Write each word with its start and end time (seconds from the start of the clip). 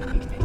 Hello, 0.00 0.41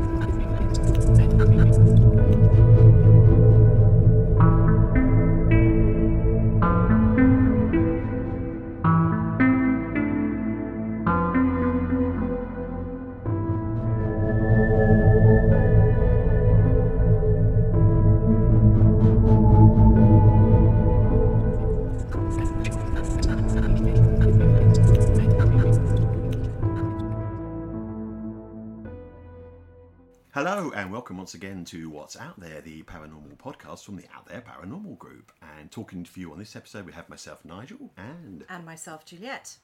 once 31.28 31.34
again 31.34 31.66
to 31.66 31.90
What's 31.90 32.16
Out 32.16 32.40
There, 32.40 32.62
the 32.62 32.84
paranormal 32.84 33.36
podcast 33.38 33.84
from 33.84 33.98
the 33.98 34.06
Out 34.16 34.28
There 34.28 34.40
Paranormal 34.42 34.98
Group. 34.98 35.34
And 35.58 35.70
talking 35.70 36.06
to 36.06 36.20
you 36.22 36.32
on 36.32 36.40
this 36.40 36.56
episode, 36.56 36.86
we 36.86 36.94
have 36.94 37.10
myself, 37.10 37.44
Nigel, 37.44 37.92
and 37.98 38.46
And 38.48 38.66
myself, 38.66 39.04
Juliet. 39.06 39.58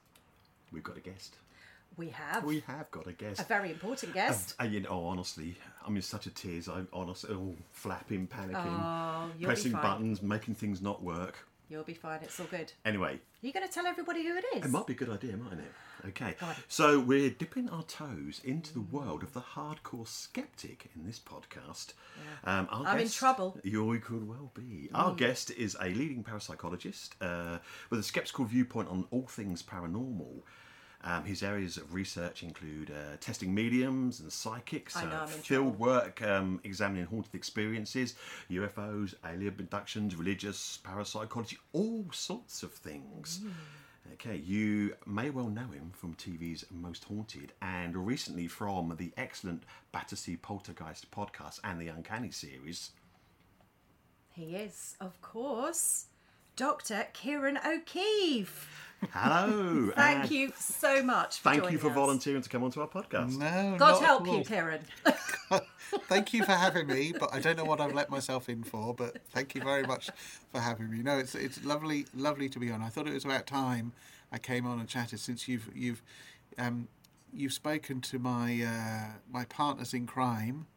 we've 0.73 0.83
got 0.83 0.97
a 0.97 0.99
guest. 0.99 1.37
We 1.95 2.09
have 2.09 2.43
We 2.43 2.59
have 2.67 2.91
got 2.91 3.07
a 3.07 3.13
guest. 3.13 3.39
a 3.39 3.45
very 3.45 3.71
important 3.71 4.13
guest. 4.13 4.55
Uh, 4.59 4.65
you 4.65 4.81
know, 4.81 4.89
oh, 4.89 5.05
honestly, 5.05 5.55
I'm 5.87 5.95
in 5.95 6.01
such 6.01 6.25
a 6.25 6.31
tears. 6.31 6.67
I'm 6.67 6.89
honestly 6.91 7.33
all 7.33 7.55
flapping, 7.71 8.27
panicking, 8.27 8.65
Oh, 8.83 9.29
pressing 9.41 9.71
buttons, 9.71 10.21
making 10.21 10.55
things 10.55 10.81
not 10.81 11.01
work. 11.01 11.47
You'll 11.69 11.83
be 11.83 11.93
fine. 11.93 12.19
It's 12.23 12.39
all 12.39 12.45
good. 12.47 12.71
Anyway, 12.85 13.13
Are 13.13 13.47
you 13.47 13.53
going 13.53 13.67
to 13.67 13.73
tell 13.73 13.85
everybody 13.87 14.23
who 14.23 14.35
it 14.37 14.45
is? 14.55 14.65
it 14.65 14.69
might 14.71 14.85
be 14.85 14.93
a 14.93 14.95
good 14.95 15.09
idea, 15.09 15.35
mightn't 15.37 15.61
it? 15.61 15.71
Okay. 16.09 16.35
So 16.67 16.99
we're 16.99 17.29
dipping 17.29 17.69
our 17.69 17.83
toes 17.83 18.41
into 18.43 18.73
the 18.73 18.81
world 18.81 19.23
of 19.23 19.33
the 19.33 19.39
hardcore 19.39 20.07
skeptic 20.07 20.89
in 20.95 21.05
this 21.05 21.17
podcast. 21.19 21.93
Um, 22.43 22.67
our 22.69 22.85
I'm 22.87 22.99
in 22.99 23.09
trouble. 23.09 23.57
Mm. 23.65 23.71
You 23.71 23.99
could 23.99 24.27
well 24.27 24.51
be. 24.53 24.89
Our 24.93 25.13
guest 25.15 25.51
is 25.51 25.77
a 25.79 25.85
leading 25.85 26.23
parapsychologist 26.23 27.11
uh, 27.21 27.59
with 27.89 27.99
a 28.01 28.03
skeptical 28.03 28.43
viewpoint 28.45 28.89
on 28.89 29.05
all 29.11 29.27
things 29.27 29.63
paranormal. 29.63 30.41
Um, 31.05 31.25
his 31.25 31.43
areas 31.43 31.75
of 31.75 31.93
research 31.93 32.43
include 32.43 32.89
uh, 32.89 33.17
testing 33.19 33.53
mediums 33.53 34.21
and 34.21 34.31
psychics, 34.31 34.95
uh, 34.95 35.25
field 35.27 35.77
work 35.77 36.21
um, 36.21 36.61
examining 36.63 37.05
haunted 37.05 37.35
experiences, 37.35 38.15
UFOs, 38.49 39.13
alien 39.25 39.55
abductions, 39.59 40.15
religious, 40.15 40.79
parapsychology, 40.83 41.57
all 41.73 42.05
sorts 42.13 42.63
of 42.63 42.71
things. 42.71 43.41
Okay, 44.13 44.37
you 44.37 44.95
may 45.05 45.29
well 45.29 45.47
know 45.47 45.67
him 45.67 45.91
from 45.93 46.13
TV's 46.15 46.65
Most 46.71 47.05
Haunted 47.05 47.53
and 47.61 47.95
recently 47.95 48.47
from 48.47 48.95
the 48.97 49.11
excellent 49.17 49.63
Battersea 49.91 50.37
Poltergeist 50.37 51.09
podcast 51.09 51.59
and 51.63 51.79
the 51.79 51.87
Uncanny 51.87 52.31
series. 52.31 52.91
He 54.33 54.55
is, 54.55 54.95
of 54.99 55.21
course, 55.21 56.07
Dr. 56.55 57.07
Ciarán 57.13 57.63
O'Keeffe. 57.65 58.67
Hello. 59.11 59.91
Thank 59.95 60.21
and 60.23 60.31
you 60.31 60.53
so 60.57 61.03
much 61.03 61.39
for 61.39 61.49
Thank 61.49 61.71
you 61.71 61.77
for 61.77 61.89
us. 61.89 61.95
volunteering 61.95 62.41
to 62.41 62.49
come 62.49 62.63
onto 62.63 62.81
our 62.81 62.87
podcast. 62.87 63.37
No, 63.37 63.75
God 63.77 64.01
not 64.01 64.03
help 64.03 64.25
you, 64.25 64.33
all. 64.33 64.43
Ciarán. 64.43 64.81
Thank 66.07 66.33
you 66.33 66.43
for 66.43 66.51
having 66.51 66.87
me, 66.87 67.13
but 67.17 67.33
I 67.33 67.39
don't 67.39 67.57
know 67.57 67.65
what 67.65 67.79
I've 67.79 67.93
let 67.93 68.09
myself 68.09 68.49
in 68.49 68.63
for. 68.63 68.93
But 68.93 69.17
thank 69.29 69.53
you 69.55 69.61
very 69.61 69.83
much 69.83 70.09
for 70.51 70.59
having 70.59 70.89
me. 70.89 71.03
No, 71.03 71.17
it's 71.17 71.35
it's 71.35 71.63
lovely, 71.63 72.05
lovely 72.15 72.49
to 72.49 72.59
be 72.59 72.71
on. 72.71 72.81
I 72.81 72.89
thought 72.89 73.07
it 73.07 73.13
was 73.13 73.25
about 73.25 73.45
time 73.45 73.93
I 74.31 74.39
came 74.39 74.65
on 74.65 74.79
and 74.79 74.89
chatted 74.89 75.19
since 75.19 75.47
you've 75.47 75.69
you've 75.75 76.01
um, 76.57 76.87
you've 77.33 77.53
spoken 77.53 78.01
to 78.01 78.19
my 78.19 78.63
uh, 78.63 79.17
my 79.31 79.45
partners 79.45 79.93
in 79.93 80.07
crime 80.07 80.67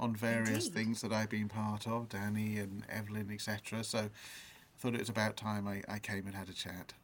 on 0.00 0.14
various 0.14 0.66
Indeed. 0.66 0.74
things 0.74 1.00
that 1.02 1.12
I've 1.12 1.30
been 1.30 1.48
part 1.48 1.86
of, 1.86 2.08
Danny 2.08 2.58
and 2.58 2.84
Evelyn, 2.88 3.30
etc. 3.32 3.84
So 3.84 3.98
I 3.98 4.10
thought 4.78 4.94
it 4.94 5.00
was 5.00 5.08
about 5.08 5.36
time 5.36 5.68
I, 5.68 5.82
I 5.88 5.98
came 5.98 6.26
and 6.26 6.34
had 6.34 6.48
a 6.48 6.52
chat. 6.52 6.94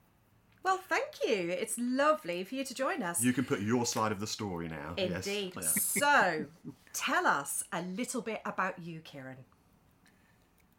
Well, 0.62 0.78
thank 0.78 1.06
you. 1.26 1.50
It's 1.50 1.76
lovely 1.78 2.44
for 2.44 2.54
you 2.54 2.64
to 2.64 2.74
join 2.74 3.02
us. 3.02 3.22
You 3.22 3.32
can 3.32 3.44
put 3.44 3.60
your 3.60 3.86
side 3.86 4.12
of 4.12 4.20
the 4.20 4.26
story 4.26 4.68
now. 4.68 4.94
yes. 4.96 5.26
Indeed. 5.26 5.52
Yeah. 5.56 5.62
So, 5.62 6.46
tell 6.92 7.26
us 7.26 7.64
a 7.72 7.82
little 7.82 8.20
bit 8.20 8.42
about 8.44 8.78
you, 8.78 9.00
Ciarán. 9.00 9.36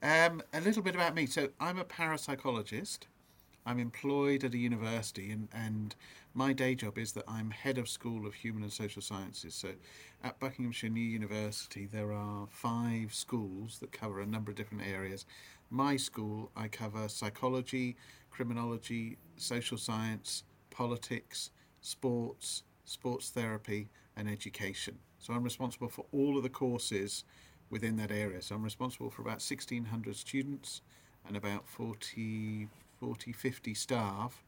Um, 0.04 0.42
a 0.54 0.62
little 0.62 0.82
bit 0.82 0.96
about 0.96 1.14
me. 1.16 1.26
So 1.26 1.50
I'm 1.60 1.78
a 1.80 1.86
parapsychologist. 1.86 3.00
I'm 3.66 3.78
employed 3.78 4.44
at 4.44 4.56
a 4.56 4.58
university, 4.58 5.30
and, 5.30 5.48
and 5.54 5.96
my 6.34 6.52
day 6.52 6.74
job 6.74 6.98
is 6.98 7.12
that 7.12 7.26
I'm 7.28 7.52
head 7.52 7.78
of 7.78 7.88
School 7.88 8.26
of 8.26 8.34
Human 8.34 8.64
and 8.64 8.74
Social 8.74 9.04
Sciences. 9.04 9.54
So 9.54 9.70
at 10.24 10.40
Buckinghamshire 10.40 10.90
New 10.90 11.00
University, 11.00 11.86
there 11.86 12.12
are 12.12 12.48
five 12.50 13.14
schools 13.14 13.78
that 13.80 13.92
cover 13.92 14.20
a 14.20 14.26
number 14.26 14.50
of 14.50 14.58
different 14.58 14.88
areas. 14.88 15.28
My 15.70 15.96
school, 15.96 16.50
I 16.56 16.68
cover 16.68 17.08
psychology, 17.08 17.96
criminology, 18.32 19.18
social 19.36 19.78
science, 19.78 20.44
politics, 20.70 21.52
sports, 21.82 22.64
sports 22.86 23.30
therapy, 23.30 23.90
and 24.16 24.30
education. 24.30 24.98
So 25.20 25.34
I'm 25.34 25.44
responsible 25.44 25.90
for 25.90 26.06
all 26.12 26.38
of 26.38 26.44
the 26.44 26.50
courses 26.50 27.24
within 27.70 27.96
that 27.98 28.12
area. 28.12 28.42
So 28.42 28.56
I'm 28.56 28.64
responsible 28.64 29.10
for 29.10 29.22
about 29.22 29.44
1,600 29.44 30.16
students 30.16 30.82
and 31.28 31.38
about 31.38 31.68
40, 31.68 32.68
40 33.00 33.32
50 33.32 33.74
staff. 33.74 34.44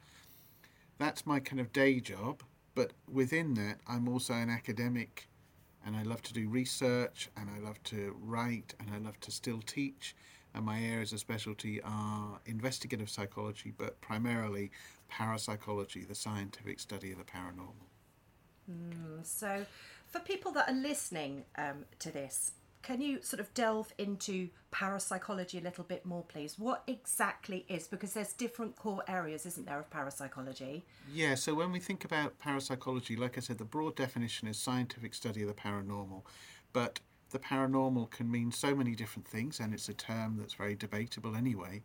That's 0.98 1.26
my 1.26 1.40
kind 1.40 1.60
of 1.60 1.72
day 1.72 2.00
job. 2.00 2.44
But 2.76 2.94
within 3.12 3.54
that, 3.56 3.80
I'm 3.88 4.08
also 4.08 4.34
an 4.34 4.50
academic 4.50 5.28
and 5.86 5.96
I 5.96 6.04
love 6.04 6.22
to 6.24 6.34
do 6.34 6.48
research 6.48 7.30
and 7.38 7.50
I 7.50 7.60
love 7.60 7.82
to 7.84 8.16
write 8.20 8.74
and 8.80 8.90
I 8.94 8.98
love 8.98 9.20
to 9.22 9.32
still 9.32 9.62
teach. 9.62 10.16
And 10.56 10.66
my 10.66 10.82
areas 10.82 11.14
of 11.14 11.20
specialty 11.20 11.82
are 11.84 12.40
investigative 12.46 13.10
psychology, 13.10 13.74
but 13.76 14.00
primarily 14.02 14.72
parapsychology, 15.10 16.06
the 16.06 16.16
scientific 16.16 16.80
study 16.80 17.12
of 17.12 17.18
the 17.18 17.24
paranormal. 17.24 17.88
So, 19.24 19.66
for 20.08 20.20
people 20.20 20.52
that 20.54 20.70
are 20.70 20.76
listening 20.76 21.44
um, 21.58 21.86
to 22.00 22.12
this, 22.12 22.52
can 22.84 23.02
you 23.02 23.22
sort 23.22 23.40
of 23.40 23.54
delve 23.54 23.94
into 23.98 24.50
parapsychology 24.72 25.58
a 25.58 25.62
little 25.62 25.86
bit 25.86 26.06
more, 26.06 26.24
please? 26.24 26.60
What 26.60 26.84
exactly 26.86 27.66
is 27.70 27.88
because 27.88 28.14
there's 28.14 28.34
different 28.34 28.76
core 28.76 29.04
areas, 29.08 29.46
isn't 29.46 29.66
there, 29.66 29.80
of 29.80 29.90
parapsychology? 29.90 30.84
Yeah, 31.12 31.36
so 31.36 31.56
when 31.56 31.72
we 31.72 31.80
think 31.80 32.04
about 32.04 32.38
parapsychology, 32.40 33.16
like 33.16 33.38
I 33.38 33.42
said, 33.42 33.58
the 33.58 33.66
broad 33.66 33.96
definition 33.96 34.50
is 34.50 34.58
scientific 34.58 35.14
study 35.14 35.42
of 35.42 35.48
the 35.48 35.54
paranormal. 35.54 36.24
But 36.74 37.00
the 37.34 37.40
paranormal 37.40 38.10
can 38.12 38.32
mean 38.32 38.52
so 38.52 38.74
many 38.74 38.96
different 38.96 39.28
things, 39.28 39.60
and 39.60 39.74
it's 39.74 39.90
a 39.90 39.94
term 39.94 40.38
that's 40.38 40.54
very 40.54 40.76
debatable 40.76 41.36
anyway. 41.36 41.82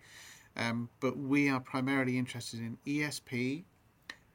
Um, 0.56 0.90
but 1.00 1.16
we 1.16 1.48
are 1.48 1.58
primarily 1.58 2.18
interested 2.18 2.60
in 2.60 2.78
ESP, 2.86 3.64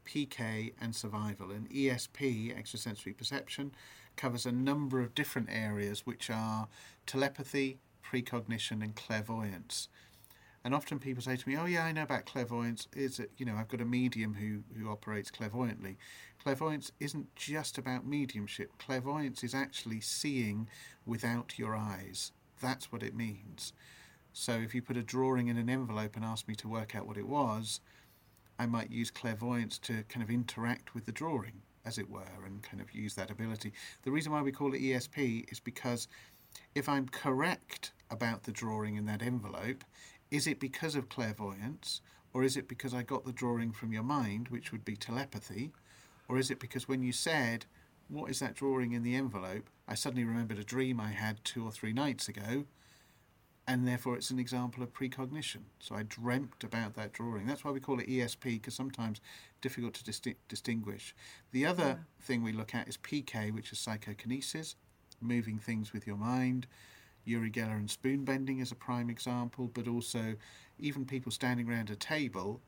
PK, 0.05 0.73
and 0.81 0.95
survival. 0.95 1.51
And 1.51 1.69
ESP, 1.69 2.57
extrasensory 2.57 3.13
perception, 3.13 3.73
covers 4.15 4.45
a 4.45 4.51
number 4.51 5.01
of 5.01 5.15
different 5.15 5.49
areas, 5.51 6.05
which 6.05 6.29
are 6.29 6.67
telepathy, 7.05 7.79
precognition, 8.01 8.81
and 8.81 8.95
clairvoyance. 8.95 9.87
And 10.63 10.73
often 10.73 10.97
people 10.99 11.21
say 11.21 11.35
to 11.35 11.49
me, 11.49 11.57
"Oh 11.57 11.65
yeah, 11.65 11.83
I 11.83 11.91
know 11.91 12.03
about 12.03 12.25
clairvoyance. 12.25 12.87
Is 12.93 13.19
it 13.19 13.31
you 13.37 13.45
know 13.45 13.55
I've 13.55 13.67
got 13.67 13.81
a 13.81 13.85
medium 13.85 14.35
who 14.35 14.63
who 14.77 14.89
operates 14.89 15.29
clairvoyantly." 15.29 15.97
Clairvoyance 16.41 16.91
isn't 16.99 17.35
just 17.35 17.77
about 17.77 18.05
mediumship. 18.05 18.77
Clairvoyance 18.77 19.43
is 19.43 19.53
actually 19.53 19.99
seeing 20.01 20.69
without 21.05 21.59
your 21.59 21.75
eyes. 21.75 22.31
That's 22.61 22.91
what 22.91 23.03
it 23.03 23.15
means. 23.15 23.73
So 24.31 24.53
if 24.53 24.73
you 24.73 24.81
put 24.81 24.97
a 24.97 25.03
drawing 25.03 25.47
in 25.47 25.57
an 25.57 25.69
envelope 25.69 26.15
and 26.15 26.25
ask 26.25 26.47
me 26.47 26.55
to 26.55 26.67
work 26.67 26.95
out 26.95 27.07
what 27.07 27.17
it 27.17 27.27
was, 27.27 27.81
I 28.57 28.65
might 28.65 28.89
use 28.89 29.11
clairvoyance 29.11 29.77
to 29.79 30.03
kind 30.03 30.23
of 30.23 30.29
interact 30.29 30.93
with 30.93 31.05
the 31.05 31.11
drawing, 31.11 31.61
as 31.85 31.97
it 31.97 32.09
were, 32.09 32.45
and 32.45 32.63
kind 32.63 32.81
of 32.81 32.93
use 32.93 33.15
that 33.15 33.29
ability. 33.29 33.73
The 34.03 34.11
reason 34.11 34.31
why 34.31 34.41
we 34.41 34.51
call 34.51 34.73
it 34.73 34.81
ESP 34.81 35.51
is 35.51 35.59
because 35.59 36.07
if 36.73 36.87
I'm 36.87 37.09
correct 37.09 37.93
about 38.09 38.43
the 38.43 38.51
drawing 38.51 38.95
in 38.95 39.05
that 39.05 39.21
envelope, 39.21 39.83
is 40.33 40.47
it 40.47 40.59
because 40.59 40.95
of 40.95 41.09
clairvoyance, 41.09 42.01
or 42.33 42.43
is 42.43 42.57
it 42.57 42.67
because 42.67 42.91
I 42.91 43.03
got 43.03 43.23
the 43.23 43.31
drawing 43.31 43.71
from 43.71 43.93
your 43.93 44.01
mind, 44.01 44.47
which 44.47 44.71
would 44.71 44.83
be 44.83 44.95
telepathy, 44.95 45.71
or 46.27 46.39
is 46.39 46.49
it 46.49 46.59
because 46.59 46.87
when 46.87 47.03
you 47.03 47.11
said, 47.11 47.67
What 48.07 48.31
is 48.31 48.39
that 48.39 48.55
drawing 48.55 48.93
in 48.93 49.03
the 49.03 49.15
envelope? 49.15 49.69
I 49.87 49.93
suddenly 49.93 50.25
remembered 50.25 50.57
a 50.57 50.63
dream 50.63 50.99
I 50.99 51.11
had 51.11 51.43
two 51.43 51.63
or 51.63 51.71
three 51.71 51.93
nights 51.93 52.27
ago, 52.27 52.65
and 53.67 53.87
therefore 53.87 54.15
it's 54.15 54.31
an 54.31 54.39
example 54.39 54.81
of 54.81 54.91
precognition. 54.91 55.65
So 55.79 55.93
I 55.93 56.01
dreamt 56.01 56.63
about 56.63 56.95
that 56.95 57.13
drawing. 57.13 57.45
That's 57.45 57.63
why 57.63 57.69
we 57.69 57.79
call 57.79 57.99
it 57.99 58.09
ESP, 58.09 58.41
because 58.43 58.73
sometimes 58.73 59.21
difficult 59.61 59.93
to 59.93 60.03
disti- 60.03 60.35
distinguish. 60.47 61.15
The 61.51 61.67
other 61.67 62.07
thing 62.19 62.41
we 62.41 62.53
look 62.53 62.73
at 62.73 62.87
is 62.87 62.97
PK, 62.97 63.53
which 63.53 63.71
is 63.71 63.77
psychokinesis, 63.77 64.77
moving 65.21 65.59
things 65.59 65.93
with 65.93 66.07
your 66.07 66.17
mind. 66.17 66.65
Uri 67.25 67.49
Geller 67.51 67.77
and 67.77 67.89
spoon 67.89 68.25
bending 68.25 68.59
is 68.59 68.71
a 68.71 68.75
prime 68.75 69.09
example, 69.09 69.69
but 69.73 69.87
also 69.87 70.35
even 70.79 71.05
people 71.05 71.31
standing 71.31 71.69
around 71.69 71.89
a 71.89 71.95
table. 71.95 72.61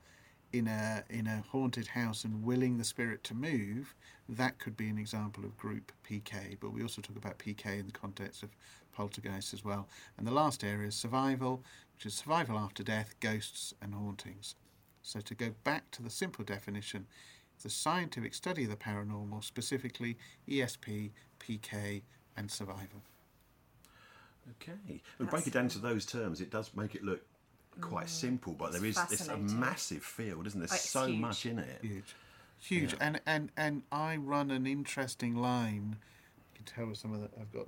in 0.53 0.67
a 0.67 1.03
in 1.09 1.27
a 1.27 1.43
haunted 1.49 1.87
house 1.87 2.23
and 2.23 2.43
willing 2.43 2.77
the 2.77 2.83
spirit 2.83 3.23
to 3.23 3.33
move, 3.33 3.93
that 4.29 4.57
could 4.59 4.77
be 4.77 4.87
an 4.87 4.97
example 4.97 5.43
of 5.43 5.57
group 5.57 5.91
PK. 6.07 6.57
But 6.59 6.71
we 6.71 6.81
also 6.81 7.01
talk 7.01 7.17
about 7.17 7.39
PK 7.39 7.79
in 7.79 7.87
the 7.87 7.91
context 7.91 8.43
of 8.43 8.49
poltergeist 8.93 9.53
as 9.53 9.65
well. 9.65 9.87
And 10.17 10.25
the 10.25 10.31
last 10.31 10.63
area 10.63 10.87
is 10.87 10.95
survival, 10.95 11.63
which 11.95 12.05
is 12.05 12.13
survival 12.13 12.57
after 12.57 12.83
death, 12.83 13.15
ghosts 13.19 13.73
and 13.81 13.93
hauntings. 13.93 14.55
So 15.01 15.19
to 15.19 15.35
go 15.35 15.49
back 15.63 15.91
to 15.91 16.01
the 16.01 16.09
simple 16.09 16.45
definition, 16.45 17.05
the 17.61 17.69
scientific 17.69 18.33
study 18.33 18.63
of 18.63 18.69
the 18.69 18.75
paranormal, 18.75 19.43
specifically 19.43 20.17
ESP, 20.47 21.11
PK, 21.39 22.01
and 22.37 22.49
survival. 22.49 23.01
Okay. 24.61 25.01
And 25.19 25.29
break 25.29 25.47
it 25.47 25.53
down 25.53 25.67
to 25.69 25.79
those 25.79 26.05
terms, 26.05 26.41
it 26.41 26.49
does 26.49 26.71
make 26.75 26.95
it 26.95 27.03
look 27.03 27.21
quite 27.81 28.05
mm, 28.05 28.09
simple, 28.09 28.53
but 28.53 28.71
there 28.71 28.85
is 28.85 28.97
It's 28.97 29.13
it's 29.13 29.27
a 29.27 29.37
massive 29.37 30.03
field, 30.03 30.47
isn't 30.47 30.59
there? 30.59 30.67
There's 30.67 30.81
It's 30.81 30.89
so 30.91 31.07
huge. 31.07 31.19
much 31.19 31.45
in 31.45 31.59
it. 31.59 31.79
Huge, 31.81 32.15
huge, 32.59 32.95
and 32.99 33.19
and 33.25 33.51
and 33.57 33.83
I 33.91 34.15
run 34.17 34.51
an 34.51 34.65
interesting 34.67 35.35
line. 35.35 35.97
You 36.53 36.55
can 36.55 36.65
tell 36.65 36.85
with 36.87 36.97
some 36.97 37.13
of 37.13 37.21
the 37.21 37.29
I've 37.39 37.51
got, 37.51 37.67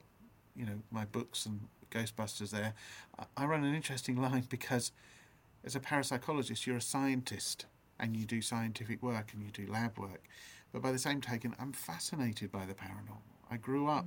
you 0.55 0.65
know, 0.65 0.81
my 0.91 1.05
books 1.05 1.45
and 1.45 1.67
Ghostbusters 1.91 2.51
there. 2.51 2.73
I- 3.17 3.25
I 3.35 3.45
run 3.45 3.63
an 3.63 3.73
interesting 3.73 4.17
line 4.21 4.45
because, 4.49 4.91
as 5.63 5.75
a 5.75 5.79
parapsychologist, 5.79 6.65
you're 6.65 6.77
a 6.77 6.81
scientist 6.81 7.65
and 7.99 8.15
you 8.15 8.25
do 8.25 8.41
scientific 8.41 9.01
work 9.01 9.33
and 9.33 9.43
you 9.43 9.51
do 9.51 9.65
lab 9.71 9.97
work, 9.97 10.27
but 10.71 10.81
by 10.81 10.91
the 10.91 10.99
same 10.99 11.21
token, 11.21 11.55
I'm 11.59 11.73
fascinated 11.73 12.51
by 12.51 12.65
the 12.65 12.73
paranormal. 12.73 13.36
I 13.49 13.57
grew 13.57 13.87
up 13.87 14.05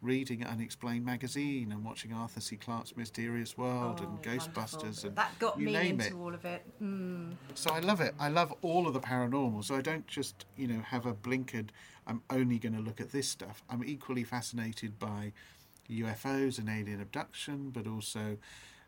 reading 0.00 0.44
Unexplained 0.44 1.04
magazine 1.04 1.72
and 1.72 1.84
watching 1.84 2.12
Arthur 2.12 2.40
C. 2.40 2.56
Clarke's 2.56 2.96
Mysterious 2.96 3.58
World 3.58 3.98
and 4.00 4.08
Oh, 4.18 4.22
Ghostbusters 4.22 4.72
wonderful. 4.82 5.08
and 5.08 5.16
that 5.16 5.38
got 5.40 5.58
you 5.58 5.66
me 5.66 5.72
name 5.72 6.00
into 6.00 6.06
it. 6.16 6.20
all 6.20 6.34
of 6.34 6.44
it. 6.44 6.64
Mm. 6.80 7.32
So 7.54 7.70
I 7.72 7.80
love 7.80 8.00
it. 8.00 8.14
I 8.20 8.28
love 8.28 8.54
all 8.62 8.86
of 8.86 8.94
the 8.94 9.00
paranormal. 9.00 9.64
So 9.64 9.74
I 9.74 9.80
don't 9.80 10.06
just, 10.06 10.46
you 10.56 10.68
know, 10.68 10.80
have 10.80 11.04
a 11.06 11.14
blinkered, 11.14 11.70
I'm 12.06 12.22
only 12.30 12.58
going 12.58 12.74
to 12.74 12.80
look 12.80 13.00
at 13.00 13.10
this 13.10 13.28
stuff. 13.28 13.64
I'm 13.68 13.82
equally 13.84 14.22
fascinated 14.22 14.98
by 15.00 15.32
UFOs 15.90 16.58
and 16.58 16.68
alien 16.68 17.00
abduction, 17.00 17.70
but 17.70 17.86
also 17.88 18.36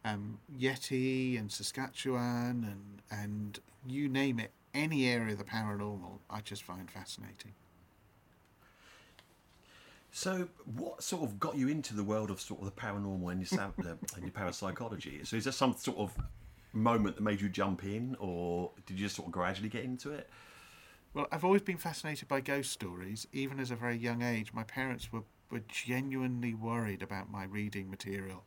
um, 0.04 0.38
Yeti 0.56 1.38
and 1.38 1.50
Sasquatch 1.50 2.06
and, 2.06 3.02
and 3.10 3.58
you 3.86 4.08
name 4.08 4.38
it, 4.38 4.52
any 4.74 5.08
area 5.08 5.32
of 5.32 5.38
the 5.38 5.44
paranormal, 5.44 6.18
I 6.30 6.40
just 6.40 6.62
find 6.62 6.88
fascinating. 6.88 7.52
So, 10.12 10.48
what 10.64 11.02
sort 11.02 11.22
of 11.22 11.38
got 11.38 11.56
you 11.56 11.68
into 11.68 11.94
the 11.94 12.02
world 12.02 12.30
of 12.30 12.40
sort 12.40 12.60
of 12.60 12.66
the 12.66 12.72
paranormal 12.72 13.30
and 13.30 13.50
your, 13.50 13.60
uh, 13.60 13.94
and 14.16 14.22
your 14.22 14.32
parapsychology? 14.32 15.20
So, 15.24 15.36
is 15.36 15.44
there 15.44 15.52
some 15.52 15.74
sort 15.76 15.98
of 15.98 16.12
moment 16.72 17.16
that 17.16 17.22
made 17.22 17.40
you 17.40 17.48
jump 17.48 17.84
in, 17.84 18.16
or 18.18 18.70
did 18.86 18.98
you 18.98 19.06
just 19.06 19.16
sort 19.16 19.26
of 19.26 19.32
gradually 19.32 19.68
get 19.68 19.84
into 19.84 20.10
it? 20.10 20.28
Well, 21.14 21.26
I've 21.32 21.44
always 21.44 21.62
been 21.62 21.76
fascinated 21.76 22.28
by 22.28 22.40
ghost 22.40 22.72
stories, 22.72 23.26
even 23.32 23.58
as 23.58 23.70
a 23.70 23.76
very 23.76 23.96
young 23.96 24.22
age. 24.22 24.52
My 24.52 24.62
parents 24.62 25.12
were, 25.12 25.22
were 25.50 25.62
genuinely 25.68 26.54
worried 26.54 27.02
about 27.02 27.30
my 27.30 27.44
reading 27.44 27.90
material. 27.90 28.44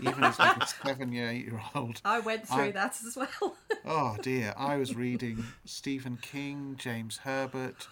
Even 0.00 0.24
as 0.24 0.38
like 0.38 0.56
a 0.56 0.66
seven 0.84 1.12
year, 1.12 1.28
eight 1.28 1.44
year 1.44 1.60
old. 1.74 2.00
I 2.04 2.18
went 2.20 2.48
through 2.48 2.64
I- 2.64 2.70
that 2.72 2.96
as 3.06 3.16
well. 3.16 3.56
Oh 3.84 4.16
dear, 4.20 4.52
I 4.56 4.76
was 4.76 4.96
reading 4.96 5.44
Stephen 5.64 6.18
King, 6.20 6.74
James 6.76 7.18
Herbert, 7.18 7.86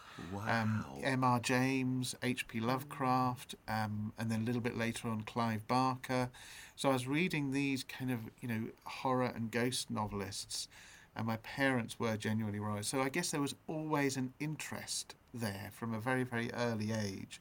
um, 0.47 0.85
M.R. 1.03 1.41
James, 1.41 2.15
H.P. 2.23 2.61
Lovecraft, 2.61 3.55
um, 3.69 4.13
and 4.19 4.31
then 4.31 4.43
a 4.43 4.45
little 4.45 4.61
bit 4.61 4.77
later 4.77 5.09
on 5.09 5.23
Clive 5.23 5.67
Barker. 5.67 6.31
So 6.77 6.91
I 6.91 6.93
was 6.93 7.07
reading 7.07 7.53
these 7.53 7.85
kind 7.85 8.11
of, 8.11 8.21
you 8.41 8.49
know, 8.49 8.69
horror 8.85 9.33
and 9.35 9.51
ghost 9.51 9.91
novelists, 9.91 10.69
and 11.17 11.27
my 11.27 11.37
parents 11.39 11.99
were 11.99 12.17
genuinely 12.17 12.61
worried. 12.61 12.85
So 12.85 13.01
I 13.01 13.09
guess 13.09 13.31
there 13.31 13.41
was 13.41 13.55
always 13.67 14.17
an 14.17 14.33
interest 14.41 15.15
there 15.33 15.71
from 15.73 15.95
a 15.95 16.01
very, 16.01 16.25
very 16.25 16.53
early 16.53 16.93
age. 16.93 17.41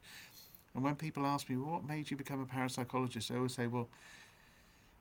And 0.75 0.83
when 0.83 0.95
people 0.95 1.25
ask 1.25 1.49
me, 1.49 1.57
well, 1.57 1.73
what 1.73 1.87
made 1.87 2.09
you 2.09 2.17
become 2.17 2.41
a 2.41 2.45
parapsychologist? 2.45 3.31
I 3.31 3.37
always 3.37 3.53
say, 3.53 3.67
well, 3.67 3.89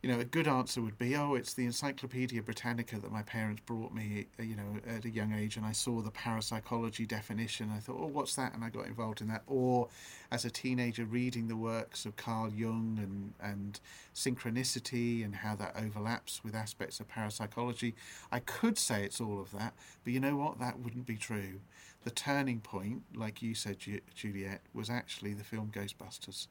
you 0.03 0.11
know, 0.11 0.19
a 0.19 0.25
good 0.25 0.49
answer 0.49 0.83
would 0.83 0.99
be, 0.99 1.15
oh, 1.15 1.35
it's 1.35 1.55
the 1.55 1.65
Encyclopedia 1.65 2.43
Britannica 2.43 2.99
that 2.99 3.13
my 3.13 3.23
parents 3.23 3.63
brought 3.65 3.95
me, 3.95 4.27
uh, 4.39 4.43
you 4.43 4.57
know, 4.57 4.81
at 4.85 5.05
a 5.05 5.11
young 5.11 5.33
age, 5.33 5.57
and 5.57 5.65
I 5.65 5.71
saw 5.71 6.01
the 6.01 6.11
parapsychology 6.11 7.07
definition. 7.07 7.71
I 7.73 7.79
thought, 7.79 7.99
oh, 8.01 8.09
what's 8.09 8.35
that? 8.35 8.53
And 8.53 8.65
I 8.65 8.69
got 8.69 8.87
involved 8.87 9.21
in 9.21 9.29
that. 9.29 9.43
Or 9.47 9.89
as 10.33 10.45
a 10.45 10.51
teenager, 10.51 11.05
reading 11.05 11.47
the 11.47 11.55
works 11.55 12.05
of 12.05 12.17
Carl 12.17 12.51
Jung 12.53 12.99
and, 13.01 13.35
and 13.41 13.79
synchronicity 14.13 15.25
and 15.25 15.37
how 15.37 15.55
that 15.55 15.77
overlaps 15.81 16.43
with 16.43 16.57
aspects 16.57 16.99
of 16.99 17.07
parapsychology. 17.07 17.95
I 18.33 18.41
could 18.41 18.79
say 18.79 19.05
it's 19.05 19.21
all 19.21 19.41
of 19.41 19.53
that, 19.53 19.73
but 20.03 20.13
you 20.13 20.19
know 20.19 20.35
what? 20.35 20.59
That 20.59 20.81
wouldn't 20.81 21.07
be 21.07 21.17
true. 21.17 21.61
The 22.03 22.11
turning 22.11 22.59
point, 22.59 23.03
like 23.15 23.41
you 23.41 23.55
said, 23.55 23.79
Ju- 23.79 24.01
Juliet, 24.17 24.63
was 24.75 24.91
actually 24.91 25.35
the 25.35 25.45
film 25.45 25.71
Ghostbusters. 25.73 26.49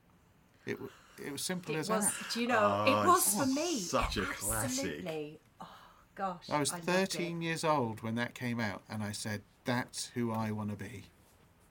It, 0.66 0.74
w- 0.74 0.90
it 1.26 1.32
was 1.32 1.42
simple 1.42 1.76
It 1.76 1.80
as 1.80 1.90
was, 1.90 2.06
that. 2.06 2.14
do 2.34 2.42
you 2.42 2.48
know, 2.48 2.84
Oh, 2.88 3.04
it 3.04 3.08
was 3.08 3.36
for 3.36 3.46
me. 3.46 3.80
such 3.80 4.18
a 4.18 4.26
classic. 4.26 4.86
Absolutely. 4.86 5.40
Oh, 5.60 5.68
gosh. 6.16 6.50
I 6.50 6.60
was 6.60 6.72
loved 6.72 6.86
13 6.86 7.42
it. 7.42 7.46
years 7.46 7.64
old 7.64 8.02
when 8.02 8.16
that 8.16 8.34
came 8.36 8.60
out, 8.60 8.82
and 8.90 9.04
I 9.04 9.12
said, 9.12 9.42
"That's 9.66 10.08
who 10.14 10.32
I 10.32 10.52
want 10.52 10.70
to 10.72 10.76
be. 10.76 11.04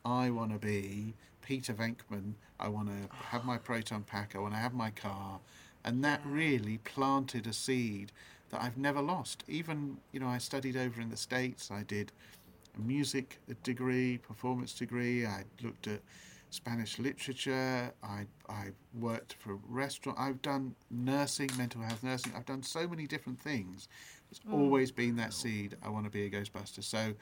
I 0.04 0.30
want 0.30 0.52
to 0.52 0.58
be 0.58 1.14
Peter 1.42 1.72
Venkman. 1.74 2.34
I 2.58 2.68
want 2.68 2.88
to 2.88 3.14
have 3.16 3.44
my 3.44 3.58
proton 3.68 4.02
pack. 4.04 4.34
I 4.34 4.38
want 4.38 4.54
to 4.54 4.58
have 4.60 4.74
my 4.74 4.90
car." 4.90 5.40
And 5.84 6.04
that 6.04 6.20
really 6.24 6.78
planted 6.78 7.46
a 7.46 7.52
seed 7.52 8.12
that 8.50 8.60
I've 8.62 8.76
never 8.76 9.00
lost. 9.00 9.44
Even 9.48 9.98
you 10.12 10.20
know, 10.20 10.28
I 10.28 10.38
studied 10.38 10.76
over 10.76 11.00
in 11.00 11.08
the 11.10 11.16
states. 11.16 11.70
I 11.70 11.82
did 11.84 12.12
a 12.76 12.80
music 12.80 13.38
degree, 13.62 14.18
performance 14.18 14.72
degree. 14.74 15.26
I 15.26 15.44
looked 15.62 15.86
at 15.86 16.00
Spanish 16.50 16.98
literature. 16.98 17.92
I 18.02 18.26
I 18.48 18.70
worked 18.98 19.34
for 19.34 19.52
a 19.52 19.58
restaurant. 19.68 20.18
I've 20.18 20.42
done 20.42 20.74
nursing, 20.90 21.50
mental 21.56 21.82
health 21.82 22.02
nursing. 22.02 22.32
I've 22.36 22.46
done 22.46 22.62
so 22.62 22.86
many 22.86 23.06
different 23.06 23.40
things. 23.40 23.88
It's 24.30 24.40
hmm. 24.40 24.54
always 24.54 24.90
been 24.90 25.16
that 25.16 25.32
seed. 25.32 25.76
I 25.82 25.88
want 25.88 26.04
to 26.04 26.10
be 26.10 26.24
a 26.24 26.30
Ghostbuster. 26.30 26.82
So 26.84 27.14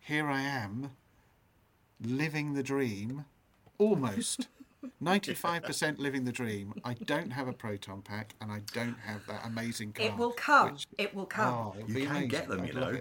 here 0.00 0.28
I 0.28 0.40
am, 0.42 0.90
living 2.00 2.54
the 2.54 2.62
dream, 2.62 3.24
almost. 3.78 4.48
95% 5.02 5.98
living 5.98 6.24
the 6.24 6.32
dream. 6.32 6.74
I 6.84 6.94
don't 6.94 7.30
have 7.30 7.46
a 7.46 7.52
proton 7.52 8.02
pack 8.02 8.34
and 8.40 8.50
I 8.50 8.62
don't 8.72 8.98
have 8.98 9.24
that 9.26 9.46
amazing 9.46 9.92
car. 9.92 10.06
It 10.06 10.16
will 10.16 10.32
come. 10.32 10.72
which- 10.72 10.88
It 10.98 11.14
will 11.14 11.26
come. 11.26 11.54
Oh, 11.54 11.74
You 11.86 11.94
can 11.94 12.06
amazing. 12.08 12.28
get 12.28 12.48
them, 12.48 12.64
you 12.64 12.72
know. 12.72 13.00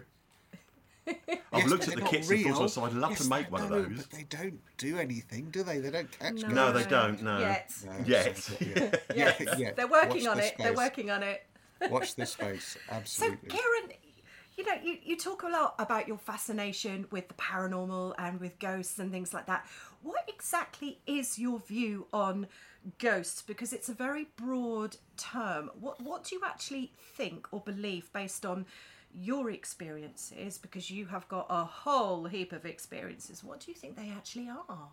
It. 1.08 1.42
I've 1.52 1.62
Yes, 1.62 1.70
looked 1.70 1.88
at 1.88 1.96
the 1.96 2.02
they're 2.02 2.10
kits 2.10 2.30
not 2.30 2.38
and 2.38 2.46
thought, 2.54 2.60
real. 2.60 2.70
so 2.70 2.86
I'd 2.86 2.94
love 2.94 3.12
Yes, 3.12 3.24
to 3.24 3.30
make 3.30 3.46
they 3.46 3.52
one 3.52 3.62
of 3.64 3.70
those. 3.70 3.98
But 3.98 4.10
they 4.12 4.24
don't 4.24 4.60
do 4.78 4.98
anything, 4.98 5.50
do 5.52 5.64
they? 5.64 5.80
They 5.80 5.92
don't 5.92 6.12
catch 6.20 6.34
No. 6.36 6.48
No, 6.48 6.72
they 6.72 6.84
don't. 6.86 7.22
No. 7.22 7.40
Yet. 7.40 7.74
No, 7.86 7.92
Yet. 8.06 9.02
Yes. 9.16 9.46
Yeah. 9.58 9.72
They're 9.72 9.88
working 9.88 10.26
Watch 10.26 10.28
on 10.28 10.38
this 10.38 10.48
it. 10.48 10.56
They're 10.58 10.74
working 10.74 11.12
on 11.12 11.24
it. 11.24 11.46
Watch 11.90 12.16
this 12.16 12.32
space. 12.38 12.78
Absolutely. 12.90 13.50
So, 13.50 13.50
Absolutely. 13.50 13.50
Karen, 13.50 13.92
you 14.58 14.66
know, 14.66 14.76
you, 14.84 14.98
you 15.04 15.18
talk 15.18 15.44
a 15.44 15.48
lot 15.48 15.76
about 15.80 16.08
your 16.08 16.18
fascination 16.18 17.08
with 17.10 17.28
the 17.28 17.34
paranormal 17.36 18.14
and 18.20 18.40
with 18.40 18.60
ghosts 18.60 19.00
and 19.00 19.12
things 19.12 19.34
like 19.34 19.48
that. 19.48 19.66
What 20.04 20.24
exactly 20.28 21.00
is 21.08 21.40
your 21.40 21.60
view 21.60 22.08
on 22.14 22.48
ghosts? 23.00 23.42
Because 23.42 23.74
it's 23.74 23.90
a 23.90 23.94
very 23.94 24.28
broad 24.36 24.98
term. 25.18 25.72
What 25.80 26.02
what 26.02 26.26
do 26.26 26.36
you 26.36 26.42
actually 26.46 26.92
think 27.16 27.48
or 27.52 27.60
believe 27.62 28.12
based 28.14 28.46
on 28.46 28.66
your 29.16 29.50
experiences? 29.52 30.58
Because 30.58 30.90
you 30.90 31.06
have 31.08 31.28
got 31.28 31.48
a 31.50 31.64
whole 31.64 32.26
heap 32.26 32.52
of 32.52 32.66
experiences. 32.66 33.44
What 33.44 33.60
do 33.62 33.72
you 33.72 33.76
think 33.76 33.96
they 33.96 34.10
actually 34.10 34.50
are? 34.50 34.90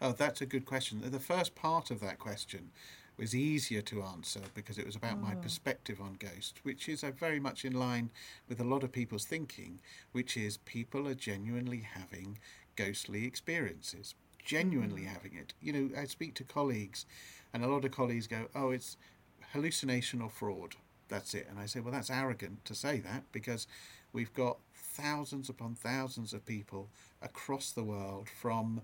Oh, 0.00 0.12
that's 0.12 0.40
a 0.40 0.46
good 0.46 0.64
question. 0.64 1.02
The 1.04 1.18
first 1.18 1.54
part 1.54 1.90
of 1.90 2.00
that 2.00 2.18
question 2.18 2.70
was 3.18 3.34
easier 3.34 3.82
to 3.82 4.02
answer 4.02 4.40
because 4.54 4.78
it 4.78 4.86
was 4.86 4.94
about 4.94 5.20
my 5.20 5.34
mm. 5.34 5.42
perspective 5.42 6.00
on 6.00 6.16
ghosts, 6.20 6.54
which 6.62 6.88
is 6.88 7.04
very 7.18 7.40
much 7.40 7.64
in 7.64 7.72
line 7.72 8.10
with 8.48 8.60
a 8.60 8.64
lot 8.64 8.84
of 8.84 8.92
people's 8.92 9.24
thinking, 9.24 9.80
which 10.12 10.36
is 10.36 10.58
people 10.58 11.08
are 11.08 11.14
genuinely 11.14 11.80
having 11.80 12.38
ghostly 12.76 13.24
experiences, 13.24 14.14
genuinely 14.44 15.02
mm. 15.02 15.08
having 15.08 15.34
it. 15.34 15.52
You 15.60 15.72
know, 15.72 16.00
I 16.00 16.04
speak 16.04 16.34
to 16.34 16.44
colleagues, 16.44 17.06
and 17.52 17.64
a 17.64 17.68
lot 17.68 17.84
of 17.84 17.90
colleagues 17.90 18.28
go, 18.28 18.46
"Oh, 18.54 18.70
it's 18.70 18.96
hallucination 19.52 20.22
or 20.22 20.30
fraud." 20.30 20.76
That's 21.08 21.34
it. 21.34 21.46
And 21.50 21.58
I 21.58 21.66
say, 21.66 21.80
well, 21.80 21.92
that's 21.92 22.10
arrogant 22.10 22.64
to 22.66 22.74
say 22.74 22.98
that 23.00 23.24
because 23.32 23.66
we've 24.12 24.32
got 24.34 24.58
thousands 24.74 25.48
upon 25.48 25.74
thousands 25.74 26.32
of 26.32 26.44
people 26.44 26.88
across 27.22 27.72
the 27.72 27.84
world 27.84 28.28
from 28.28 28.82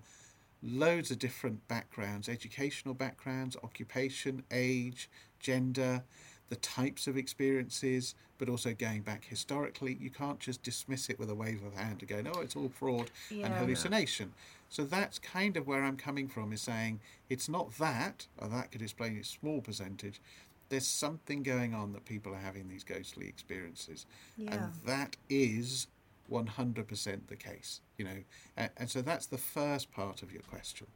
loads 0.63 1.11
of 1.11 1.19
different 1.19 1.67
backgrounds 1.69 2.29
educational 2.29 2.95
backgrounds, 2.95 3.57
occupation, 3.63 4.43
age, 4.51 5.11
gender, 5.39 6.03
the 6.49 6.57
types 6.57 7.07
of 7.07 7.17
experiences, 7.17 8.15
but 8.39 8.49
also 8.49 8.75
going 8.75 9.03
back 9.03 9.25
historically. 9.25 9.97
You 10.01 10.11
can't 10.11 10.39
just 10.41 10.63
dismiss 10.63 11.09
it 11.09 11.19
with 11.19 11.31
a 11.31 11.35
wave 11.35 11.63
of 11.65 11.75
hand 11.75 12.01
and 12.01 12.09
go, 12.09 12.21
no, 12.21 12.41
it's 12.41 12.57
all 12.57 12.69
fraud 12.69 13.11
and 13.31 13.53
hallucination. 13.55 14.33
So 14.69 14.85
that's 14.85 15.19
kind 15.19 15.57
of 15.57 15.67
where 15.67 15.83
I'm 15.83 15.97
coming 15.97 16.29
from 16.29 16.53
is 16.53 16.61
saying 16.61 17.01
it's 17.31 17.49
not 17.49 17.77
that, 17.79 18.27
or 18.39 18.49
that 18.49 18.73
could 18.73 18.83
explain 18.83 19.17
a 19.19 19.25
small 19.25 19.61
percentage. 19.61 20.21
There's 20.69 20.87
something 20.87 21.43
going 21.43 21.75
on 21.75 21.93
that 21.93 22.05
people 22.05 22.35
are 22.35 22.39
having 22.39 22.69
these 22.69 22.85
ghostly 22.85 23.29
experiences. 23.29 24.07
Yeah. 24.37 24.55
And 24.55 24.73
that 24.87 25.17
is 25.29 25.89
100% 26.31 27.21
the 27.29 27.37
case. 27.37 27.81
You 27.99 28.05
know, 28.07 28.19
and, 28.57 28.71
and 28.77 28.91
so 28.91 29.03
that's 29.03 29.27
the 29.27 29.39
first 29.39 29.93
part 29.93 30.23
of 30.23 30.33
your 30.33 30.43
question, 30.43 30.87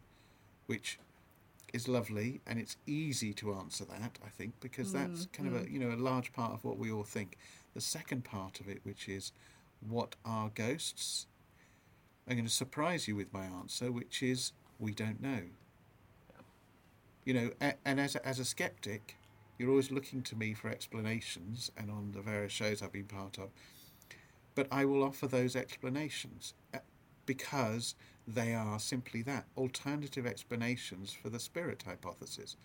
which 0.67 0.99
is 1.75 1.87
lovely 1.87 2.41
and 2.47 2.59
it's 2.59 2.77
easy 2.87 3.35
to 3.35 3.53
answer 3.53 3.85
that 3.85 4.19
I 4.25 4.29
think 4.31 4.55
because 4.61 4.91
that's 4.91 5.27
mm, 5.27 5.33
kind 5.33 5.49
of 5.49 5.55
a 5.61 5.65
mm. 5.67 5.71
you 5.71 5.79
know 5.79 5.95
a 5.95 6.01
large 6.01 6.33
part 6.33 6.53
of 6.53 6.65
what 6.65 6.79
we 6.79 6.91
all 6.91 7.05
think. 7.05 7.37
The 7.75 7.81
second 7.81 8.25
part 8.25 8.61
of 8.61 8.69
it, 8.69 8.81
which 8.85 9.09
is 9.09 9.33
what 9.87 10.17
are 10.25 10.51
ghosts? 10.55 11.27
I'm 12.27 12.37
going 12.37 12.47
to 12.47 12.53
surprise 12.53 13.07
you 13.07 13.17
with 13.17 13.33
my 13.33 13.45
answer, 13.45 13.93
which 13.93 14.23
is 14.23 14.53
we 14.79 14.93
don't 14.93 15.21
know. 15.23 15.43
You 17.25 17.35
know, 17.35 17.51
a, 17.61 17.75
and 17.85 18.01
as 18.01 18.17
a, 18.17 18.27
as 18.27 18.39
a 18.39 18.45
skeptic, 18.45 19.17
you're 19.59 19.71
always 19.71 19.91
looking 19.91 20.23
to 20.23 20.37
me 20.37 20.55
for 20.55 20.69
explanations, 20.69 21.71
and 21.77 21.91
on 21.91 22.13
the 22.13 22.21
various 22.21 22.53
shows 22.53 22.81
I've 22.81 22.93
been 22.93 23.05
part 23.05 23.39
of. 23.39 23.51
But 24.55 24.69
I 24.71 24.85
will 24.85 25.03
offer 25.03 25.27
those 25.27 25.57
explanations 25.57 26.55
uh, 26.73 26.79
because 27.27 27.95
they 28.27 28.55
are 28.55 28.79
simply 28.79 29.23
that 29.23 29.47
alternative 29.57 30.27
explanations 30.27 31.13
for 31.13 31.29
the 31.29 31.41
spirit 31.41 31.85
hypothesis. 31.87 32.57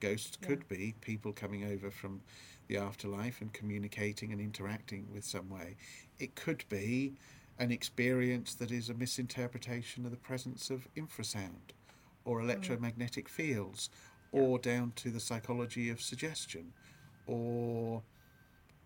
Ghosts 0.00 0.36
could 0.40 0.68
be 0.68 0.94
people 1.00 1.32
coming 1.32 1.64
over 1.64 1.90
from 1.90 2.20
the 2.68 2.76
afterlife 2.76 3.40
and 3.40 3.52
communicating 3.52 4.32
and 4.32 4.40
interacting 4.40 5.06
with 5.12 5.24
some 5.24 5.48
way. 5.48 5.76
It 6.18 6.34
could 6.34 6.64
be 6.68 7.14
an 7.58 7.70
experience 7.70 8.54
that 8.54 8.72
is 8.72 8.90
a 8.90 8.94
misinterpretation 8.94 10.04
of 10.04 10.10
the 10.10 10.16
presence 10.16 10.70
of 10.70 10.88
infrasound 10.96 11.72
or 12.24 12.40
electromagnetic 12.40 13.28
fields 13.28 13.90
or 14.32 14.58
down 14.58 14.92
to 14.96 15.10
the 15.10 15.20
psychology 15.20 15.90
of 15.90 16.00
suggestion 16.00 16.72
or 17.26 18.02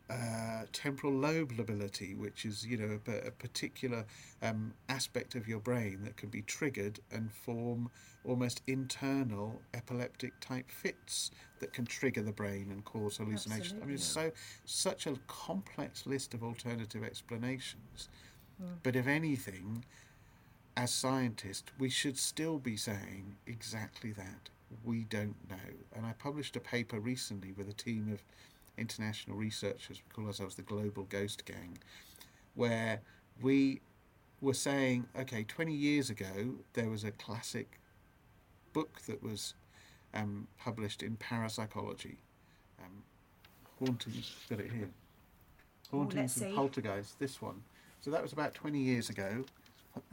uh, 0.09 0.63
temporal 0.73 1.13
lobe 1.13 1.53
lability, 1.59 2.15
which 2.15 2.45
is 2.45 2.65
you 2.65 2.77
know 2.77 3.01
a, 3.09 3.27
a 3.27 3.31
particular 3.33 4.05
um, 4.43 4.73
aspect 4.89 5.35
of 5.35 5.49
your 5.49 5.59
brain 5.59 6.01
that 6.05 6.17
can 6.17 6.29
be 6.29 6.43
triggered 6.43 7.01
and 7.11 7.33
form 7.33 7.91
almost 8.25 8.63
internal 8.67 9.61
epileptic 9.75 10.33
type 10.41 10.71
fits 10.71 11.31
that 11.61 11.73
can 11.73 11.85
trigger 11.87 12.23
the 12.23 12.33
brain 12.33 12.69
and 12.71 12.85
cause 12.85 13.17
hallucinations. 13.17 13.81
I 13.83 13.87
mean, 13.87 13.99
so 13.99 14.31
such 14.65 15.07
a 15.07 15.15
complex 15.27 16.07
list 16.07 16.35
of 16.35 16.43
alternative 16.45 17.03
explanations. 17.05 18.09
But 18.83 18.97
if 18.97 19.07
anything, 19.07 19.85
as 20.77 20.91
scientists, 20.93 21.71
we 21.79 21.89
should 21.89 22.19
still 22.19 22.59
be 22.59 22.77
saying 22.77 23.37
exactly 23.47 24.13
that. 24.13 24.51
We 24.85 25.05
don't 25.05 25.37
know. 25.49 25.57
And 25.95 26.07
I 26.07 26.13
published 26.13 26.57
a 26.57 26.61
paper 26.61 26.99
recently 26.99 27.53
with 27.53 27.69
a 27.69 27.73
team 27.73 28.11
of 28.13 28.23
international 28.79 29.37
researchers, 29.37 30.03
we 30.05 30.15
call 30.15 30.27
ourselves 30.27 30.55
the 30.55 30.63
Global 30.63 31.05
Ghost 31.05 31.45
Gang, 31.45 31.79
where 32.55 33.01
we 33.41 33.81
were 34.41 34.55
saying, 34.55 35.07
okay, 35.19 35.45
20 35.45 35.73
years 35.73 36.11
ago, 36.11 36.55
there 36.75 36.91
was 36.91 37.05
a 37.05 37.11
classic 37.13 37.81
book 38.73 39.01
that 39.07 39.23
was 39.23 39.55
um, 40.15 40.47
published 40.59 41.03
in 41.03 41.17
parapsychology. 41.17 42.19
Um, 42.79 43.03
Hauntings, 43.79 44.35
got 44.49 44.61
it 44.61 44.71
here. 44.71 44.91
Hauntings 45.91 46.15
let's 46.17 46.37
and 46.37 46.51
see. 46.51 46.57
Poltergeist, 46.57 47.19
this 47.19 47.41
one. 47.41 47.63
So 48.01 48.11
that 48.11 48.23
was 48.23 48.33
about 48.33 48.55
20 48.55 48.79
years 48.79 49.09
ago. 49.09 49.45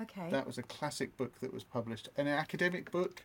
Okay. 0.01 0.29
That 0.29 0.47
was 0.47 0.57
a 0.57 0.63
classic 0.63 1.15
book 1.17 1.39
that 1.41 1.53
was 1.53 1.63
published, 1.63 2.09
an 2.17 2.27
academic 2.27 2.91
book, 2.91 3.23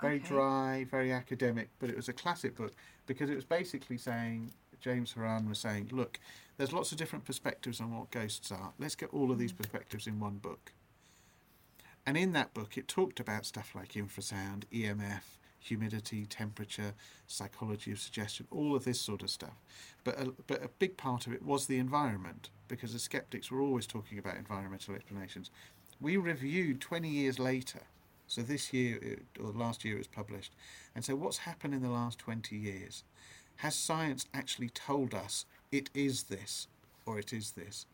very 0.00 0.16
Okay. 0.16 0.28
dry, 0.28 0.84
very 0.90 1.12
academic, 1.12 1.70
but 1.78 1.88
it 1.88 1.96
was 1.96 2.08
a 2.08 2.12
classic 2.12 2.56
book 2.56 2.74
because 3.06 3.30
it 3.30 3.34
was 3.34 3.44
basically 3.44 3.98
saying 3.98 4.52
James 4.80 5.14
Houran 5.14 5.48
was 5.48 5.58
saying, 5.58 5.88
look, 5.90 6.20
there's 6.56 6.72
lots 6.72 6.92
of 6.92 6.98
different 6.98 7.24
perspectives 7.24 7.80
on 7.80 7.96
what 7.96 8.10
ghosts 8.10 8.50
are. 8.52 8.72
Let's 8.78 8.94
get 8.94 9.12
all 9.12 9.30
of 9.30 9.38
these 9.38 9.52
mm. 9.52 9.58
perspectives 9.58 10.06
in 10.06 10.20
one 10.20 10.36
book. 10.36 10.72
And 12.06 12.16
in 12.16 12.32
that 12.32 12.54
book, 12.54 12.78
it 12.78 12.86
talked 12.86 13.18
about 13.18 13.46
stuff 13.46 13.74
like 13.74 13.92
infrasound, 13.92 14.64
EMF, 14.72 15.22
humidity, 15.58 16.24
temperature, 16.24 16.94
psychology 17.26 17.90
of 17.90 17.98
suggestion, 17.98 18.46
all 18.50 18.76
of 18.76 18.84
this 18.84 19.00
sort 19.00 19.22
of 19.22 19.30
stuff. 19.30 19.56
But 20.04 20.20
a, 20.20 20.32
but 20.46 20.62
a 20.62 20.68
big 20.68 20.96
part 20.96 21.26
of 21.26 21.32
it 21.32 21.42
was 21.42 21.66
the 21.66 21.78
environment 21.78 22.50
because 22.68 22.92
the 22.92 22.98
skeptics 22.98 23.50
were 23.50 23.60
always 23.60 23.86
talking 23.86 24.18
about 24.18 24.36
environmental 24.36 24.94
explanations. 24.94 25.50
We 26.00 26.16
reviewed 26.16 26.80
20 26.80 27.08
years 27.08 27.38
later, 27.38 27.82
so 28.26 28.42
this 28.42 28.72
year 28.72 28.98
it- 29.02 29.26
or 29.40 29.50
last 29.52 29.84
year 29.84 29.94
it 29.94 29.98
was 29.98 30.06
published, 30.06 30.54
and 30.94 31.04
so 31.04 31.14
what's 31.16 31.38
happened 31.38 31.74
in 31.74 31.82
the 31.82 31.90
last 31.90 32.18
20 32.18 32.56
years? 32.56 33.04
Has 33.56 33.74
science 33.74 34.26
actually 34.34 34.68
told 34.70 35.14
us 35.14 35.46
it 35.72 35.90
is 35.94 36.24
this 36.24 36.68
or 37.06 37.18
it 37.18 37.32
is 37.32 37.52
this? 37.52 37.86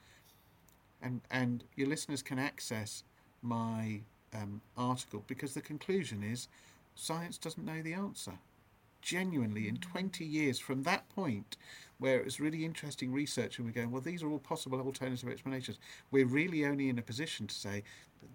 and 1.03 1.21
and 1.31 1.65
your 1.77 1.89
listeners 1.89 2.23
can 2.23 2.39
access 2.39 3.03
my 3.43 4.01
um, 4.35 4.61
article 4.77 5.25
because 5.27 5.55
the 5.55 5.61
conclusion 5.61 6.23
is 6.23 6.49
science 6.95 7.39
doesn't 7.39 7.65
know 7.67 7.83
the 7.83 7.93
answer. 7.95 8.33
Genuinely, 9.03 9.67
in 9.67 9.79
20 9.79 10.25
years 10.25 10.61
from 10.61 10.85
that 10.85 11.09
point, 11.09 11.57
where 11.99 12.19
it 12.21 12.25
was 12.25 12.39
really 12.39 12.65
interesting 12.65 13.13
research, 13.13 13.59
and 13.59 13.67
we're 13.67 13.73
going, 13.73 13.91
well, 13.91 14.01
these 14.01 14.23
are 14.23 14.31
all 14.31 14.39
possible 14.39 14.81
alternative 14.81 15.29
explanations. 15.29 15.79
We're 16.13 16.27
really 16.27 16.65
only 16.65 16.89
in 16.89 17.01
a 17.01 17.03
position 17.03 17.49
to 17.49 17.55
say 17.55 17.83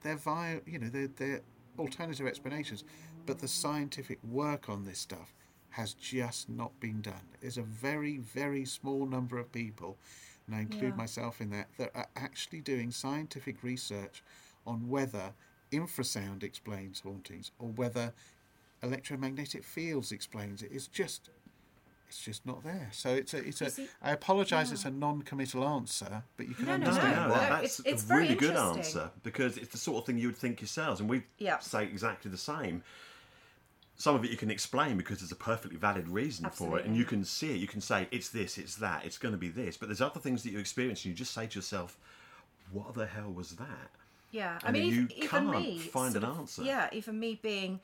they're 0.01 0.17
via, 0.17 0.59
you 0.65 0.77
know, 0.77 0.89
they're, 0.89 1.07
they're 1.07 1.41
alternative 1.79 2.27
explanations, 2.27 2.83
but 3.25 3.39
the 3.39 3.47
scientific 3.47 4.19
work 4.23 4.69
on 4.69 4.85
this 4.85 4.99
stuff 4.99 5.33
has 5.71 5.93
just 5.93 6.49
not 6.49 6.79
been 6.79 7.01
done. 7.01 7.27
There's 7.41 7.57
a 7.57 7.63
very, 7.63 8.17
very 8.17 8.65
small 8.65 9.05
number 9.05 9.37
of 9.37 9.51
people, 9.51 9.97
and 10.45 10.55
I 10.55 10.61
include 10.61 10.91
Yeah. 10.91 10.97
myself 10.97 11.41
in 11.41 11.49
that, 11.51 11.67
that 11.77 11.91
are 11.95 12.07
actually 12.15 12.61
doing 12.61 12.91
scientific 12.91 13.63
research 13.63 14.23
on 14.65 14.87
whether 14.89 15.33
infrasound 15.71 16.43
explains 16.43 17.01
hauntings 17.01 17.51
or 17.59 17.69
whether 17.69 18.13
electromagnetic 18.81 19.63
fields 19.63 20.11
explains 20.11 20.61
it. 20.63 20.71
It's 20.71 20.87
just 20.87 21.29
it's 22.07 22.21
just 22.23 22.45
not 22.45 22.63
there. 22.63 22.89
So 22.91 23.09
it's 23.09 23.33
a 23.33 23.37
it's 23.45 23.61
a. 23.61 23.69
See- 23.69 23.87
I 24.01 24.11
apologise. 24.11 24.71
It's 24.71 24.85
a 24.85 24.91
non-committal 24.91 25.67
answer, 25.67 26.23
but 26.37 26.47
you 26.47 26.53
can 26.55 26.65
No, 26.65 26.77
no, 26.77 26.77
No, 26.77 26.85
understand 26.87 27.15
no, 27.15 27.27
no, 27.27 27.33
why. 27.33 27.49
no, 27.49 27.49
that's 27.61 27.79
it's- 27.79 27.93
it's 28.03 28.09
a 28.09 28.15
really 28.15 28.35
good 28.35 28.55
answer 28.55 29.11
because 29.23 29.57
it's 29.57 29.69
the 29.71 29.77
sort 29.77 29.97
of 30.01 30.05
thing 30.05 30.17
you 30.17 30.27
would 30.27 30.37
think 30.37 30.61
yourselves, 30.61 30.99
and 31.01 31.09
we 31.09 31.23
Yeah. 31.37 31.59
say 31.59 31.83
exactly 31.83 32.31
the 32.31 32.37
same. 32.37 32.83
Some 33.99 34.15
of 34.15 34.23
it 34.23 34.29
you 34.29 34.37
can 34.37 34.51
explain 34.51 34.95
because 34.95 35.19
there's 35.19 35.31
a 35.31 35.35
perfectly 35.35 35.77
valid 35.77 36.07
reason 36.07 36.49
for 36.51 36.77
it, 36.77 36.85
and 36.85 36.95
you 36.95 37.03
can 37.03 37.25
see 37.25 37.51
it. 37.51 37.57
You 37.57 37.67
can 37.67 37.81
say 37.81 38.07
it's 38.11 38.29
this, 38.29 38.57
it's 38.59 38.75
that, 38.75 39.03
it's 39.05 39.17
going 39.17 39.31
to 39.33 39.39
be 39.39 39.49
this. 39.49 39.75
But 39.75 39.89
there's 39.89 40.01
other 40.01 40.19
things 40.19 40.43
that 40.43 40.51
you 40.51 40.59
experience, 40.59 40.99
and 41.03 41.11
you 41.11 41.15
just 41.15 41.33
say 41.33 41.47
to 41.47 41.55
yourself, 41.57 41.97
"What 42.71 42.93
the 42.93 43.07
hell 43.07 43.31
was 43.31 43.55
that?" 43.55 43.89
Yeah, 44.31 44.59
I 44.61 44.67
And 44.67 44.73
mean, 44.73 44.83
even, 44.83 44.99
you 44.99 45.07
even 45.15 45.29
can't 45.29 45.49
me 45.49 45.79
find 45.79 46.15
an 46.15 46.23
of- 46.23 46.37
answer. 46.37 46.61
Yeah, 46.63 46.89
even 46.91 47.19
me 47.19 47.39
being 47.41 47.79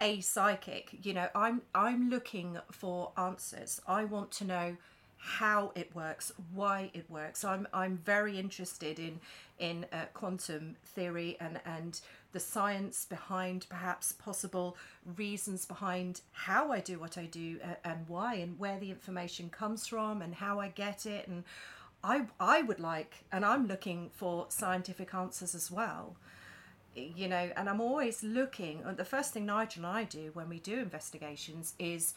a 0.00 0.20
psychic, 0.20 0.90
you 1.02 1.14
know, 1.14 1.28
I'm 1.34 1.62
I'm 1.74 2.10
looking 2.10 2.58
for 2.70 3.12
answers. 3.16 3.80
I 3.86 4.04
want 4.04 4.30
to 4.32 4.44
know 4.44 4.76
how 5.18 5.72
it 5.74 5.94
works, 5.94 6.30
why 6.52 6.90
it 6.94 7.10
works. 7.10 7.44
I'm 7.44 7.66
I'm 7.72 7.98
very 8.04 8.38
interested 8.38 8.98
in 8.98 9.20
in 9.58 9.86
uh, 9.92 10.04
quantum 10.12 10.76
theory 10.84 11.36
and 11.40 11.60
and 11.64 12.00
the 12.32 12.40
science 12.40 13.06
behind 13.06 13.66
perhaps 13.70 14.12
possible 14.12 14.76
reasons 15.16 15.64
behind 15.64 16.20
how 16.32 16.70
I 16.70 16.80
do 16.80 16.98
what 16.98 17.16
I 17.16 17.24
do 17.24 17.58
uh, 17.64 17.74
and 17.82 18.06
why 18.08 18.34
and 18.34 18.58
where 18.58 18.78
the 18.78 18.90
information 18.90 19.48
comes 19.48 19.86
from 19.86 20.20
and 20.20 20.34
how 20.34 20.60
I 20.60 20.68
get 20.68 21.06
it 21.06 21.26
and 21.26 21.44
I 22.04 22.26
I 22.38 22.60
would 22.62 22.80
like 22.80 23.24
and 23.32 23.44
I'm 23.44 23.66
looking 23.66 24.10
for 24.14 24.46
scientific 24.50 25.14
answers 25.14 25.54
as 25.54 25.70
well 25.70 26.16
you 26.96 27.28
know, 27.28 27.50
and 27.56 27.68
I'm 27.68 27.80
always 27.80 28.22
looking. 28.22 28.82
The 28.96 29.04
first 29.04 29.32
thing 29.32 29.46
Nigel 29.46 29.84
and 29.84 29.96
I 29.96 30.04
do 30.04 30.30
when 30.34 30.48
we 30.48 30.58
do 30.58 30.78
investigations 30.78 31.74
is 31.78 32.14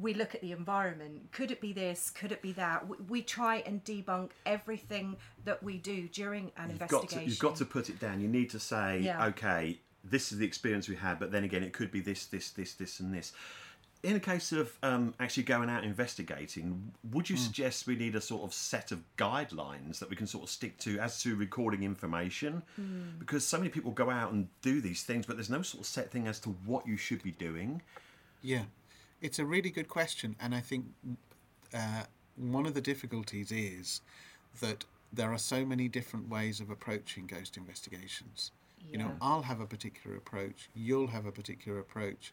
we 0.00 0.14
look 0.14 0.34
at 0.34 0.40
the 0.40 0.52
environment. 0.52 1.32
Could 1.32 1.50
it 1.50 1.60
be 1.60 1.72
this? 1.72 2.10
Could 2.10 2.30
it 2.30 2.42
be 2.42 2.52
that? 2.52 2.86
We, 2.88 2.96
we 3.08 3.22
try 3.22 3.56
and 3.66 3.82
debunk 3.84 4.30
everything 4.46 5.16
that 5.44 5.62
we 5.62 5.78
do 5.78 6.06
during 6.08 6.52
an 6.56 6.70
You've 6.70 6.78
got, 6.80 6.88
to, 6.88 6.94
investigation. 6.96 7.28
you've 7.28 7.38
got 7.38 7.56
to 7.56 7.64
put 7.64 7.88
it 7.90 7.98
down. 7.98 8.20
You 8.20 8.28
need 8.28 8.50
to 8.50 8.60
say, 8.60 9.00
Yeah. 9.00 9.26
okay, 9.26 9.80
this 10.04 10.30
is 10.32 10.38
the 10.38 10.46
experience 10.46 10.88
we 10.88 10.96
had, 10.96 11.18
but 11.18 11.32
then 11.32 11.44
again, 11.44 11.62
it 11.62 11.72
could 11.72 11.90
be 11.90 12.00
this, 12.00 12.26
this, 12.26 12.50
this, 12.50 12.74
this, 12.74 13.00
and 13.00 13.12
this. 13.12 13.32
In 14.02 14.16
a 14.16 14.20
case 14.20 14.50
of 14.52 14.72
um, 14.82 15.12
actually 15.20 15.42
going 15.42 15.68
out 15.68 15.84
investigating, 15.84 16.92
would 17.12 17.28
you 17.28 17.36
suggest 17.36 17.86
we 17.86 17.96
need 17.96 18.14
a 18.14 18.20
sort 18.20 18.42
of 18.42 18.54
set 18.54 18.92
of 18.92 19.00
guidelines 19.18 19.98
that 19.98 20.08
we 20.08 20.16
can 20.16 20.26
sort 20.26 20.44
of 20.44 20.50
stick 20.50 20.78
to 20.78 20.98
as 20.98 21.20
to 21.22 21.36
recording 21.36 21.82
information? 21.82 22.62
Hmm. 22.76 23.18
Because 23.18 23.46
so 23.46 23.58
many 23.58 23.68
people 23.68 23.90
go 23.90 24.08
out 24.08 24.32
and 24.32 24.48
do 24.62 24.80
these 24.80 25.02
things, 25.02 25.26
but 25.26 25.36
there's 25.36 25.50
no 25.50 25.60
sort 25.60 25.82
of 25.82 25.86
set 25.86 26.10
thing 26.10 26.26
as 26.26 26.40
to 26.40 26.48
what 26.64 26.86
you 26.86 26.96
should 26.96 27.22
be 27.22 27.32
doing. 27.32 27.82
Yeah, 28.40 28.64
it's 29.20 29.38
a 29.38 29.44
really 29.44 29.70
good 29.70 29.88
question, 29.88 30.34
and 30.40 30.54
I 30.54 30.60
think 30.60 30.86
uh, 31.74 32.04
one 32.36 32.64
of 32.64 32.72
the 32.72 32.80
difficulties 32.80 33.52
is 33.52 34.00
that 34.60 34.84
there 35.12 35.30
are 35.32 35.38
so 35.38 35.64
many 35.64 35.88
different 35.88 36.28
ways 36.28 36.60
of 36.60 36.70
approaching 36.70 37.26
ghost 37.26 37.56
investigations. 37.56 38.52
You 38.90 38.96
know, 38.96 39.12
I'll 39.20 39.42
have 39.42 39.60
a 39.60 39.66
particular 39.66 40.16
approach, 40.16 40.70
you'll 40.74 41.08
have 41.08 41.26
a 41.26 41.32
particular 41.32 41.78
approach, 41.78 42.32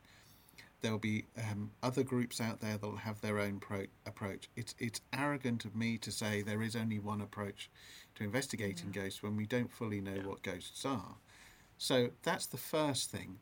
There'll 0.81 0.99
be 0.99 1.25
um, 1.37 1.71
other 1.81 2.03
groups 2.03 2.39
out 2.39 2.61
there 2.61 2.77
that'll 2.77 2.97
have 2.97 3.21
their 3.21 3.39
own 3.39 3.59
pro- 3.59 3.87
approach. 4.05 4.49
It's 4.55 4.75
it's 4.77 5.01
arrogant 5.11 5.65
of 5.65 5.75
me 5.75 5.97
to 5.99 6.11
say 6.11 6.41
there 6.41 6.61
is 6.61 6.75
only 6.75 6.99
one 6.99 7.21
approach 7.21 7.69
to 8.15 8.23
investigating 8.23 8.91
ghosts 8.91 9.23
when 9.23 9.35
we 9.35 9.45
don't 9.45 9.71
fully 9.71 10.01
know 10.01 10.21
what 10.23 10.43
ghosts 10.43 10.85
are. 10.85 11.15
So 11.77 12.09
that's 12.23 12.45
the 12.45 12.57
first 12.57 13.11
thing. 13.11 13.37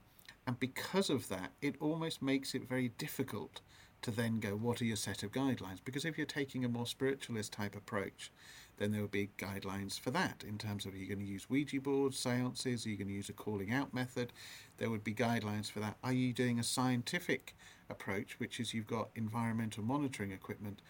And 0.48 0.60
because 0.60 1.10
of 1.10 1.28
that, 1.30 1.52
it 1.62 1.76
almost 1.80 2.22
makes 2.22 2.54
it 2.54 2.68
very 2.70 2.90
difficult 2.90 3.62
to 4.02 4.12
then 4.12 4.40
go, 4.40 4.52
what 4.52 4.82
are 4.82 4.86
your 4.86 4.96
set 4.96 5.24
of 5.24 5.32
guidelines? 5.32 5.80
Because 5.84 6.06
if 6.06 6.18
you're 6.18 6.28
taking 6.28 6.64
a 6.64 6.70
more 6.70 6.86
spiritualist 6.86 7.52
type 7.54 7.76
approach, 7.76 8.32
then 8.78 8.92
there 8.92 9.02
will 9.02 9.08
be 9.08 9.32
guidelines 9.38 10.00
for 10.00 10.12
that 10.12 10.44
in 10.48 10.58
terms 10.58 10.86
of 10.86 10.94
are 10.94 10.98
you 10.98 11.08
going 11.08 11.20
to 11.20 11.26
use 11.26 11.50
Ouija 11.50 11.82
boards, 11.82 12.20
seances, 12.20 12.86
are 12.86 12.90
you 12.90 12.98
going 12.98 13.08
to 13.08 13.14
use 13.14 13.30
a 13.30 13.34
calling 13.34 13.74
out 13.74 13.94
method? 13.94 14.32
There 14.78 14.90
would 14.90 15.04
be 15.04 15.14
guidelines 15.14 15.72
for 15.72 15.80
that. 15.80 15.98
Are 16.04 16.14
you 16.14 16.34
doing 16.34 16.60
a 16.60 16.64
scientific 16.64 17.56
approach, 17.90 18.40
which 18.40 18.60
is 18.60 18.74
you've 18.74 18.88
got 18.88 19.10
environmental 19.16 19.84
monitoring 19.84 20.32
equipment? 20.32 20.82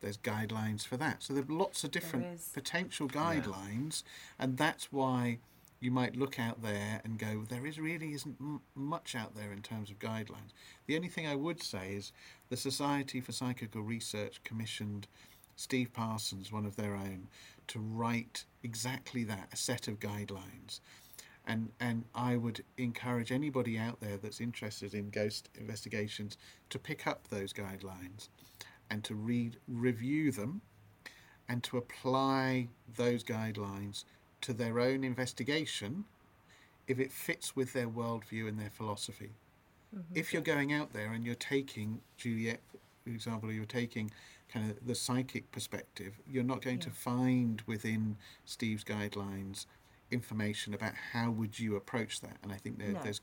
There's 0.00 0.16
guidelines 0.16 0.86
for 0.86 0.96
that. 0.96 1.22
So 1.22 1.34
there 1.34 1.42
are 1.42 1.52
lots 1.52 1.82
of 1.84 1.90
different 1.90 2.26
potential 2.54 3.08
guidelines, 3.08 4.02
and 4.38 4.56
that's 4.56 4.92
why 4.92 5.38
you 5.80 5.90
might 5.90 6.16
look 6.16 6.38
out 6.38 6.62
there 6.62 7.00
and 7.04 7.18
go, 7.18 7.44
there 7.48 7.66
is 7.66 7.78
really 7.78 8.12
isn't 8.12 8.36
m- 8.40 8.60
much 8.74 9.14
out 9.14 9.34
there 9.36 9.52
in 9.52 9.62
terms 9.62 9.90
of 9.90 9.98
guidelines. 9.98 10.52
The 10.86 10.96
only 10.96 11.08
thing 11.08 11.26
I 11.26 11.36
would 11.36 11.62
say 11.62 11.92
is 11.94 12.12
the 12.48 12.56
Society 12.56 13.20
for 13.20 13.32
Psychical 13.32 13.82
Research 13.82 14.42
commissioned 14.42 15.06
Steve 15.54 15.92
Parsons, 15.92 16.50
one 16.50 16.64
of 16.66 16.76
their 16.76 16.94
own, 16.94 17.28
to 17.68 17.78
write 17.78 18.44
exactly 18.62 19.24
that 19.24 19.48
a 19.52 19.56
set 19.56 19.86
of 19.88 20.00
guidelines. 20.00 20.80
And, 21.48 21.70
and 21.80 22.04
I 22.14 22.36
would 22.36 22.62
encourage 22.76 23.32
anybody 23.32 23.78
out 23.78 24.00
there 24.00 24.18
that's 24.18 24.40
interested 24.40 24.92
in 24.92 25.08
ghost 25.08 25.48
investigations 25.58 26.36
to 26.68 26.78
pick 26.78 27.06
up 27.06 27.28
those 27.28 27.54
guidelines 27.54 28.28
and 28.90 29.02
to 29.04 29.14
read, 29.14 29.56
review 29.66 30.30
them, 30.30 30.60
and 31.48 31.64
to 31.64 31.78
apply 31.78 32.68
those 32.96 33.24
guidelines 33.24 34.04
to 34.42 34.52
their 34.52 34.78
own 34.78 35.02
investigation 35.02 36.04
if 36.86 36.98
it 36.98 37.10
fits 37.10 37.56
with 37.56 37.72
their 37.72 37.88
worldview 37.88 38.46
and 38.46 38.60
their 38.60 38.70
philosophy. 38.70 39.32
Mm-hmm. 39.94 40.18
If 40.18 40.32
you're 40.32 40.42
going 40.42 40.72
out 40.72 40.92
there 40.92 41.12
and 41.12 41.24
you're 41.24 41.34
taking 41.34 42.00
Juliet, 42.18 42.60
for 43.04 43.10
example, 43.10 43.50
you're 43.50 43.64
taking 43.64 44.10
kind 44.52 44.70
of 44.70 44.86
the 44.86 44.94
psychic 44.94 45.50
perspective, 45.50 46.18
you're 46.30 46.44
not 46.44 46.62
going 46.62 46.78
to 46.80 46.90
find 46.90 47.62
within 47.66 48.16
Steve's 48.44 48.84
guidelines 48.84 49.66
information 50.10 50.74
about 50.74 50.94
how 51.12 51.30
would 51.30 51.58
you 51.58 51.76
approach 51.76 52.20
that. 52.20 52.38
And 52.42 52.52
I 52.52 52.56
think 52.56 52.78
there, 52.78 52.92
No. 52.92 53.02
there's 53.02 53.20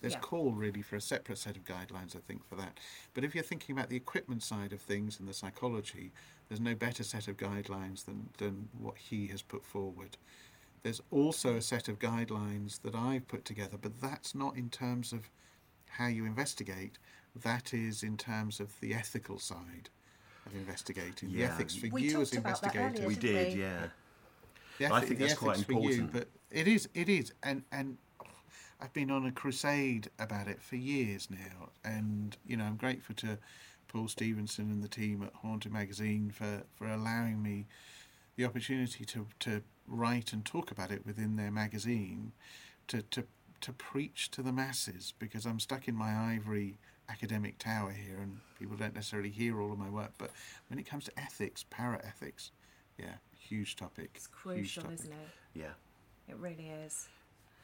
there's 0.00 0.14
Yeah. 0.14 0.20
call 0.20 0.52
really 0.52 0.82
for 0.82 0.96
a 0.96 1.00
separate 1.00 1.38
set 1.38 1.56
of 1.56 1.64
guidelines. 1.64 2.16
I 2.16 2.20
think 2.20 2.44
for 2.48 2.56
that. 2.56 2.78
But 3.12 3.24
if 3.24 3.34
you're 3.34 3.44
thinking 3.44 3.76
about 3.76 3.88
the 3.90 3.96
equipment 3.96 4.42
side 4.42 4.72
of 4.72 4.80
things 4.80 5.18
and 5.20 5.28
the 5.28 5.34
psychology, 5.34 6.12
there's 6.48 6.60
no 6.60 6.74
better 6.74 7.04
set 7.04 7.28
of 7.28 7.36
guidelines 7.36 8.04
than 8.04 8.30
than 8.38 8.68
what 8.78 8.96
he 8.98 9.28
has 9.28 9.42
put 9.42 9.64
forward. 9.64 10.16
There's 10.82 11.00
also 11.10 11.56
a 11.56 11.62
set 11.62 11.88
of 11.88 11.98
guidelines 11.98 12.82
that 12.82 12.94
I've 12.94 13.26
put 13.28 13.44
together, 13.44 13.78
but 13.78 14.00
that's 14.00 14.34
not 14.34 14.56
in 14.56 14.68
terms 14.70 15.12
of 15.12 15.30
how 15.90 16.08
you 16.08 16.24
investigate. 16.26 16.98
That 17.34 17.72
is 17.72 18.02
in 18.02 18.16
terms 18.16 18.60
of 18.60 18.78
the 18.80 18.94
ethical 18.94 19.38
side 19.38 19.88
of 20.46 20.54
investigating. 20.54 21.32
The 21.32 21.38
Yeah. 21.38 21.54
ethics 21.54 21.74
for 21.76 21.88
We 21.88 22.02
you 22.10 22.20
as 22.20 22.30
talked 22.30 22.38
about 22.44 22.60
that 22.62 22.74
investigators. 22.74 22.96
earlier, 22.98 23.08
We 23.08 23.14
didn't 23.14 23.44
did, 23.50 23.54
we? 23.54 23.60
yeah. 23.60 23.88
The 24.78 24.86
I 24.86 25.00
ethi- 25.00 25.04
think 25.08 25.20
that's 25.20 25.34
quite 25.34 25.58
for 25.58 25.72
you, 25.72 25.78
important. 25.78 26.12
but 26.12 26.28
it 26.50 26.66
is, 26.68 26.88
it 26.94 27.08
is, 27.08 27.32
and 27.42 27.62
and 27.72 27.98
I've 28.80 28.92
been 28.92 29.10
on 29.10 29.24
a 29.26 29.32
crusade 29.32 30.10
about 30.18 30.48
it 30.48 30.62
for 30.62 30.76
years 30.76 31.28
now, 31.30 31.70
and 31.84 32.36
you 32.46 32.56
know 32.56 32.64
I'm 32.64 32.76
grateful 32.76 33.14
to 33.16 33.38
Paul 33.88 34.08
Stevenson 34.08 34.70
and 34.70 34.82
the 34.82 34.88
team 34.88 35.22
at 35.22 35.32
Haunted 35.34 35.72
Magazine 35.72 36.30
for 36.30 36.62
for 36.76 36.88
allowing 36.88 37.42
me 37.42 37.66
the 38.36 38.44
opportunity 38.44 39.04
to 39.04 39.26
to 39.40 39.62
write 39.86 40.32
and 40.32 40.44
talk 40.44 40.70
about 40.70 40.90
it 40.90 41.06
within 41.06 41.36
their 41.36 41.50
magazine, 41.50 42.32
to 42.88 43.02
to 43.02 43.24
to 43.60 43.72
preach 43.72 44.30
to 44.32 44.42
the 44.42 44.52
masses 44.52 45.14
because 45.18 45.46
I'm 45.46 45.60
stuck 45.60 45.88
in 45.88 45.94
my 45.94 46.14
ivory 46.14 46.78
academic 47.08 47.58
tower 47.58 47.90
here 47.92 48.18
and 48.20 48.40
people 48.58 48.76
don't 48.76 48.94
necessarily 48.94 49.30
hear 49.30 49.60
all 49.60 49.72
of 49.72 49.78
my 49.78 49.90
work. 49.90 50.12
But 50.18 50.30
when 50.68 50.78
it 50.78 50.86
comes 50.86 51.04
to 51.04 51.12
ethics 51.18 51.64
para 51.70 52.00
ethics 52.04 52.50
yeah 52.98 53.16
huge 53.48 53.76
topic 53.76 54.10
It's 54.14 54.26
crucial, 54.26 54.82
topic. 54.84 54.98
isn't 55.00 55.12
it? 55.12 55.28
Yeah. 55.54 55.72
It 56.28 56.36
really 56.36 56.68
is. 56.86 57.08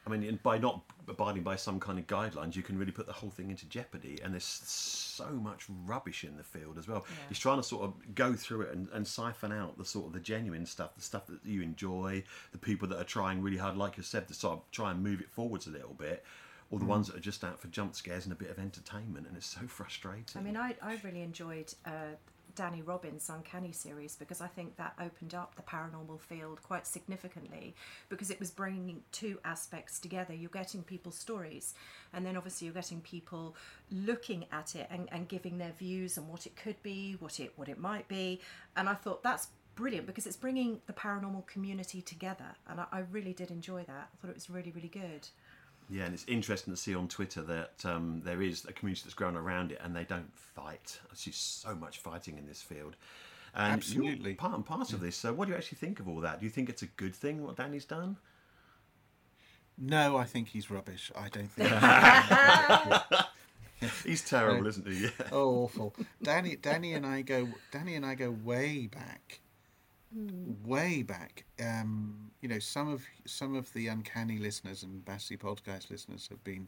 I 0.05 0.09
mean, 0.09 0.23
and 0.23 0.41
by 0.41 0.57
not 0.57 0.81
abiding 1.07 1.43
by 1.43 1.55
some 1.55 1.79
kind 1.79 1.99
of 1.99 2.07
guidelines, 2.07 2.55
you 2.55 2.63
can 2.63 2.75
really 2.77 2.91
put 2.91 3.05
the 3.05 3.13
whole 3.13 3.29
thing 3.29 3.51
into 3.51 3.67
jeopardy. 3.67 4.17
And 4.23 4.33
there's 4.33 4.43
so 4.43 5.27
much 5.29 5.65
rubbish 5.85 6.23
in 6.23 6.37
the 6.37 6.43
field 6.43 6.79
as 6.79 6.87
well. 6.87 7.05
Yeah. 7.07 7.15
He's 7.29 7.37
trying 7.37 7.57
to 7.57 7.63
sort 7.63 7.83
of 7.83 8.15
go 8.15 8.33
through 8.33 8.61
it 8.61 8.73
and, 8.73 8.87
and 8.93 9.05
siphon 9.07 9.51
out 9.51 9.77
the 9.77 9.85
sort 9.85 10.07
of 10.07 10.13
the 10.13 10.19
genuine 10.19 10.65
stuff, 10.65 10.95
the 10.95 11.03
stuff 11.03 11.27
that 11.27 11.39
you 11.45 11.61
enjoy, 11.61 12.23
the 12.51 12.57
people 12.57 12.87
that 12.87 12.97
are 12.99 13.03
trying 13.03 13.43
really 13.43 13.57
hard, 13.57 13.77
like 13.77 13.95
you 13.97 14.01
said, 14.03 14.27
to 14.29 14.33
sort 14.33 14.53
of 14.53 14.71
try 14.71 14.89
and 14.89 15.03
move 15.03 15.21
it 15.21 15.29
forwards 15.29 15.67
a 15.67 15.71
little 15.71 15.93
bit, 15.93 16.23
or 16.71 16.77
Mm. 16.79 16.81
the 16.81 16.87
ones 16.87 17.07
that 17.07 17.15
are 17.17 17.19
just 17.19 17.43
out 17.43 17.59
for 17.59 17.67
jump 17.67 17.95
scares 17.95 18.23
and 18.25 18.33
a 18.33 18.35
bit 18.35 18.49
of 18.49 18.57
entertainment. 18.57 19.27
And 19.27 19.37
it's 19.37 19.45
so 19.45 19.61
frustrating. 19.67 20.39
I 20.39 20.43
mean, 20.43 20.57
I, 20.57 20.75
I 20.81 20.99
really 21.03 21.21
enjoyed 21.21 21.73
uh, 21.85 22.15
Danny 22.55 22.81
Robins' 22.81 23.29
Uncanny 23.29 23.71
series 23.71 24.15
because 24.15 24.41
I 24.41 24.47
think 24.47 24.77
that 24.77 24.93
opened 24.99 25.33
up 25.33 25.55
the 25.55 25.61
paranormal 25.61 26.19
field 26.19 26.61
quite 26.63 26.85
significantly 26.87 27.75
because 28.09 28.29
it 28.29 28.39
was 28.39 28.51
bringing 28.51 29.01
two 29.11 29.39
aspects 29.45 29.99
together. 29.99 30.33
You're 30.33 30.49
getting 30.49 30.83
people's 30.83 31.17
stories, 31.17 31.73
and 32.13 32.25
then 32.25 32.37
obviously 32.37 32.65
you're 32.65 32.73
getting 32.73 33.01
people 33.01 33.55
looking 33.91 34.45
at 34.51 34.75
it 34.75 34.87
and, 34.89 35.07
and 35.11 35.27
giving 35.27 35.57
their 35.57 35.71
views 35.71 36.17
on 36.17 36.27
what 36.27 36.45
it 36.45 36.55
could 36.55 36.81
be, 36.83 37.15
what 37.19 37.39
it 37.39 37.53
what 37.55 37.69
it 37.69 37.79
might 37.79 38.07
be. 38.07 38.41
And 38.75 38.89
I 38.89 38.93
thought 38.93 39.23
that's 39.23 39.47
brilliant 39.75 40.05
because 40.05 40.25
it's 40.25 40.37
bringing 40.37 40.81
the 40.87 40.93
paranormal 40.93 41.47
community 41.47 42.01
together, 42.01 42.55
and 42.67 42.79
I, 42.79 42.85
I 42.91 42.99
really 43.11 43.33
did 43.33 43.51
enjoy 43.51 43.83
that. 43.83 44.09
I 44.13 44.15
thought 44.21 44.29
it 44.29 44.35
was 44.35 44.49
really 44.49 44.71
really 44.71 44.89
good. 44.89 45.27
Yeah, 45.91 46.05
and 46.05 46.13
it's 46.13 46.25
interesting 46.27 46.73
to 46.73 46.79
see 46.79 46.95
on 46.95 47.07
Twitter 47.07 47.41
that 47.41 47.85
um, 47.85 48.21
there 48.23 48.41
is 48.41 48.65
a 48.65 48.71
community 48.71 49.01
that's 49.03 49.13
grown 49.13 49.35
around 49.35 49.73
it, 49.73 49.79
and 49.83 49.95
they 49.95 50.05
don't 50.05 50.33
fight. 50.33 50.99
I 51.11 51.15
see 51.15 51.31
so 51.31 51.75
much 51.75 51.97
fighting 51.99 52.37
in 52.37 52.47
this 52.47 52.61
field. 52.61 52.95
And 53.53 53.73
Absolutely. 53.73 54.33
part 54.33 54.55
and 54.55 54.65
parcel 54.65 54.95
of 54.95 55.01
this. 55.01 55.17
So, 55.17 55.33
what 55.33 55.45
do 55.45 55.51
you 55.51 55.57
actually 55.57 55.79
think 55.79 55.99
of 55.99 56.07
all 56.07 56.21
that? 56.21 56.39
Do 56.39 56.45
you 56.45 56.49
think 56.49 56.69
it's 56.69 56.81
a 56.81 56.87
good 56.87 57.13
thing 57.13 57.43
what 57.43 57.57
Danny's 57.57 57.83
done? 57.85 58.15
no 59.81 60.15
i 60.15 60.23
think 60.23 60.47
he's 60.49 60.69
rubbish 60.69 61.11
i 61.15 61.27
don't 61.29 61.51
think 61.51 61.69
He's 64.05 64.21
terrible, 64.21 64.67
isn't 64.67 64.87
he? 64.87 65.05
Yeah. 65.05 65.09
oh 65.31 65.63
awful 65.63 65.95
danny 66.21 66.55
danny 66.55 66.93
and 66.93 67.05
i 67.05 67.23
go 67.23 67.47
danny 67.71 67.95
and 67.95 68.05
i 68.05 68.13
go 68.13 68.29
way 68.29 68.85
back 68.87 69.39
way 70.65 71.03
back 71.03 71.45
um 71.63 72.31
you 72.41 72.49
know 72.49 72.59
some 72.59 72.89
of 72.89 73.03
some 73.25 73.55
of 73.55 73.71
the 73.73 73.87
uncanny 73.87 74.37
listeners 74.37 74.83
and 74.83 75.05
Bassy 75.05 75.37
podcast 75.37 75.89
listeners 75.89 76.27
have 76.29 76.43
been 76.43 76.67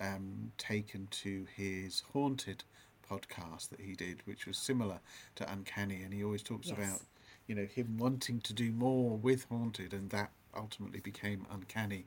um 0.00 0.52
taken 0.56 1.08
to 1.10 1.46
his 1.56 2.02
haunted 2.12 2.62
podcast 3.10 3.70
that 3.70 3.80
he 3.80 3.94
did 3.94 4.20
which 4.24 4.46
was 4.46 4.56
similar 4.56 5.00
to 5.34 5.50
uncanny 5.52 6.02
and 6.02 6.14
he 6.14 6.22
always 6.22 6.42
talks 6.42 6.68
Yes. 6.68 6.76
about 6.78 7.00
you 7.48 7.54
know 7.56 7.66
him 7.66 7.96
wanting 7.98 8.40
to 8.42 8.52
do 8.52 8.70
more 8.70 9.16
with 9.16 9.46
haunted 9.50 9.92
and 9.92 10.10
that 10.10 10.30
ultimately 10.56 11.00
became 11.00 11.46
uncanny 11.50 12.04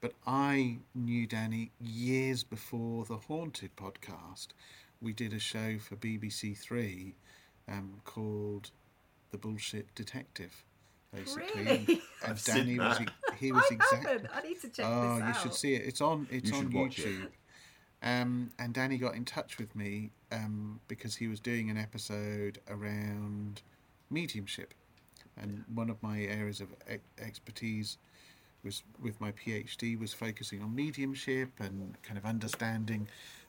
but 0.00 0.12
I 0.26 0.78
knew 0.94 1.26
Danny 1.26 1.70
years 1.80 2.44
before 2.44 3.06
the 3.06 3.16
Haunted 3.16 3.74
podcast. 3.74 4.48
We 5.00 5.14
did 5.14 5.32
a 5.32 5.38
show 5.38 5.78
for 5.78 5.96
BBC 5.96 6.58
Three 6.58 7.14
um, 7.66 8.02
called 8.04 8.70
The 9.34 9.38
Bullshit 9.38 9.92
Detective, 9.96 10.64
basically. 11.12 11.62
Really? 11.64 11.76
And, 11.76 11.88
and 11.88 12.00
I've 12.28 12.40
seen 12.40 12.54
Danny 12.54 12.78
was 12.78 12.98
that. 12.98 13.10
he 13.40 13.50
was 13.58 13.64
I 13.68 13.74
exactly. 13.74 14.10
haven't. 14.12 14.30
I 14.32 14.40
need 14.42 14.60
to 14.60 14.68
check 14.68 14.86
Oh, 14.88 15.14
this 15.16 15.22
out. 15.22 15.28
you 15.28 15.40
should 15.42 15.54
see 15.54 15.74
it. 15.74 15.82
It's 15.86 16.00
on. 16.00 16.28
It's 16.30 16.50
You 16.50 16.56
on 16.56 16.62
should 16.62 16.72
watch 16.72 16.98
it. 17.00 17.04
YouTube. 17.06 17.28
Um, 18.02 18.50
and 18.60 18.72
Danny 18.72 18.96
got 18.96 19.16
in 19.16 19.24
touch 19.24 19.58
with 19.58 19.74
me 19.74 20.10
um, 20.30 20.78
because 20.86 21.16
he 21.16 21.26
was 21.26 21.40
doing 21.40 21.68
an 21.68 21.76
episode 21.76 22.60
around 22.68 23.62
mediumship, 24.08 24.72
and 25.36 25.64
one 25.74 25.90
of 25.90 26.00
my 26.00 26.20
areas 26.20 26.60
of 26.60 26.68
e- 26.88 26.98
expertise 27.18 27.98
was 28.62 28.82
with 29.02 29.20
my 29.20 29.32
PhD 29.32 29.98
was 29.98 30.14
focusing 30.14 30.62
on 30.62 30.74
mediumship 30.76 31.50
and 31.58 31.96
kind 32.04 32.16
of 32.18 32.24
understanding 32.24 33.08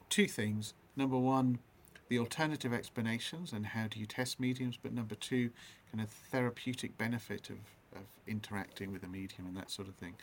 two 0.10 0.26
things. 0.28 0.74
Number 0.96 1.18
one, 1.18 1.60
the 2.08 2.20
alternative 2.20 2.74
explanations 2.74 3.52
and 3.52 3.66
how 3.68 3.88
do 3.88 4.00
you 4.00 4.06
test 4.06 4.40
mediums, 4.40 4.78
but 4.82 4.94
number 4.94 5.16
two, 5.16 5.50
kind 5.92 6.04
of 6.04 6.10
therapeutic 6.10 6.98
benefit 6.98 7.50
of, 7.50 7.58
of 7.96 8.04
interacting 8.28 8.92
with 8.92 9.04
a 9.04 9.08
medium 9.08 9.48
and 9.48 9.58
that 9.58 9.72
sort 9.72 9.88
of 9.88 9.96
thing. 9.96 10.14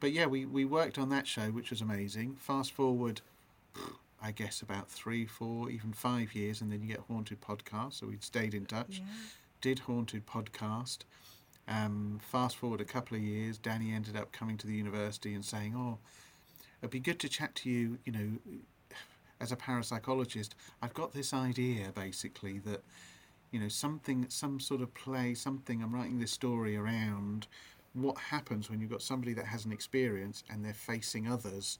But 0.00 0.12
yeah, 0.12 0.26
we, 0.26 0.44
we 0.46 0.64
worked 0.64 0.98
on 0.98 1.08
that 1.10 1.26
show, 1.26 1.50
which 1.50 1.70
was 1.70 1.80
amazing. 1.80 2.36
Fast 2.38 2.72
forward, 2.72 3.20
I 4.22 4.30
guess 4.32 4.62
about 4.62 4.88
three, 4.90 5.26
four, 5.26 5.70
even 5.70 5.92
five 5.92 6.34
years, 6.34 6.60
and 6.60 6.70
then 6.70 6.82
you 6.82 6.88
get 6.88 7.00
Haunted 7.08 7.40
Podcast. 7.40 7.94
So 7.94 8.06
we'd 8.06 8.22
stayed 8.24 8.54
in 8.54 8.66
touch, 8.66 8.98
Yeah. 9.00 9.04
did 9.60 9.78
Haunted 9.80 10.26
Podcast. 10.26 10.98
Um, 11.66 12.20
fast 12.22 12.56
forward 12.56 12.80
a 12.80 12.84
couple 12.84 13.16
of 13.16 13.22
years, 13.22 13.56
Danny 13.58 13.92
ended 13.92 14.16
up 14.16 14.32
coming 14.32 14.56
to 14.58 14.66
the 14.66 14.74
university 14.74 15.32
and 15.34 15.42
saying, 15.44 15.74
"Oh, 15.74 15.98
it'd 16.82 16.90
be 16.90 17.00
good 17.00 17.18
to 17.20 17.28
chat 17.28 17.54
to 17.56 17.70
you, 17.70 17.98
you 18.04 18.12
know, 18.12 18.30
as 19.40 19.52
a 19.52 19.56
parapsychologist, 19.56 20.50
I've 20.82 20.94
got 20.94 21.12
this 21.12 21.32
idea 21.32 21.92
basically 21.94 22.58
that 22.60 22.82
you 23.50 23.60
know 23.60 23.68
something, 23.68 24.26
some 24.28 24.60
sort 24.60 24.80
of 24.80 24.92
play, 24.94 25.34
something. 25.34 25.82
I'm 25.82 25.94
writing 25.94 26.18
this 26.18 26.32
story 26.32 26.76
around 26.76 27.46
what 27.92 28.18
happens 28.18 28.68
when 28.68 28.80
you've 28.80 28.90
got 28.90 29.02
somebody 29.02 29.32
that 29.34 29.46
has 29.46 29.64
an 29.64 29.72
experience 29.72 30.42
and 30.50 30.64
they're 30.64 30.74
facing 30.74 31.28
others 31.28 31.78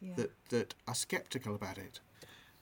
Yeah. 0.00 0.14
that 0.16 0.30
that 0.50 0.74
are 0.86 0.94
skeptical 0.94 1.54
about 1.54 1.78
it. 1.78 2.00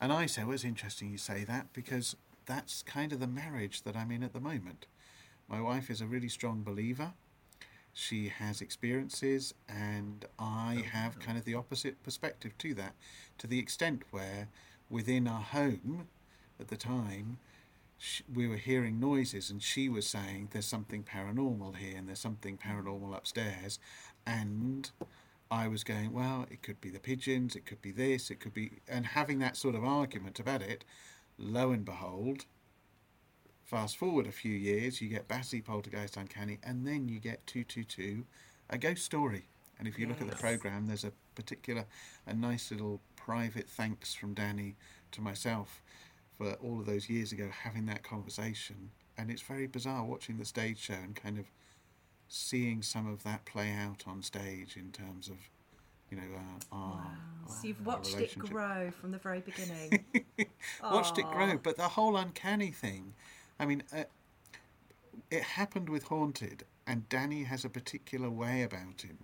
And 0.00 0.12
I 0.12 0.26
say, 0.26 0.44
well, 0.44 0.54
it's 0.54 0.64
interesting 0.64 1.10
you 1.10 1.18
say 1.18 1.44
that 1.44 1.72
because 1.72 2.16
that's 2.46 2.82
kind 2.82 3.12
of 3.12 3.20
the 3.20 3.26
marriage 3.26 3.82
that 3.82 3.96
I'm 3.96 4.10
in 4.10 4.22
at 4.22 4.32
the 4.32 4.40
moment. 4.40 4.86
My 5.48 5.60
wife 5.60 5.90
is 5.90 6.00
a 6.00 6.06
really 6.06 6.28
strong 6.28 6.62
believer. 6.62 7.12
She 7.94 8.28
has 8.28 8.60
experiences, 8.60 9.54
and 9.68 10.24
I 10.36 10.80
oh, 10.80 10.88
have 10.90 11.20
kind 11.20 11.38
of 11.38 11.44
the 11.44 11.54
opposite 11.54 12.02
perspective 12.02 12.58
to 12.58 12.74
that, 12.74 12.94
to 13.38 13.46
the 13.46 13.60
extent 13.60 14.02
where 14.10 14.48
within 14.90 15.28
our 15.28 15.40
home 15.40 16.08
at 16.58 16.68
the 16.68 16.76
time, 16.76 17.38
we 18.32 18.48
were 18.48 18.56
hearing 18.56 18.98
noises, 18.98 19.48
and 19.48 19.62
she 19.62 19.88
was 19.88 20.06
saying, 20.06 20.48
There's 20.50 20.66
something 20.66 21.04
paranormal 21.04 21.76
here, 21.76 21.96
and 21.96 22.08
there's 22.08 22.18
something 22.18 22.58
mm. 22.58 22.60
paranormal 22.60 23.16
upstairs. 23.16 23.78
And 24.26 24.90
I 25.50 25.68
was 25.68 25.84
going, 25.84 26.12
Well, 26.12 26.46
it 26.50 26.62
could 26.62 26.80
be 26.80 26.90
the 26.90 26.98
pigeons, 26.98 27.54
it 27.54 27.64
could 27.64 27.80
be 27.80 27.92
this, 27.92 28.30
it 28.30 28.40
could 28.40 28.54
be. 28.54 28.72
And 28.88 29.06
having 29.06 29.38
that 29.38 29.56
sort 29.56 29.74
of 29.74 29.84
argument 29.84 30.40
about 30.40 30.62
it, 30.62 30.84
lo 31.38 31.70
and 31.70 31.84
behold, 31.84 32.46
Fast 33.74 33.96
forward 33.96 34.28
a 34.28 34.30
few 34.30 34.52
years, 34.52 35.00
you 35.00 35.08
get 35.08 35.26
Battersea 35.26 35.60
Poltergeist 35.60 36.16
Uncanny, 36.16 36.60
and 36.62 36.86
then 36.86 37.08
you 37.08 37.18
get 37.18 37.44
222, 37.48 38.24
a 38.70 38.78
ghost 38.78 39.04
story. 39.04 39.46
And 39.80 39.88
if 39.88 39.98
you 39.98 40.06
look 40.06 40.20
at 40.20 40.30
the 40.30 40.36
programme, 40.36 40.86
there's 40.86 41.02
a 41.02 41.10
particular, 41.34 41.84
a 42.24 42.34
nice 42.34 42.70
little 42.70 43.00
private 43.16 43.68
thanks 43.68 44.14
from 44.14 44.32
Danny 44.32 44.76
to 45.10 45.20
myself 45.20 45.82
for 46.38 46.52
all 46.62 46.78
of 46.78 46.86
those 46.86 47.10
years 47.10 47.32
ago 47.32 47.48
having 47.64 47.86
that 47.86 48.04
conversation. 48.04 48.90
And 49.18 49.28
it's 49.28 49.42
very 49.42 49.66
bizarre 49.66 50.04
watching 50.04 50.38
the 50.38 50.44
stage 50.44 50.78
show 50.78 50.94
and 50.94 51.16
kind 51.16 51.36
of 51.36 51.46
seeing 52.28 52.80
some 52.80 53.08
of 53.08 53.24
that 53.24 53.44
play 53.44 53.72
out 53.72 54.04
on 54.06 54.22
stage 54.22 54.76
in 54.76 54.92
terms 54.92 55.26
of, 55.28 55.38
you 56.12 56.16
know, 56.16 56.22
uh, 56.36 56.76
our, 56.76 56.90
Wow. 56.92 57.10
our- 57.48 57.52
So 57.52 57.66
you've 57.66 57.84
watched 57.84 58.14
it 58.20 58.38
grow 58.38 58.92
from 58.92 59.10
the 59.10 59.18
very 59.18 59.40
beginning. 59.40 60.04
watched 60.80 61.18
it 61.18 61.26
grow. 61.32 61.58
But 61.58 61.76
the 61.76 61.88
whole 61.88 62.16
uncanny 62.16 62.70
thing, 62.70 63.14
I 63.58 63.66
mean, 63.66 63.82
uh, 63.94 64.04
it 65.30 65.42
happened 65.42 65.88
with 65.88 66.04
Haunted, 66.04 66.64
and 66.86 67.08
Danny 67.08 67.44
has 67.44 67.64
a 67.64 67.68
particular 67.68 68.30
way 68.30 68.62
about 68.62 69.02
him, 69.02 69.18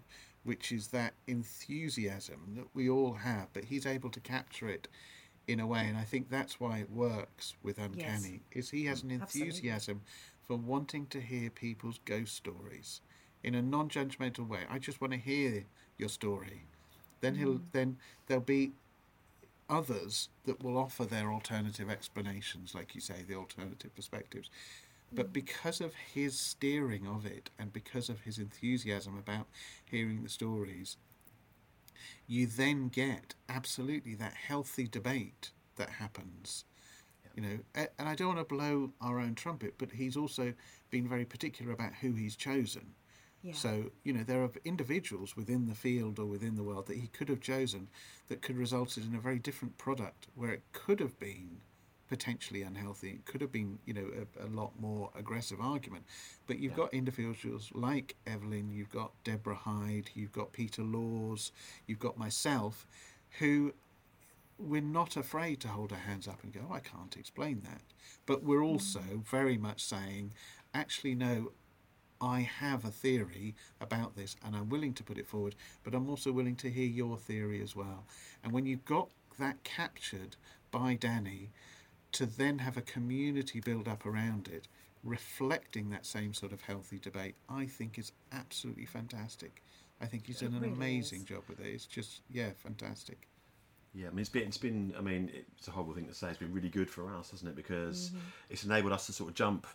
which 0.45 0.73
is 0.73 0.89
that 0.89 1.15
enthusiasm 1.27 2.55
that 2.57 2.67
we 2.75 2.89
all 2.89 3.15
have, 3.15 3.49
but 3.53 3.65
he's 3.65 3.87
able 3.87 4.11
to 4.11 4.21
capture 4.21 4.69
it 4.69 4.89
in 5.49 5.61
a 5.61 5.67
way, 5.67 5.87
and 5.89 5.97
I 5.97 6.05
think 6.05 6.31
that's 6.31 6.61
why 6.61 6.79
it 6.79 6.91
works 6.91 7.55
with 7.63 7.79
Uncanny. 7.79 8.43
Is 8.53 8.71
he 8.71 8.85
has 8.85 9.03
an 9.03 9.11
Absolutely. 9.11 9.49
enthusiasm 9.49 10.03
for 10.47 10.57
wanting 10.57 11.07
to 11.07 11.21
hear 11.21 11.51
people's 11.51 11.99
ghost 12.05 12.37
stories 12.37 13.01
in 13.43 13.55
a 13.55 13.63
non-judgmental 13.63 14.47
way. 14.47 14.61
I 14.69 14.79
just 14.79 15.01
want 15.01 15.13
to 15.13 15.19
hear 15.19 15.65
your 15.99 16.09
story. 16.09 16.65
Then 17.21 17.35
he'll 17.35 17.61
then 17.73 17.99
there'll 18.27 18.43
be 18.43 18.73
others 19.71 20.29
that 20.45 20.63
will 20.63 20.77
offer 20.77 21.05
their 21.05 21.33
alternative 21.33 21.89
explanations, 21.89 22.75
like 22.75 22.95
you 22.95 23.01
say, 23.01 23.23
the 23.27 23.37
alternative 23.37 23.95
perspectives. 23.95 24.51
But 25.13 25.31
mm. 25.31 25.33
because 25.33 25.81
of 25.81 25.95
his 25.95 26.39
steering 26.39 27.07
of 27.07 27.25
it 27.25 27.51
and 27.59 27.73
because 27.73 28.09
of 28.09 28.21
his 28.21 28.39
enthusiasm 28.39 29.17
about 29.17 29.47
hearing 29.85 30.23
the 30.23 30.29
stories, 30.29 30.97
you 32.27 32.47
then 32.47 32.89
get 32.89 33.35
absolutely 33.49 34.15
that 34.17 34.35
healthy 34.35 34.87
debate 34.87 35.51
that 35.77 35.91
happens. 35.91 36.65
You 37.37 37.43
know, 37.43 37.59
and 37.75 38.09
I 38.09 38.15
don't 38.15 38.35
want 38.35 38.39
to 38.41 38.55
blow 38.55 38.93
our 39.01 39.21
own 39.21 39.35
trumpet, 39.35 39.75
but 39.79 39.93
he's 39.93 40.17
also 40.17 40.53
been 40.91 41.09
very 41.09 41.25
particular 41.25 41.73
about 41.73 41.95
who 41.95 42.13
he's 42.13 42.37
chosen. 42.37 42.95
Yeah. 43.43 43.55
So, 43.55 43.91
you 44.05 44.13
know, 44.13 44.23
there 44.23 44.43
are 44.43 44.51
individuals 44.65 45.37
within 45.37 45.67
the 45.67 45.75
field 45.75 46.19
or 46.19 46.27
within 46.27 46.57
the 46.57 46.63
world 46.63 46.87
that 46.89 46.99
he 46.99 47.07
could 47.07 47.29
have 47.29 47.41
chosen 47.41 47.89
that 48.29 48.43
could 48.43 48.55
have 48.57 48.61
resulted 48.61 49.07
in 49.07 49.15
a 49.15 49.21
very 49.21 49.39
different 49.39 49.79
product 49.79 50.27
where 50.35 50.51
it 50.51 50.63
could 50.73 51.01
have 51.01 51.19
been 51.19 51.61
potentially 52.11 52.63
unhealthy. 52.63 53.11
It 53.11 53.25
could 53.25 53.41
have 53.41 53.53
been, 53.53 53.79
you 53.87 53.95
know, 53.95 54.07
a, 54.41 54.47
a 54.47 54.49
lot 54.49 54.73
more 54.81 55.11
aggressive 55.17 55.61
argument. 55.61 56.05
But 56.47 56.59
you've 56.59 56.75
got 56.75 56.93
individuals 56.93 57.71
like 57.73 58.17
Evelyn, 58.27 58.71
you've 58.71 58.91
got 58.91 59.13
Deborah 59.23 59.55
Hyde, 59.55 60.11
you've 60.15 60.33
got 60.33 60.53
Peter 60.53 60.83
Laws, 60.83 61.53
you've 61.87 62.01
got 62.01 62.19
myself, 62.19 62.85
who 63.39 63.73
we're 64.59 64.83
not 64.83 65.17
afraid 65.17 65.61
to 65.61 65.69
hold 65.69 65.93
our 65.93 65.99
hands 65.99 66.29
up 66.29 66.43
and 66.43 66.53
go, 66.53 66.61
"Oh, 66.69 66.75
I 66.75 66.81
can't 66.81 67.17
explain 67.17 67.63
that. 67.63 67.83
But 68.27 68.43
we're 68.43 68.61
mm. 68.61 68.73
also 68.73 69.23
very 69.25 69.57
much 69.57 69.83
saying, 69.83 70.35
actually, 70.75 71.15
no, 71.15 71.53
I 72.21 72.41
have 72.41 72.85
a 72.85 72.91
theory 72.91 73.55
about 73.81 74.17
this 74.17 74.37
and 74.45 74.55
I'm 74.55 74.69
willing 74.69 74.95
to 74.95 75.03
put 75.03 75.19
it 75.19 75.27
forward, 75.27 75.55
but 75.83 75.95
I'm 75.95 76.09
also 76.09 76.33
willing 76.33 76.57
to 76.57 76.71
hear 76.71 76.87
your 76.87 77.17
theory 77.17 77.63
as 77.63 77.75
well. 77.75 78.05
And 78.45 78.53
when 78.53 78.67
you've 78.67 78.85
got 78.85 79.09
that 79.39 79.63
captured 79.65 80.37
by 80.71 80.95
Danny, 80.95 81.51
to 82.13 82.27
then 82.27 82.59
have 82.59 82.77
a 82.77 82.83
community 82.83 83.61
build 83.61 83.89
up 83.89 84.05
around 84.05 84.49
it, 84.49 84.69
reflecting 85.05 85.91
that 85.91 86.05
same 86.05 86.35
sort 86.35 86.53
of 86.53 86.61
healthy 86.61 86.99
debate, 86.99 87.35
I 87.49 87.67
think 87.67 87.99
is 87.99 88.13
absolutely 88.33 88.87
fantastic. 88.87 89.63
I 90.01 90.07
think 90.07 90.27
he's 90.27 90.41
done 90.41 90.55
an 90.55 90.61
really 90.61 90.73
amazing 90.73 91.21
is. 91.21 91.25
job 91.25 91.43
with 91.49 91.61
it. 91.61 91.67
It's 91.67 91.87
just, 91.87 92.23
yeah, 92.31 92.51
fantastic. 92.57 93.29
Yeah, 93.95 94.07
I 94.07 94.11
mean, 94.11 94.21
it's 94.21 94.29
been, 94.29 94.43
it's 94.45 94.59
been, 94.59 94.95
I 94.97 95.01
mean, 95.01 95.31
it's 95.57 95.69
a 95.69 95.73
horrible 95.73 95.95
thing 95.95 96.07
to 96.07 96.15
say. 96.15 96.29
It's 96.29 96.39
been 96.39 96.53
really 96.53 96.69
good 96.69 96.89
for 96.89 97.13
us, 97.15 97.33
hasn't 97.33 97.51
it? 97.51 97.57
Because 97.57 98.11
mm-hmm. 98.11 98.19
it's 98.49 98.65
enabled 98.65 98.93
us 98.93 99.07
to 99.07 99.13
sort 99.13 99.31
of 99.31 99.35
jump 99.35 99.67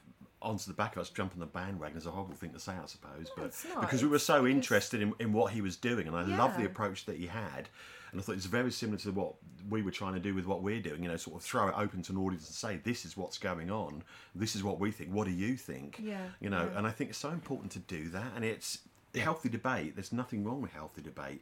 onto 0.46 0.66
the 0.68 0.74
back 0.74 0.96
of 0.96 1.02
us, 1.02 1.10
jump 1.10 1.34
on 1.34 1.40
the 1.40 1.46
bandwagon. 1.46 1.98
is 1.98 2.06
a 2.06 2.12
horrible 2.12 2.36
thing 2.36 2.52
to 2.54 2.60
say, 2.60 2.74
I 2.74 2.86
suppose, 2.86 3.28
but 3.36 3.46
it's 3.46 3.66
not. 3.68 3.82
because 3.82 4.02
we 4.04 4.10
were 4.10 4.20
so 4.20 4.46
It's- 4.46 4.56
interested 4.56 5.02
in, 5.02 5.14
in 5.20 5.34
what 5.34 5.52
he 5.54 5.62
was 5.62 5.76
doing, 5.76 6.08
and 6.08 6.16
I 6.16 6.22
love 6.24 6.56
the 6.58 6.66
approach 6.66 7.06
that 7.06 7.18
he 7.18 7.28
had, 7.28 7.68
and 8.12 8.22
I 8.22 8.24
thought 8.24 8.36
it's 8.36 8.46
very 8.46 8.72
similar 8.72 8.98
to 9.00 9.12
what 9.12 9.34
we 9.70 9.82
were 9.82 9.92
trying 9.92 10.14
to 10.14 10.20
do 10.20 10.34
with 10.36 10.46
what 10.46 10.62
we're 10.62 10.82
doing. 10.82 11.02
You 11.04 11.10
know, 11.10 11.18
sort 11.18 11.36
of 11.38 11.42
throw 11.42 11.68
it 11.68 11.74
open 11.76 12.02
to 12.04 12.12
an 12.12 12.18
audience 12.20 12.46
and 12.48 12.56
say, 12.56 12.78
"This 12.78 13.04
is 13.06 13.18
what's 13.18 13.38
going 13.38 13.72
on. 13.72 14.04
This 14.36 14.56
is 14.56 14.64
what 14.64 14.80
we 14.80 14.92
think. 14.92 15.12
What 15.12 15.26
do 15.26 15.34
you 15.34 15.58
think?" 15.58 16.00
Yeah, 16.02 16.28
You 16.40 16.50
know, 16.50 16.70
yeah. 16.72 16.78
and 16.78 16.88
I 16.88 16.92
think 16.92 17.10
it's 17.10 17.20
so 17.20 17.30
important 17.32 17.72
to 17.74 17.80
do 17.80 18.10
that, 18.10 18.32
and 18.36 18.46
it's 18.46 18.80
healthy 19.16 19.50
debate. 19.50 19.96
There's 19.96 20.14
nothing 20.14 20.44
wrong 20.44 20.62
with 20.62 20.72
healthy 20.74 21.02
debate. 21.02 21.42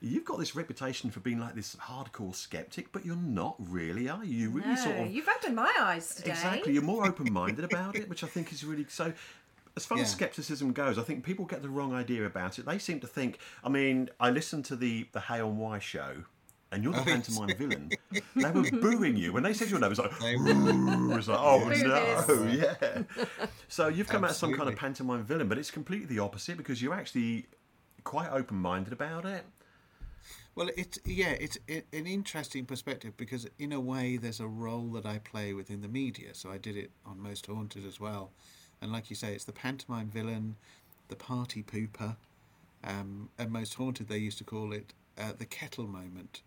You've 0.00 0.24
got 0.24 0.38
this 0.38 0.54
reputation 0.54 1.10
for 1.10 1.20
being 1.20 1.38
like 1.38 1.54
this 1.54 1.76
hardcore 1.76 2.34
skeptic, 2.34 2.92
but 2.92 3.04
you're 3.04 3.16
not 3.16 3.56
really, 3.58 4.08
are 4.08 4.24
you? 4.24 4.38
You 4.38 4.50
really 4.50 4.68
no, 4.68 4.76
sort 4.76 4.96
of 4.96 5.10
you've 5.10 5.28
opened 5.28 5.56
my 5.56 5.72
eyes 5.80 6.14
today. 6.14 6.30
exactly. 6.30 6.72
You're 6.72 6.82
more 6.82 7.06
open-minded 7.08 7.64
about 7.64 7.96
it, 7.96 8.08
which 8.08 8.22
I 8.24 8.26
think 8.26 8.52
is 8.52 8.64
really 8.64 8.86
so. 8.88 9.12
As 9.76 9.86
far 9.86 9.98
as 9.98 10.10
skepticism 10.10 10.72
goes, 10.72 10.98
I 10.98 11.02
think 11.02 11.22
people 11.22 11.44
get 11.44 11.62
the 11.62 11.68
wrong 11.68 11.94
idea 11.94 12.26
about 12.26 12.58
it. 12.58 12.66
They 12.66 12.78
seem 12.78 12.98
to 13.00 13.06
think. 13.06 13.38
I 13.62 13.68
mean, 13.68 14.10
I 14.18 14.30
listened 14.30 14.64
to 14.66 14.76
the 14.76 15.06
the 15.12 15.20
Hay 15.20 15.40
on 15.40 15.56
Wye 15.56 15.78
show, 15.78 16.24
and 16.72 16.82
you're 16.82 16.92
the 16.92 17.02
pantomime 17.02 17.56
villain. 17.56 17.90
They 18.34 18.50
were 18.50 18.70
booing 18.70 19.16
you 19.16 19.32
when 19.32 19.42
they 19.42 19.52
said 19.52 19.68
your 19.68 19.80
name. 19.80 19.86
It 19.86 19.90
was 19.90 19.98
like, 19.98 20.12
it 20.20 21.16
was 21.16 21.28
like, 21.28 21.38
oh 21.40 21.64
Boo 22.26 22.44
no, 22.44 22.50
yeah. 22.50 23.02
So 23.68 23.88
you've 23.88 24.08
come 24.08 24.24
out 24.24 24.30
as 24.30 24.38
some 24.38 24.54
kind 24.54 24.68
of 24.68 24.76
pantomime 24.76 25.24
villain, 25.24 25.48
but 25.48 25.58
it's 25.58 25.70
completely 25.70 26.06
the 26.06 26.20
opposite 26.20 26.56
because 26.56 26.80
you're 26.82 26.94
actually 26.94 27.46
quite 28.04 28.30
open-minded 28.30 28.92
about 28.92 29.24
it. 29.24 29.44
Well, 30.58 30.70
it's 30.76 30.98
yeah, 31.04 31.36
it's 31.38 31.56
it, 31.68 31.86
an 31.92 32.08
interesting 32.08 32.64
perspective 32.64 33.16
because 33.16 33.46
in 33.60 33.72
a 33.72 33.78
way 33.78 34.16
there's 34.16 34.40
a 34.40 34.48
role 34.48 34.88
that 34.94 35.06
I 35.06 35.18
play 35.18 35.52
within 35.52 35.82
the 35.82 35.88
media. 35.88 36.30
So 36.34 36.50
I 36.50 36.58
did 36.58 36.76
it 36.76 36.90
on 37.06 37.22
Most 37.22 37.46
Haunted 37.46 37.86
as 37.86 38.00
well, 38.00 38.32
and 38.82 38.90
like 38.90 39.08
you 39.08 39.14
say, 39.14 39.34
it's 39.34 39.44
the 39.44 39.52
pantomime 39.52 40.08
villain, 40.08 40.56
the 41.10 41.14
party 41.14 41.62
pooper, 41.62 42.16
um, 42.82 43.28
and 43.38 43.52
Most 43.52 43.74
Haunted 43.74 44.08
they 44.08 44.18
used 44.18 44.38
to 44.38 44.42
call 44.42 44.72
it 44.72 44.94
uh, 45.16 45.30
the 45.38 45.44
kettle 45.44 45.86
moment, 45.86 46.42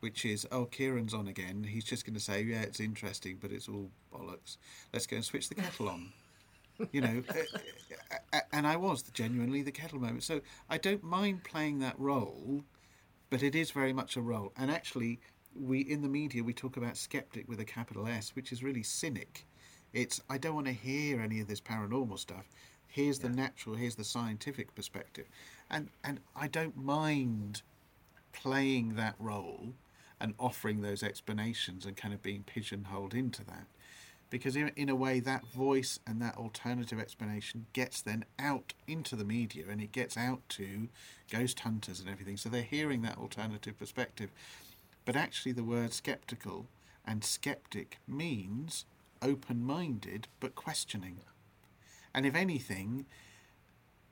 which 0.00 0.26
is 0.26 0.46
oh 0.52 0.66
Ciarán's 0.66 1.14
on 1.14 1.26
again. 1.26 1.64
He's 1.64 1.84
just 1.84 2.04
going 2.04 2.12
to 2.12 2.20
say 2.20 2.42
yeah 2.42 2.60
it's 2.60 2.80
interesting, 2.80 3.38
but 3.40 3.50
it's 3.50 3.66
all 3.66 3.88
bollocks. 4.12 4.58
Let's 4.92 5.06
go 5.06 5.16
and 5.16 5.24
switch 5.24 5.48
the 5.48 5.54
kettle 5.54 5.88
on. 5.88 6.12
you 6.92 7.00
know, 7.00 7.22
uh, 7.30 8.16
uh, 8.30 8.40
and 8.52 8.66
I 8.66 8.76
was 8.76 9.04
genuinely 9.04 9.62
the 9.62 9.72
kettle 9.72 10.00
moment. 10.00 10.22
So 10.22 10.42
I 10.68 10.76
don't 10.76 11.02
mind 11.02 11.44
playing 11.44 11.78
that 11.78 11.98
role 11.98 12.62
but 13.34 13.42
it 13.42 13.56
is 13.56 13.72
very 13.72 13.92
much 13.92 14.16
a 14.16 14.22
role. 14.22 14.52
And 14.56 14.70
actually, 14.70 15.18
we 15.60 15.80
in 15.80 16.02
the 16.02 16.08
media 16.08 16.44
we 16.44 16.52
talk 16.52 16.76
about 16.76 16.96
skeptic 16.96 17.48
with 17.48 17.58
a 17.58 17.64
capital 17.64 18.06
S, 18.06 18.30
which 18.36 18.52
is 18.52 18.62
really 18.62 18.84
cynic. 18.84 19.44
It's 19.92 20.20
I 20.30 20.38
don't 20.38 20.54
want 20.54 20.68
to 20.68 20.72
hear 20.72 21.20
any 21.20 21.40
of 21.40 21.48
this 21.48 21.60
paranormal 21.60 22.20
stuff. 22.20 22.46
Here's 22.86 23.18
the 23.18 23.28
natural, 23.28 23.74
here's 23.74 23.96
the 23.96 24.04
scientific 24.04 24.72
perspective, 24.76 25.26
and 25.68 25.88
and 26.04 26.20
I 26.36 26.46
don't 26.46 26.76
mind 26.76 27.62
playing 28.32 28.94
that 28.94 29.16
role 29.18 29.74
and 30.20 30.34
offering 30.38 30.82
those 30.82 31.02
explanations 31.02 31.86
and 31.86 31.96
kind 31.96 32.14
of 32.14 32.22
being 32.22 32.44
pigeonholed 32.44 33.14
into 33.14 33.44
that 33.46 33.66
because 34.30 34.56
in, 34.56 34.68
in 34.76 34.88
a 34.88 34.94
way 34.96 35.20
that 35.20 35.46
voice 35.46 35.98
and 36.06 36.20
that 36.20 36.36
alternative 36.36 36.98
explanation 36.98 37.66
gets 37.72 38.00
then 38.02 38.24
out 38.38 38.74
into 38.86 39.14
the 39.16 39.24
media 39.24 39.64
and 39.70 39.80
it 39.80 39.92
gets 39.92 40.16
out 40.16 40.40
to 40.48 40.88
ghost 41.30 41.60
hunters 41.60 42.00
and 42.00 42.08
everything 42.08 42.36
so 42.36 42.48
they're 42.48 42.62
hearing 42.62 43.02
that 43.02 43.18
alternative 43.18 43.78
perspective 43.78 44.30
But 45.04 45.16
actually, 45.16 45.52
the 45.52 45.64
word 45.64 45.92
skeptical 45.92 46.66
and 47.06 47.22
skeptic 47.22 47.98
means 48.08 48.86
open 49.20 49.62
minded 49.62 50.28
but 50.40 50.54
questioning. 50.54 51.18
And 52.14 52.24
if 52.24 52.34
anything, 52.34 53.04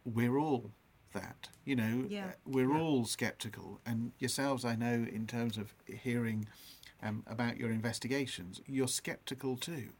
we're 0.05 0.37
all 0.39 0.71
that. 1.13 1.49
You 1.65 1.77
know, 1.77 2.07
Yeah. 2.11 2.33
we're 2.45 2.77
all 2.77 3.05
skeptical. 3.07 3.81
And 3.87 4.13
yourselves, 4.19 4.65
I 4.65 4.75
know, 4.77 5.07
in 5.11 5.27
terms 5.27 5.57
of 5.57 5.75
hearing 5.87 6.47
um, 7.03 7.25
about 7.27 7.57
your 7.57 7.71
investigations, 7.71 8.61
you're 8.67 8.89
skeptical 8.89 9.57
too. 9.57 9.91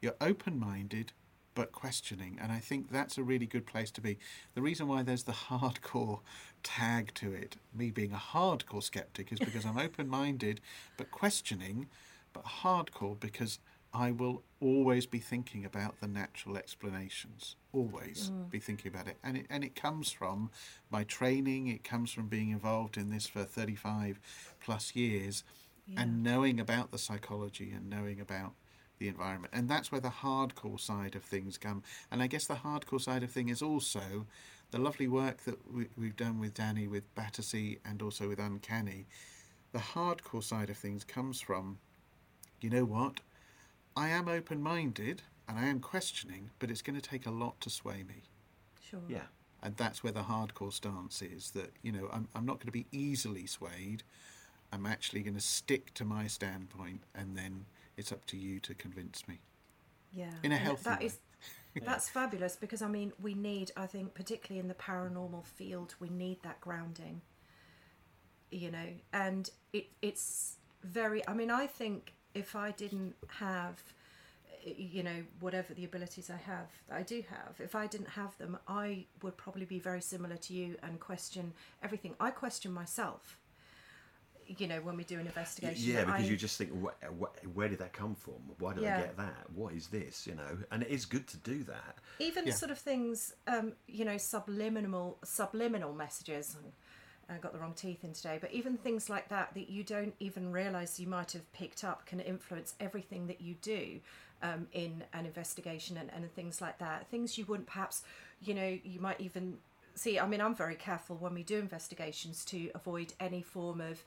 You're 0.00 0.16
open 0.20 0.58
minded 0.58 1.12
but 1.58 1.72
questioning. 1.72 2.38
And 2.40 2.52
I 2.52 2.60
think 2.60 2.92
that's 2.92 3.18
a 3.18 3.22
really 3.24 3.46
good 3.46 3.66
place 3.66 3.90
to 3.90 4.00
be. 4.00 4.16
The 4.54 4.62
reason 4.62 4.86
why 4.86 5.02
there's 5.02 5.24
the 5.24 5.32
hardcore 5.50 6.20
tag 6.62 7.12
to 7.14 7.32
it, 7.32 7.56
me 7.74 7.90
being 7.90 8.12
a 8.12 8.16
hardcore 8.16 8.82
skeptic, 8.82 9.32
is 9.32 9.40
because 9.40 9.64
I'm 9.64 9.76
open 9.86 10.08
minded 10.08 10.60
but 10.96 11.10
questioning, 11.10 11.88
but 12.32 12.44
hardcore 12.44 13.18
because 13.18 13.58
I 13.92 14.12
will 14.12 14.44
always 14.60 15.06
be 15.06 15.18
thinking 15.18 15.64
about 15.64 16.00
the 16.00 16.06
natural 16.06 16.56
explanations. 16.56 17.56
Always 17.72 18.30
be 18.50 18.60
thinking 18.60 18.92
about 18.92 19.08
it. 19.08 19.16
And 19.24 19.36
it 19.38 19.46
and 19.50 19.64
it 19.64 19.74
comes 19.74 20.12
from 20.12 20.50
my 20.90 21.02
training, 21.02 21.66
it 21.66 21.82
comes 21.82 22.12
from 22.12 22.28
being 22.28 22.50
involved 22.50 22.96
in 22.96 23.10
this 23.10 23.26
for 23.26 23.42
35 23.42 24.20
plus 24.60 24.94
years 24.94 25.42
and 25.96 26.22
knowing 26.22 26.60
about 26.60 26.90
the 26.90 26.98
psychology 26.98 27.72
and 27.72 27.88
knowing 27.88 28.20
about 28.20 28.52
the 28.98 29.08
environment. 29.08 29.52
And 29.54 29.68
that's 29.68 29.90
where 29.90 30.00
the 30.00 30.08
hardcore 30.08 30.78
side 30.78 31.14
of 31.14 31.22
things 31.22 31.56
come. 31.56 31.82
And 32.10 32.22
I 32.22 32.26
guess 32.26 32.46
the 32.46 32.54
hardcore 32.54 33.00
side 33.00 33.22
of 33.22 33.30
thing 33.30 33.48
is 33.48 33.62
also 33.62 34.26
the 34.70 34.78
lovely 34.78 35.08
work 35.08 35.44
that 35.44 35.72
we, 35.72 35.88
we've 35.96 36.16
done 36.16 36.38
with 36.38 36.54
Danny, 36.54 36.88
with 36.88 37.14
Battersea, 37.14 37.78
and 37.84 38.02
also 38.02 38.28
with 38.28 38.38
Uncanny. 38.38 39.06
The 39.72 39.78
hardcore 39.78 40.42
side 40.42 40.70
of 40.70 40.76
things 40.76 41.04
comes 41.04 41.40
from, 41.40 41.78
you 42.60 42.70
know 42.70 42.84
what? 42.84 43.20
I 43.96 44.08
am 44.08 44.28
open 44.28 44.62
minded 44.62 45.22
and 45.48 45.58
I 45.58 45.66
am 45.66 45.80
questioning, 45.80 46.50
but 46.58 46.70
it's 46.70 46.82
going 46.82 47.00
to 47.00 47.08
take 47.08 47.26
a 47.26 47.30
lot 47.30 47.60
to 47.62 47.70
sway 47.70 48.04
me. 48.06 48.24
Sure. 48.80 49.00
Yeah. 49.08 49.26
And 49.62 49.76
that's 49.76 50.04
where 50.04 50.12
the 50.12 50.22
hardcore 50.22 50.72
stance 50.72 51.20
is 51.22 51.50
that, 51.52 51.72
you 51.82 51.92
know, 51.92 52.08
I'm, 52.12 52.28
I'm 52.34 52.46
not 52.46 52.58
going 52.58 52.66
to 52.66 52.72
be 52.72 52.86
easily 52.92 53.46
swayed. 53.46 54.02
I'm 54.72 54.86
actually 54.86 55.22
going 55.22 55.34
to 55.34 55.40
stick 55.40 55.94
to 55.94 56.04
my 56.04 56.26
standpoint 56.26 57.02
and 57.14 57.36
then 57.36 57.64
it's 57.96 58.12
up 58.12 58.24
to 58.26 58.36
you 58.36 58.60
to 58.60 58.74
convince 58.74 59.26
me. 59.26 59.40
Yeah. 60.14 60.30
In 60.42 60.52
a 60.52 60.56
healthy 60.56 60.82
that 60.84 61.00
way. 61.00 61.06
is- 61.06 61.18
that's 61.84 62.08
fabulous 62.08 62.56
because 62.56 62.82
I 62.82 62.88
mean 62.88 63.12
we 63.20 63.34
need 63.34 63.70
I 63.76 63.86
think 63.86 64.14
particularly 64.14 64.58
in 64.58 64.68
the 64.68 64.74
paranormal 64.74 65.44
field 65.44 65.94
we 66.00 66.08
need 66.08 66.42
that 66.42 66.60
grounding. 66.60 67.20
You 68.50 68.70
know, 68.70 68.88
and 69.12 69.48
it 69.72 69.88
it's 70.02 70.56
very 70.82 71.26
I 71.28 71.34
mean 71.34 71.50
I 71.50 71.66
think 71.66 72.14
if 72.34 72.56
I 72.56 72.70
didn't 72.72 73.14
have 73.38 73.82
you 74.64 75.02
know 75.02 75.22
whatever 75.40 75.72
the 75.74 75.84
abilities 75.84 76.30
I 76.30 76.36
have 76.36 76.68
I 76.90 77.02
do 77.02 77.22
have 77.30 77.60
if 77.60 77.74
I 77.74 77.86
didn't 77.86 78.10
have 78.10 78.36
them 78.38 78.58
I 78.66 79.06
would 79.22 79.36
probably 79.36 79.64
be 79.64 79.78
very 79.78 80.00
similar 80.00 80.36
to 80.36 80.52
you 80.52 80.76
and 80.82 80.98
question 80.98 81.52
everything 81.82 82.14
I 82.18 82.30
question 82.30 82.72
myself 82.72 83.38
you 84.56 84.66
know 84.66 84.80
when 84.80 84.96
we 84.96 85.04
do 85.04 85.18
an 85.18 85.26
investigation 85.26 85.92
Yeah, 85.92 86.04
because 86.04 86.24
I- 86.24 86.26
you 86.28 86.36
just 86.36 86.56
think, 86.56 86.70
wh- 86.82 87.06
wh- 87.20 87.56
where 87.56 87.68
did 87.68 87.78
that 87.80 87.92
come 87.92 88.14
from? 88.14 88.34
Why 88.58 88.72
did 88.74 88.82
Yeah. 88.82 88.96
I 88.96 89.00
get 89.02 89.16
that? 89.18 89.50
What 89.54 89.74
is 89.74 89.88
this? 89.88 90.26
You 90.26 90.34
know, 90.36 90.58
and 90.70 90.82
it 90.82 90.88
is 90.88 91.04
good 91.04 91.26
to 91.28 91.36
do 91.36 91.62
that. 91.64 91.98
even 92.18 92.46
Yeah. 92.46 92.54
sort 92.54 92.70
of 92.70 92.78
things 92.78 93.34
um, 93.46 93.74
you 93.86 94.04
know 94.04 94.16
subliminal 94.16 95.18
subliminal 95.24 95.92
messages 95.92 96.56
I 97.30 97.36
got 97.36 97.52
the 97.52 97.58
wrong 97.58 97.74
teeth 97.74 98.04
in 98.04 98.12
today 98.14 98.38
but 98.40 98.50
even 98.52 98.78
things 98.78 99.10
like 99.10 99.28
that 99.28 99.52
that 99.54 99.68
you 99.68 99.84
don't 99.84 100.14
even 100.18 100.50
realize 100.50 100.98
you 100.98 101.06
might 101.06 101.32
have 101.32 101.50
picked 101.52 101.84
up 101.84 102.06
can 102.06 102.20
influence 102.20 102.74
everything 102.80 103.26
that 103.26 103.40
you 103.42 103.54
do 103.60 104.00
um, 104.42 104.66
in 104.72 105.04
an 105.12 105.26
investigation 105.26 105.96
and, 105.98 106.10
and 106.14 106.32
things 106.34 106.60
like 106.62 106.78
that 106.78 107.06
things 107.08 107.36
you 107.36 107.44
wouldn't 107.44 107.68
perhaps 107.68 108.02
you 108.40 108.54
know 108.54 108.78
you 108.82 108.98
might 109.00 109.20
even 109.20 109.58
see 109.94 110.18
i 110.18 110.26
mean 110.26 110.40
i'm 110.40 110.54
very 110.54 110.74
careful 110.76 111.16
when 111.16 111.34
we 111.34 111.42
do 111.42 111.58
investigations 111.58 112.44
to 112.46 112.70
avoid 112.74 113.12
any 113.20 113.42
form 113.42 113.80
of 113.80 114.02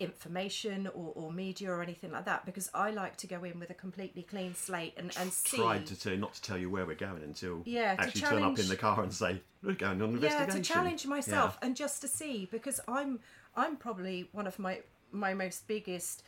information 0.00 0.86
or, 0.88 1.12
or 1.14 1.32
media 1.32 1.70
or 1.70 1.82
anything 1.82 2.10
like 2.10 2.24
that 2.24 2.46
because 2.46 2.70
I 2.74 2.90
like 2.90 3.16
to 3.18 3.26
go 3.26 3.44
in 3.44 3.60
with 3.60 3.70
a 3.70 3.74
completely 3.74 4.22
clean 4.22 4.54
slate 4.54 4.94
and, 4.96 5.12
and 5.16 5.30
see 5.32 5.56
Tried 5.58 5.86
to 5.86 6.16
not 6.16 6.34
to 6.34 6.42
tell 6.42 6.58
you 6.58 6.70
where 6.70 6.86
we're 6.86 6.94
going 6.94 7.22
until 7.22 7.62
Yeah, 7.66 7.92
actually 7.98 8.22
turn 8.22 8.42
up 8.42 8.58
in 8.58 8.68
the 8.68 8.76
car 8.76 9.02
and 9.02 9.12
say 9.12 9.42
we're 9.62 9.74
going 9.74 10.00
on 10.02 10.08
an 10.10 10.14
yeah 10.14 10.44
investigation. 10.46 10.62
to 10.62 10.68
challenge 10.68 11.06
myself 11.06 11.58
and 11.62 11.76
just 11.76 12.00
to 12.00 12.08
see 12.08 12.48
because 12.50 12.80
i'm 12.88 13.20
i'm 13.56 13.76
probably 13.76 14.28
one 14.32 14.46
of 14.46 14.58
my 14.58 14.80
my 15.12 15.34
most 15.34 15.66
biggest 15.68 16.22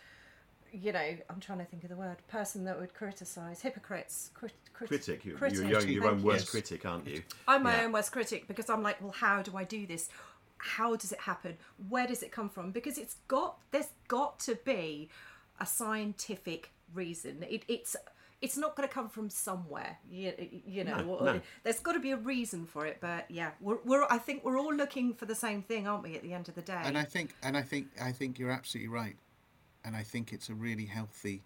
you 0.71 0.93
know 0.93 1.17
i'm 1.31 1.41
trying 1.41 1.59
to 1.59 1.65
think 1.65 1.83
of 1.83 1.91
the 1.91 1.97
word 1.97 2.17
person 2.29 2.65
that 2.65 2.79
would 2.79 2.95
criticize 2.95 3.63
hypocrites 3.63 4.31
crit, 4.35 4.53
crit, 4.73 4.89
Critic, 4.89 5.25
you, 5.25 5.35
critic, 5.35 5.59
you're 5.71 5.81
your 5.83 6.03
thank 6.03 6.13
own 6.19 6.23
worst 6.23 6.41
Yes. 6.41 6.51
critic, 6.51 6.87
aren't 6.87 7.07
you? 7.07 7.23
i'm 7.49 7.63
my 7.63 7.77
Yeah. 7.77 7.85
own 7.85 7.93
worst 7.93 8.13
critic 8.13 8.47
because 8.49 8.69
i'm 8.71 8.83
like 8.83 9.01
well 9.01 9.13
how 9.13 9.43
do 9.43 9.57
i 9.57 9.65
do 9.65 9.87
this 9.87 10.09
how 10.63 10.97
does 10.97 11.13
it 11.13 11.21
happen? 11.21 11.57
Where 11.89 12.07
does 12.07 12.23
it 12.23 12.31
come 12.31 12.49
from? 12.49 12.71
Because 12.71 12.99
it's 12.99 13.17
got 13.29 13.59
there's 13.71 13.89
got 14.09 14.39
to 14.41 14.57
be 14.65 15.09
a 15.61 15.67
scientific 15.67 16.71
reason. 16.95 17.45
It, 17.49 17.65
it's 17.69 17.97
it's 18.41 18.57
not 18.57 18.75
going 18.75 18.89
to 18.89 18.93
come 18.93 19.09
from 19.09 19.31
somewhere 19.31 19.99
you, 20.11 20.33
you 20.67 20.83
know 20.83 20.97
No, 20.97 21.25
no. 21.25 21.41
there's 21.63 21.79
got 21.79 21.93
to 21.93 22.01
be 22.01 22.11
a 22.11 22.17
reason 22.17 22.67
for 22.67 22.85
it 22.87 22.99
but 23.01 23.25
yeah 23.31 23.51
we're, 23.61 23.79
we're 23.85 24.05
i 24.11 24.19
think 24.19 24.45
we're 24.45 24.59
all 24.59 24.75
looking 24.75 25.15
for 25.15 25.27
the 25.27 25.35
same 25.37 25.63
thing 25.63 25.87
aren't 25.87 26.03
we 26.03 26.17
at 26.17 26.23
the 26.23 26.33
end 26.35 26.49
of 26.49 26.57
the 26.57 26.63
day? 26.63 26.81
And 26.85 26.99
I 26.99 27.05
think, 27.05 27.35
and 27.43 27.57
I 27.57 27.63
think, 27.63 27.87
I 28.03 28.11
think 28.11 28.39
you're 28.41 28.51
absolutely 28.51 28.89
right, 28.89 29.17
and 29.85 29.95
I 29.97 30.03
think 30.03 30.33
it's 30.33 30.49
a 30.49 30.55
really 30.55 30.87
healthy 30.87 31.43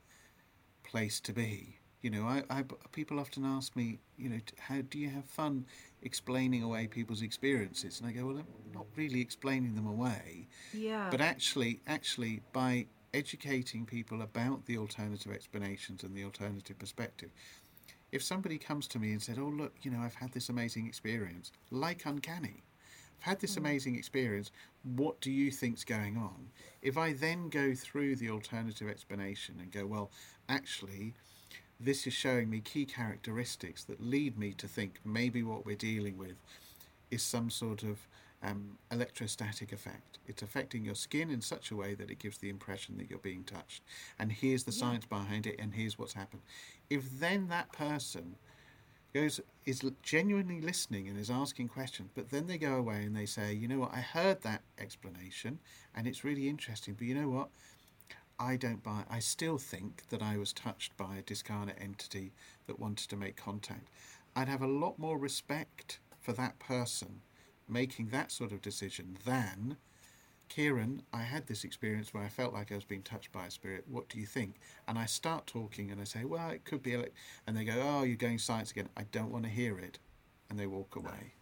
place 0.85 1.21
to 1.21 1.33
be. 1.33 1.79
You 2.03 2.11
know, 2.11 2.25
I, 2.25 2.45
I 2.51 2.65
people 2.93 3.19
often 3.19 3.45
ask 3.45 3.75
me, 3.75 3.99
you 4.17 4.29
know, 4.29 4.39
how 4.59 4.81
do 4.89 4.99
you 4.99 5.09
have 5.11 5.25
fun 5.25 5.67
explaining 6.07 6.63
away 6.63 6.87
people's 6.87 7.23
experiences? 7.23 8.01
And 8.01 8.09
I 8.09 8.13
go, 8.13 8.27
well, 8.27 8.39
I'm 8.39 8.73
not 8.73 8.87
really 8.97 9.21
explaining 9.21 9.75
them 9.75 9.87
away, 9.87 10.49
yeah 10.73 11.09
but 11.11 11.21
actually, 11.21 11.81
actually, 11.87 12.41
by 12.53 12.87
educating 13.13 13.85
people 13.87 14.23
about 14.23 14.65
the 14.67 14.79
alternative 14.79 15.33
explanations 15.33 16.03
and 16.03 16.15
the 16.15 16.25
alternative 16.25 16.79
perspective. 16.79 17.31
If 18.13 18.23
somebody 18.23 18.59
comes 18.59 18.87
to 18.89 18.99
me 18.99 19.13
and 19.13 19.23
said, 19.23 19.39
"Oh, 19.39 19.49
look, 19.49 19.75
you 19.83 19.91
know, 19.91 20.01
I've 20.01 20.15
had 20.15 20.33
this 20.33 20.49
amazing 20.49 20.87
experience," 20.87 21.51
like 21.71 22.07
uncanny, 22.07 22.63
I've 23.19 23.25
had 23.31 23.41
this 23.41 23.55
mm. 23.55 23.59
amazing 23.59 23.97
experience. 23.97 24.51
What 24.83 25.21
do 25.21 25.31
you 25.31 25.51
think's 25.51 25.85
going 25.85 26.17
on? 26.17 26.51
If 26.83 26.97
I 26.97 27.13
then 27.15 27.49
go 27.49 27.75
through 27.75 28.17
the 28.17 28.31
alternative 28.31 28.89
explanation 28.89 29.57
and 29.61 29.73
go, 29.73 29.87
well, 29.87 30.11
actually, 30.49 31.15
this 31.79 32.07
is 32.07 32.13
showing 32.13 32.49
me 32.51 32.61
key 32.61 32.85
characteristics 32.85 33.85
that 33.85 34.01
lead 34.01 34.39
me 34.39 34.53
to 34.53 34.67
think 34.67 35.01
maybe 35.05 35.43
what 35.43 35.67
we're 35.67 35.77
dealing 35.77 36.17
with 36.17 36.37
is 37.11 37.23
some 37.23 37.51
sort 37.51 37.83
of 37.83 38.07
um, 38.43 38.79
electrostatic 38.91 39.73
effect. 39.73 40.19
It's 40.27 40.43
affecting 40.43 40.85
your 40.85 40.95
skin 40.95 41.31
in 41.31 41.41
such 41.41 41.71
a 41.71 41.77
way 41.77 41.95
that 41.95 42.11
it 42.11 42.19
gives 42.19 42.39
the 42.39 42.49
impression 42.49 42.97
that 42.99 43.11
you're 43.11 43.19
being 43.19 43.45
touched. 43.45 43.83
And 44.19 44.33
here's 44.33 44.65
the 44.65 44.73
science 44.73 45.07
behind 45.07 45.47
it, 45.47 45.57
and 45.59 45.75
here's 45.75 45.99
what's 45.99 46.15
happened. 46.15 46.43
If 46.91 47.19
then 47.19 47.49
that 47.49 47.73
person 47.73 48.37
goes 49.15 49.41
is 49.65 49.83
genuinely 50.03 50.61
listening 50.61 51.09
and 51.09 51.19
is 51.19 51.31
asking 51.31 51.69
questions, 51.69 52.11
but 52.15 52.31
then 52.31 52.47
they 52.47 52.59
go 52.59 52.75
away 52.75 53.03
and 53.05 53.17
they 53.17 53.27
say, 53.27 53.53
you 53.53 53.67
know 53.67 53.81
what, 53.81 53.93
I 53.93 54.01
heard 54.01 54.43
that 54.43 54.63
explanation 54.79 55.59
and 55.95 56.07
it's 56.07 56.23
really 56.23 56.49
interesting, 56.49 56.95
but 56.95 57.07
you 57.07 57.15
know 57.15 57.29
what, 57.29 57.49
I 58.39 58.57
don't 58.57 58.83
buy. 58.83 59.05
I 59.09 59.19
still 59.19 59.57
think 59.57 60.09
that 60.11 60.23
I 60.23 60.37
was 60.37 60.53
touched 60.53 60.97
by 60.97 61.17
a 61.17 61.23
discarnate 61.23 61.79
entity 61.81 62.33
that 62.67 62.79
wanted 62.79 63.09
to 63.09 63.17
make 63.17 63.37
contact. 63.37 63.89
I'd 64.35 64.49
have 64.49 64.63
a 64.63 64.67
lot 64.67 64.99
more 64.99 65.19
respect 65.19 66.01
for 66.21 66.33
that 66.35 66.59
person 66.59 67.23
making 67.69 68.09
that 68.09 68.31
sort 68.31 68.53
of 68.53 68.61
decision 68.61 69.17
than 69.25 69.79
Ciarán. 70.51 71.01
I 71.13 71.23
had 71.23 71.47
this 71.47 71.65
experience 71.65 72.13
where 72.13 72.23
I 72.23 72.29
felt 72.29 72.53
like 72.53 72.71
I 72.71 72.77
was 72.77 72.85
being 72.85 73.03
touched 73.03 73.33
by 73.33 73.47
a 73.47 73.51
spirit. 73.51 73.85
What 73.89 74.09
do 74.09 74.21
you 74.21 74.27
think? 74.27 74.57
And 74.87 74.99
I 74.99 75.07
start 75.07 75.47
talking 75.47 75.91
and 75.91 76.01
I 76.01 76.05
say, 76.05 76.25
well, 76.25 76.51
it 76.51 76.65
could 76.65 76.83
be, 76.83 76.95
ele-" 76.95 77.07
and 77.47 77.57
they 77.57 77.65
go, 77.65 77.75
oh, 77.83 78.03
you're 78.03 78.17
going 78.17 78.39
science 78.39 78.71
again. 78.71 78.89
I 78.97 79.05
don't 79.05 79.33
want 79.33 79.45
to 79.45 79.51
hear 79.51 79.79
it, 79.79 79.99
and 80.51 80.59
they 80.59 80.67
walk 80.67 80.95
away. 80.95 81.35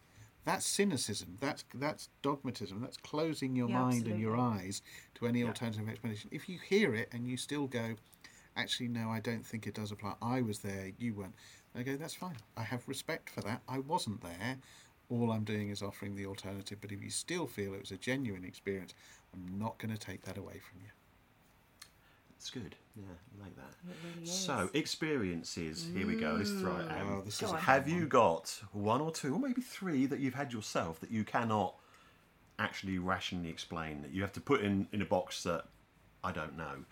That's 0.45 0.67
cynicism. 0.67 1.39
That's 1.41 1.65
that's 1.75 2.09
dogmatism. 2.23 2.81
That's 2.81 2.99
closing 2.99 3.57
your 3.57 3.69
Yeah, 3.69 3.81
mind 3.81 4.07
and 4.09 4.21
your 4.21 4.37
eyes 4.37 4.83
to 5.15 5.27
any 5.27 5.41
Yeah. 5.41 5.47
alternative 5.47 5.89
explanation. 5.89 6.29
If 6.33 6.49
you 6.49 6.59
hear 6.59 6.95
it 6.95 7.09
and 7.13 7.27
you 7.27 7.37
still 7.37 7.67
go, 7.67 7.97
actually, 8.57 8.89
no, 8.89 9.11
I 9.11 9.21
don't 9.21 9.47
think 9.47 9.67
it 9.67 9.75
does 9.75 9.91
apply. 9.91 10.15
I 10.21 10.43
was 10.43 10.59
there, 10.61 10.93
you 10.99 11.15
weren't. 11.15 11.35
I 11.75 11.83
go, 11.83 11.97
that's 11.97 12.15
fine. 12.15 12.37
I 12.57 12.63
have 12.63 12.87
respect 12.87 13.31
for 13.31 13.41
that. 13.41 13.63
I 13.69 13.79
wasn't 13.81 14.21
there. 14.23 14.59
All 15.09 15.33
I'm 15.33 15.45
doing 15.45 15.71
is 15.71 15.83
offering 15.83 16.15
the 16.15 16.27
alternative. 16.27 16.79
But 16.81 16.93
if 16.93 17.03
you 17.03 17.11
still 17.11 17.47
feel 17.47 17.75
it 17.75 17.81
was 17.81 17.91
a 17.91 17.97
genuine 17.97 18.45
experience, 18.45 18.95
I'm 19.33 19.59
not 19.59 19.79
going 19.79 19.93
to 19.93 19.99
take 19.99 20.23
that 20.23 20.39
away 20.39 20.61
from 20.61 20.81
you. 20.83 20.89
It's 22.45 22.51
good. 22.51 22.75
Yeah, 22.95 23.05
I 23.41 23.43
like 23.45 23.57
that. 23.57 23.71
It 23.89 23.97
really 24.17 24.27
So, 24.27 24.65
is. 24.65 24.71
experiences. 24.79 25.89
Here 25.97 26.07
we 26.07 26.15
go. 26.17 26.35
Let's 26.35 26.51
throw 26.51 26.77
it 26.77 26.87
Oh, 26.91 27.23
this 27.25 27.41
Go 27.41 27.47
is 27.47 27.53
a 27.53 27.55
on. 27.55 27.61
Have 27.63 27.89
you 27.89 28.01
one. 28.01 28.09
got 28.11 28.61
one 28.73 29.01
or 29.01 29.11
two, 29.11 29.33
or 29.35 29.39
maybe 29.41 29.63
three, 29.63 30.05
that 30.05 30.21
you've 30.21 30.35
had 30.35 30.53
yourself 30.53 31.01
that 31.01 31.11
you 31.11 31.25
cannot 31.25 31.75
actually 32.59 32.99
rationally 32.99 33.49
explain? 33.49 34.03
That 34.03 34.11
you 34.11 34.21
have 34.21 34.35
to 34.35 34.43
put 34.43 34.61
in, 34.61 34.87
in 34.93 35.01
a 35.01 35.07
box 35.07 35.43
that 35.45 35.65
I 36.23 36.33
don't 36.33 36.55
know. 36.55 36.85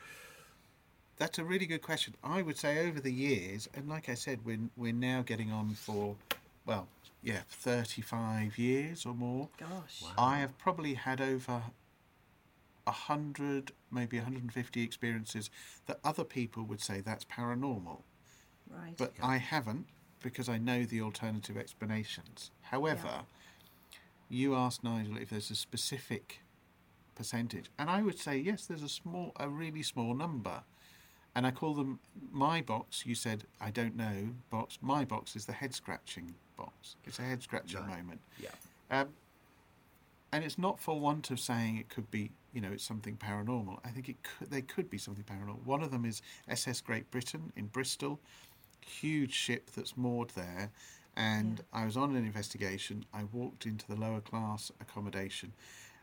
That's 1.18 1.38
a 1.38 1.44
really 1.44 1.66
good 1.66 1.82
question. 1.82 2.14
I 2.24 2.40
would 2.40 2.56
say 2.56 2.88
over 2.88 2.98
the 2.98 3.12
years, 3.12 3.68
and 3.74 3.90
like 3.90 4.08
I 4.08 4.14
said, 4.14 4.46
we're, 4.46 4.70
we're 4.78 4.94
now 4.94 5.20
getting 5.20 5.52
on 5.52 5.74
for, 5.74 6.16
well, 6.64 6.88
yeah, 7.22 7.40
35 7.50 8.56
years 8.56 9.04
or 9.04 9.12
more. 9.12 9.50
Gosh. 9.58 10.02
wow. 10.02 10.12
I 10.16 10.38
have 10.38 10.56
probably 10.56 10.94
had 10.94 11.20
over 11.20 11.62
a 12.86 12.90
hundred, 12.90 13.72
maybe 13.90 14.16
150 14.18 14.82
experiences 14.82 15.50
that 15.86 15.98
other 16.04 16.24
people 16.24 16.64
would 16.64 16.80
say 16.80 17.00
that's 17.00 17.24
paranormal, 17.24 18.02
Right. 18.68 18.94
but 18.96 19.12
I 19.22 19.36
haven't 19.36 19.86
because 20.22 20.48
I 20.48 20.58
know 20.58 20.84
the 20.84 21.00
alternative 21.00 21.56
explanations. 21.56 22.50
However, 22.62 23.22
you 24.28 24.54
asked 24.54 24.82
Nigel 24.84 25.16
if 25.16 25.30
there's 25.30 25.50
a 25.50 25.54
specific 25.56 26.40
percentage, 27.14 27.66
and 27.78 27.90
I 27.90 28.02
would 28.02 28.18
say 28.18 28.36
yes. 28.38 28.66
There's 28.66 28.82
a 28.82 28.88
small, 28.88 29.32
a 29.38 29.48
really 29.48 29.82
small 29.82 30.14
number, 30.14 30.62
and 31.34 31.46
I 31.46 31.50
call 31.50 31.74
them 31.74 32.00
my 32.30 32.62
box. 32.62 33.04
You 33.04 33.14
said 33.14 33.44
I 33.60 33.70
don't 33.70 33.96
know 33.96 34.30
box. 34.50 34.78
My 34.80 35.04
box 35.04 35.36
is 35.36 35.44
the 35.46 35.52
head 35.52 35.74
scratching 35.74 36.34
box. 36.56 36.96
It's 37.04 37.18
a 37.18 37.22
head 37.22 37.42
scratching 37.42 37.80
Right. 37.80 37.98
moment. 37.98 38.20
Yeah. 38.40 38.50
Um, 38.90 39.08
and 40.32 40.44
it's 40.44 40.56
not 40.58 40.80
for 40.80 40.98
want 40.98 41.30
of 41.30 41.38
saying 41.38 41.76
it 41.76 41.88
could 41.90 42.10
be, 42.10 42.30
you 42.52 42.60
know, 42.60 42.70
it's 42.72 42.84
something 42.84 43.16
paranormal. 43.16 43.78
I 43.84 43.88
think 43.90 44.08
it 44.08 44.16
could, 44.22 44.50
they 44.50 44.62
could 44.62 44.90
be 44.90 44.98
something 44.98 45.24
paranormal. 45.24 45.64
One 45.64 45.82
of 45.82 45.90
them 45.90 46.04
is 46.04 46.22
SS 46.48 46.80
Great 46.80 47.10
Britain 47.10 47.52
in 47.56 47.66
Bristol, 47.66 48.20
huge 48.80 49.32
ship 49.34 49.70
that's 49.74 49.96
moored 49.96 50.30
there. 50.30 50.70
And 51.16 51.62
I 51.72 51.84
was 51.84 51.96
on 51.96 52.16
an 52.16 52.24
investigation. 52.24 53.04
I 53.12 53.24
walked 53.24 53.66
into 53.66 53.86
the 53.86 53.96
lower 53.96 54.20
class 54.20 54.72
accommodation, 54.80 55.52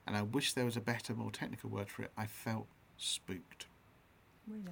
and 0.06 0.16
I 0.16 0.22
wish 0.22 0.54
there 0.54 0.66
was 0.66 0.78
a 0.78 0.82
better, 0.82 1.14
more 1.16 1.32
technical 1.32 1.70
word 1.70 1.90
for 1.90 2.04
it. 2.04 2.12
I 2.18 2.28
felt 2.28 2.68
spooked. 2.98 3.66
really. 4.48 4.64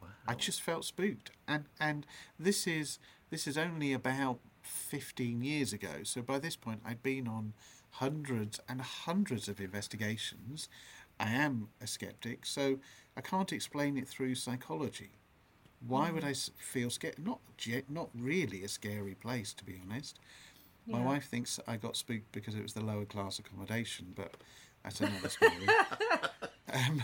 Wow. 0.00 0.08
I 0.26 0.34
just 0.34 0.62
felt 0.62 0.84
spooked, 0.84 1.30
and 1.48 1.64
and 1.80 2.06
this 2.38 2.66
is 2.66 2.98
this 3.30 3.46
is 3.46 3.58
only 3.58 3.92
about 3.92 4.38
fifteen 4.62 5.42
years 5.42 5.72
ago. 5.72 6.02
So 6.04 6.22
by 6.22 6.38
this 6.38 6.56
point, 6.56 6.80
I'd 6.84 7.02
been 7.02 7.26
on 7.28 7.52
hundreds 7.94 8.60
and 8.68 8.80
hundreds 8.80 9.48
of 9.48 9.60
investigations. 9.60 10.68
I 11.20 11.30
am 11.30 11.68
a 11.80 11.86
skeptic, 11.86 12.46
so 12.46 12.78
I 13.16 13.20
can't 13.20 13.52
explain 13.52 13.98
it 13.98 14.08
through 14.08 14.34
psychology. 14.36 15.10
Why 15.86 16.10
would 16.10 16.24
I 16.24 16.34
feel 16.34 16.90
scared? 16.90 17.18
Not 17.18 17.40
not 17.88 18.08
really 18.14 18.64
a 18.64 18.68
scary 18.68 19.14
place, 19.14 19.52
to 19.54 19.64
be 19.64 19.78
honest. 19.82 20.18
My 20.86 20.98
Yeah. 20.98 21.04
wife 21.04 21.26
thinks 21.26 21.60
I 21.66 21.76
got 21.76 21.96
spooked 21.96 22.32
because 22.32 22.54
it 22.54 22.62
was 22.62 22.72
the 22.72 22.82
lower 22.82 23.04
class 23.04 23.38
accommodation, 23.38 24.12
but 24.14 24.36
that's 24.82 25.00
another 25.00 25.28
story. 25.28 25.68
um, 26.72 27.02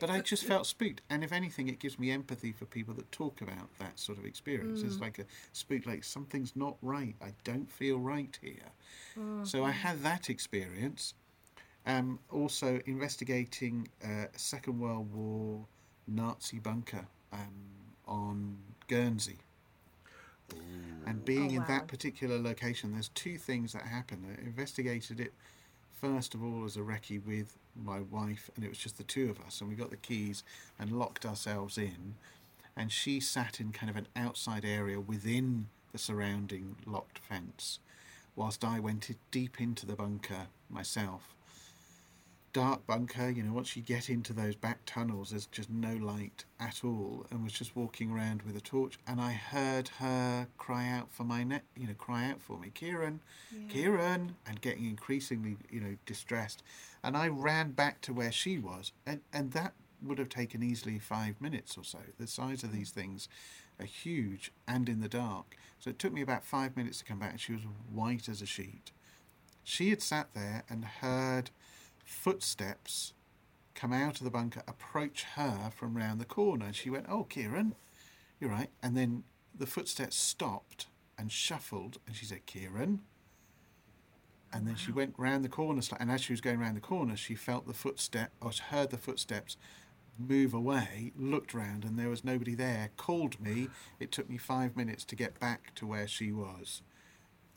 but 0.00 0.10
I 0.10 0.20
just 0.20 0.44
felt 0.44 0.66
spooked, 0.66 1.02
and 1.10 1.24
if 1.24 1.32
anything, 1.32 1.68
it 1.68 1.80
gives 1.80 1.98
me 1.98 2.10
empathy 2.10 2.52
for 2.52 2.66
people 2.66 2.94
that 2.94 3.10
talk 3.10 3.40
about 3.40 3.76
that 3.78 3.98
sort 3.98 4.18
of 4.18 4.24
experience. 4.24 4.82
It's 4.82 4.96
mm. 4.96 5.00
like 5.00 5.18
a 5.18 5.24
spook, 5.52 5.86
like 5.86 6.04
something's 6.04 6.54
not 6.54 6.76
right. 6.82 7.16
I 7.20 7.34
don't 7.42 7.70
feel 7.70 7.98
right 7.98 8.38
here. 8.40 8.70
Mm, 9.18 9.46
so 9.46 9.64
I 9.64 9.70
mm. 9.70 9.74
had 9.74 10.02
that 10.04 10.30
experience. 10.30 11.14
Um, 11.86 12.18
also 12.32 12.80
investigating 12.86 13.88
uh, 14.04 14.26
a 14.34 14.38
Second 14.38 14.80
World 14.80 15.12
War 15.14 15.64
Nazi 16.08 16.58
bunker 16.58 17.06
um, 17.32 17.54
on 18.06 18.58
Guernsey. 18.88 19.38
And 21.06 21.24
being 21.24 21.50
Oh, 21.50 21.54
in 21.54 21.60
wow. 21.60 21.66
that 21.68 21.86
particular 21.88 22.38
location, 22.38 22.92
there's 22.92 23.10
two 23.10 23.38
things 23.38 23.72
that 23.72 23.82
happened. 23.82 24.24
I 24.28 24.40
investigated 24.44 25.20
it 25.20 25.32
first 26.00 26.34
of 26.34 26.42
all 26.42 26.64
as 26.64 26.76
a 26.76 26.80
recce 26.80 27.24
with 27.24 27.56
my 27.74 28.00
wife, 28.00 28.50
and 28.56 28.64
it 28.64 28.68
was 28.68 28.78
just 28.78 28.98
the 28.98 29.04
two 29.04 29.30
of 29.30 29.40
us, 29.40 29.60
and 29.60 29.70
we 29.70 29.76
got 29.76 29.90
the 29.90 29.96
keys 29.96 30.42
and 30.78 30.98
locked 30.98 31.24
ourselves 31.24 31.78
in. 31.78 32.16
And 32.76 32.92
she 32.92 33.20
sat 33.20 33.60
in 33.60 33.72
kind 33.72 33.88
of 33.90 33.96
an 33.96 34.08
outside 34.16 34.64
area 34.64 35.00
within 35.00 35.68
the 35.92 35.98
surrounding 35.98 36.76
locked 36.84 37.18
fence, 37.18 37.78
whilst 38.34 38.64
I 38.64 38.80
went 38.80 39.08
deep 39.30 39.60
into 39.60 39.86
the 39.86 39.96
bunker 39.96 40.48
myself. 40.68 41.35
Dark 42.56 42.86
bunker, 42.86 43.28
you 43.28 43.42
know, 43.42 43.52
once 43.52 43.76
you 43.76 43.82
get 43.82 44.08
into 44.08 44.32
those 44.32 44.54
back 44.54 44.78
tunnels, 44.86 45.28
there's 45.28 45.44
just 45.44 45.68
no 45.68 45.92
light 45.92 46.46
at 46.58 46.80
all, 46.82 47.26
and 47.30 47.44
was 47.44 47.52
just 47.52 47.76
walking 47.76 48.10
around 48.10 48.40
with 48.40 48.56
a 48.56 48.62
torch, 48.62 48.98
and 49.06 49.20
I 49.20 49.32
heard 49.32 49.88
her 49.98 50.48
cry 50.56 50.88
out 50.88 51.12
for 51.12 51.24
my 51.24 51.44
net, 51.44 51.64
you 51.76 51.86
know, 51.86 51.92
cry 51.92 52.30
out 52.30 52.40
for 52.40 52.58
me, 52.58 52.72
Ciarán, 52.74 53.18
Ciarán, 53.68 54.30
and 54.46 54.58
getting 54.62 54.86
increasingly, 54.86 55.58
you 55.68 55.80
know, 55.82 55.96
distressed, 56.06 56.62
and 57.04 57.14
I 57.14 57.28
ran 57.28 57.72
back 57.72 58.00
to 58.00 58.14
where 58.14 58.32
she 58.32 58.58
was, 58.58 58.92
and 59.04 59.20
and 59.34 59.52
that 59.52 59.74
would 60.02 60.18
have 60.18 60.30
taken 60.30 60.62
easily 60.62 60.98
five 60.98 61.38
minutes 61.38 61.76
or 61.76 61.84
so. 61.84 61.98
The 62.18 62.26
size 62.26 62.64
of 62.64 62.72
these 62.72 62.90
things 62.90 63.28
are 63.78 63.84
huge 63.84 64.50
and 64.66 64.88
in 64.88 65.02
the 65.02 65.10
dark, 65.10 65.58
so 65.78 65.90
it 65.90 65.98
took 65.98 66.14
me 66.14 66.22
about 66.22 66.42
five 66.42 66.74
minutes 66.74 67.00
to 67.00 67.04
come 67.04 67.18
back, 67.18 67.32
and 67.32 67.40
she 67.40 67.52
was 67.52 67.64
white 67.92 68.30
as 68.30 68.40
a 68.40 68.46
sheet. 68.46 68.92
She 69.62 69.90
had 69.90 70.00
sat 70.00 70.32
there 70.32 70.64
and 70.70 70.86
heard 70.86 71.50
footsteps 72.06 73.12
come 73.74 73.92
out 73.92 74.18
of 74.18 74.24
the 74.24 74.30
bunker, 74.30 74.62
approach 74.66 75.24
her 75.34 75.70
from 75.74 75.96
round 75.96 76.20
the 76.20 76.24
corner. 76.24 76.66
And 76.66 76.74
she 76.74 76.88
went, 76.88 77.06
Oh, 77.08 77.26
Ciarán, 77.28 77.72
you're 78.40 78.50
right. 78.50 78.70
And 78.82 78.96
then 78.96 79.24
the 79.54 79.66
footsteps 79.66 80.16
stopped 80.16 80.86
and 81.18 81.30
shuffled, 81.30 81.98
and 82.06 82.16
she 82.16 82.24
said, 82.24 82.46
Ciarán. 82.46 83.00
And 84.52 84.66
then 84.66 84.76
she 84.76 84.92
went 84.92 85.14
round 85.18 85.44
the 85.44 85.50
corner, 85.50 85.82
and 85.98 86.10
as 86.10 86.22
she 86.22 86.32
was 86.32 86.40
going 86.40 86.60
round 86.60 86.76
the 86.76 86.80
corner, 86.80 87.16
she 87.16 87.34
felt 87.34 87.66
the 87.66 87.74
footstep, 87.74 88.30
or 88.40 88.52
heard 88.70 88.90
the 88.90 88.96
footsteps 88.96 89.56
move 90.18 90.54
away, 90.54 91.12
looked 91.18 91.52
round, 91.52 91.84
and 91.84 91.98
there 91.98 92.08
was 92.08 92.24
nobody 92.24 92.54
there. 92.54 92.90
Called 92.96 93.38
me. 93.40 93.68
It 94.00 94.12
took 94.12 94.30
me 94.30 94.38
five 94.38 94.76
minutes 94.76 95.04
to 95.06 95.16
get 95.16 95.38
back 95.40 95.74
to 95.74 95.86
where 95.86 96.06
she 96.06 96.32
was. 96.32 96.82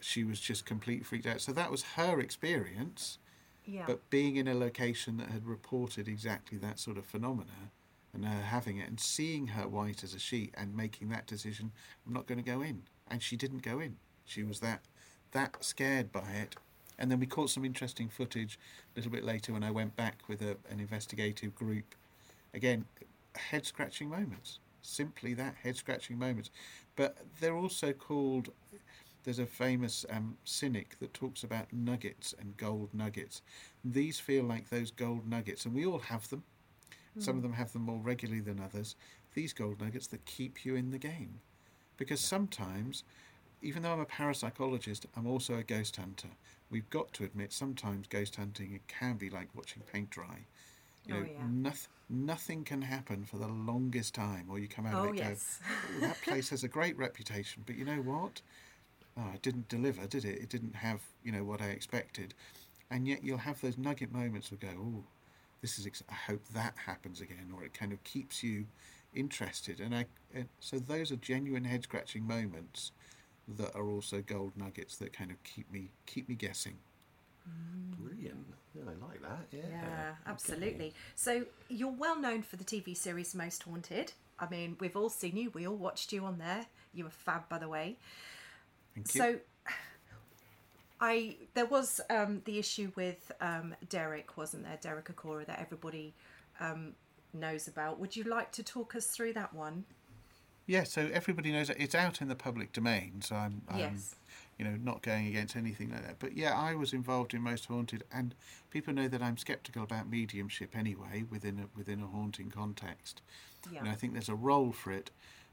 She 0.01 0.23
was 0.23 0.39
just 0.41 0.65
completely 0.65 1.03
freaked 1.03 1.27
out. 1.27 1.41
So 1.41 1.53
that 1.53 1.71
was 1.71 1.83
her 1.95 2.19
experience. 2.19 3.19
Yeah. 3.69 3.83
But 3.85 4.09
being 4.09 4.35
in 4.35 4.47
a 4.47 4.55
location 4.55 5.17
that 5.17 5.29
had 5.29 5.45
reported 5.45 6.07
exactly 6.07 6.57
that 6.57 6.79
sort 6.79 6.97
of 6.97 7.05
phenomena 7.05 7.71
and 8.13 8.25
her 8.25 8.41
having 8.41 8.77
it 8.77 8.87
and 8.89 8.99
seeing 8.99 9.47
her 9.47 9.67
white 9.67 10.03
as 10.03 10.13
a 10.13 10.19
sheet 10.19 10.53
and 10.57 10.75
making 10.75 11.09
that 11.09 11.27
decision, 11.27 11.71
I'm 12.05 12.13
not 12.13 12.25
going 12.25 12.39
to 12.39 12.49
go 12.49 12.61
in. 12.61 12.83
And 13.07 13.21
she 13.21 13.37
didn't 13.37 13.61
go 13.61 13.79
in. 13.79 13.97
She 14.25 14.43
was 14.43 14.59
that 14.59 14.81
that 15.31 15.63
scared 15.63 16.11
by 16.11 16.27
it. 16.31 16.55
And 16.97 17.09
then 17.09 17.19
we 17.19 17.25
caught 17.25 17.49
some 17.49 17.63
interesting 17.63 18.09
footage 18.09 18.59
a 18.93 18.99
little 18.99 19.11
bit 19.11 19.23
later 19.23 19.53
when 19.53 19.63
I 19.63 19.71
went 19.71 19.95
back 19.95 20.23
with 20.27 20.41
a, 20.41 20.57
an 20.69 20.79
investigative 20.79 21.55
group. 21.55 21.95
Again, 22.53 22.85
head 23.35 23.65
scratching 23.65 24.09
moments. 24.09 24.59
Simply 24.81 25.33
that 25.35 25.55
head 25.63 25.77
scratching 25.77 26.17
moments. 26.17 26.49
But 26.95 27.17
they're 27.39 27.55
also 27.55 27.93
called 27.93 28.49
there's 29.23 29.39
a 29.39 29.45
famous 29.45 30.05
um, 30.09 30.37
cynic 30.43 30.97
that 30.99 31.13
talks 31.13 31.43
about 31.43 31.71
nuggets 31.73 32.33
and 32.39 32.57
gold 32.57 32.93
nuggets. 32.93 33.41
These 33.83 34.19
feel 34.19 34.43
like 34.43 34.69
those 34.69 34.91
gold 34.91 35.27
nuggets, 35.27 35.65
and 35.65 35.73
we 35.73 35.85
all 35.85 35.99
have 35.99 36.29
them. 36.29 36.43
Some 37.17 37.35
of 37.35 37.43
them 37.43 37.53
have 37.53 37.73
them 37.73 37.81
more 37.81 37.99
regularly 37.99 38.39
than 38.39 38.61
others. 38.61 38.95
These 39.33 39.51
gold 39.51 39.81
nuggets 39.81 40.07
that 40.07 40.25
keep 40.25 40.63
you 40.65 40.75
in 40.75 40.91
the 40.91 40.97
game. 40.97 41.41
Because 41.97 42.21
sometimes, 42.21 43.03
even 43.61 43.83
though 43.83 43.91
I'm 43.91 43.99
a 43.99 44.05
parapsychologist, 44.05 45.05
I'm 45.17 45.27
also 45.27 45.55
a 45.55 45.63
ghost 45.63 45.97
hunter. 45.97 46.29
We've 46.69 46.89
got 46.89 47.11
to 47.13 47.25
admit, 47.25 47.51
sometimes 47.51 48.07
ghost 48.07 48.37
hunting 48.37 48.73
it 48.73 48.87
can 48.87 49.17
be 49.17 49.29
like 49.29 49.49
watching 49.53 49.83
paint 49.91 50.09
dry. 50.11 50.45
You 51.05 51.15
Oh, 51.15 51.23
yeah. 51.23 51.45
noth- 51.49 51.89
nothing 52.09 52.63
can 52.63 52.81
happen 52.83 53.25
for 53.25 53.37
the 53.37 53.47
longest 53.47 54.13
time, 54.15 54.47
or 54.49 54.59
you 54.59 54.67
come 54.67 54.85
out 54.85 54.93
Oh, 54.95 55.07
and 55.07 55.17
yes. 55.17 55.59
go, 55.61 55.73
"Oh, 55.97 55.99
that 56.01 56.21
place 56.21 56.49
has 56.49 56.63
a 56.63 56.67
great 56.67 56.97
reputation, 56.97 57.63
but 57.65 57.75
you 57.75 57.85
know 57.85 58.01
what? 58.01 58.41
Oh, 59.19 59.31
it 59.35 59.43
didn't 59.43 59.69
deliver, 59.69 60.07
did 60.07 60.25
it? 60.25 60.39
It 60.41 60.49
didn't 60.49 60.75
have, 60.77 61.01
you 61.23 61.31
know, 61.33 61.43
what 61.45 61.61
I 61.61 61.67
expected. 61.67 62.35
And 62.91 63.07
yet 63.07 63.23
you'll 63.23 63.39
have 63.39 63.61
those 63.61 63.77
nugget 63.77 64.13
moments 64.13 64.51
of 64.51 64.61
go, 64.61 64.69
oh, 64.79 65.03
this 65.61 65.79
is, 65.79 65.87
ex- 65.87 66.03
I 66.09 66.15
hope 66.15 66.41
that 66.55 66.75
happens 66.85 67.21
again, 67.21 67.51
or 67.55 67.63
it 67.63 67.73
kind 67.73 67.93
of 67.93 68.03
keeps 68.05 68.43
you 68.43 68.67
interested. 69.15 69.81
And 69.81 69.95
I, 69.95 70.05
and 70.33 70.47
so 70.59 70.79
those 70.79 71.11
are 71.11 71.17
genuine 71.17 71.65
head 71.65 71.83
scratching 71.83 72.27
moments 72.27 72.91
that 73.57 73.75
are 73.75 73.89
also 73.89 74.21
gold 74.21 74.53
nuggets 74.57 74.97
that 74.97 75.13
kind 75.13 75.31
of 75.31 75.43
keep 75.43 75.71
me 75.71 75.89
keep 76.05 76.29
me 76.29 76.35
guessing. 76.35 76.77
Mm. 77.49 77.97
Brilliant. 77.97 78.45
Yeah, 78.75 78.83
I 78.83 79.07
like 79.09 79.21
that. 79.21 79.47
Yeah. 79.51 79.61
Yeah, 79.71 79.81
Okay. 79.81 80.15
absolutely. 80.27 80.93
So 81.15 81.45
you're 81.69 81.91
well 81.91 82.19
known 82.19 82.43
for 82.43 82.55
the 82.55 82.63
TV 82.63 82.95
series 82.95 83.35
Most 83.35 83.63
Haunted. 83.63 84.13
I 84.39 84.47
mean, 84.49 84.77
we've 84.79 84.95
all 84.95 85.09
seen 85.09 85.35
you. 85.35 85.49
We 85.51 85.67
all 85.67 85.75
watched 85.75 86.13
you 86.13 86.23
on 86.25 86.37
there. 86.37 86.67
You 86.93 87.05
were 87.05 87.09
fab, 87.09 87.49
by 87.49 87.57
the 87.59 87.67
way. 87.67 87.97
Thank 88.95 89.13
you. 89.13 89.21
So, 89.21 89.39
I 91.01 91.37
there 91.53 91.65
was 91.65 92.01
um, 92.09 92.41
the 92.45 92.59
issue 92.59 92.91
with 92.95 93.31
um, 93.41 93.75
Derek, 93.87 94.37
wasn't 94.37 94.63
there? 94.63 94.77
Derek 94.81 95.05
Acorah 95.05 95.45
that 95.45 95.59
everybody 95.59 96.13
um, 96.59 96.93
knows 97.33 97.67
about. 97.67 97.99
Would 97.99 98.15
you 98.15 98.23
like 98.23 98.51
to 98.53 98.63
talk 98.63 98.95
us 98.95 99.07
through 99.07 99.33
that 99.33 99.53
one? 99.53 99.85
Yeah, 100.65 100.83
so 100.83 101.09
everybody 101.11 101.51
knows 101.51 101.69
that 101.69 101.81
it's 101.81 101.95
out 101.95 102.21
in 102.21 102.27
the 102.27 102.35
public 102.35 102.73
domain. 102.73 103.21
So 103.21 103.35
I'm, 103.35 103.63
I'm 103.69 103.79
Yes. 103.79 104.15
you 104.59 104.65
know, 104.65 104.75
not 104.75 105.01
going 105.01 105.25
against 105.25 105.55
anything 105.55 105.89
like 105.89 106.05
that. 106.05 106.19
But 106.19 106.37
yeah, 106.37 106.55
I 106.55 106.75
was 106.75 106.93
involved 106.93 107.33
in 107.33 107.41
Most 107.41 107.65
Haunted, 107.65 108.03
and 108.13 108.35
people 108.69 108.93
know 108.93 109.07
that 109.07 109.19
I'm 109.19 109.35
sceptical 109.35 109.81
about 109.81 110.07
mediumship 110.07 110.77
anyway 110.77 111.23
within 111.27 111.57
a 111.59 111.77
within 111.77 112.03
a 112.03 112.07
haunting 112.07 112.51
context. 112.51 113.21
Yeah. 113.71 113.79
And 113.79 113.89
I 113.89 113.93
think 113.93 114.13
there's 114.13 114.29
a 114.29 114.35
role 114.35 114.71
for 114.71 114.91
it, 114.91 115.09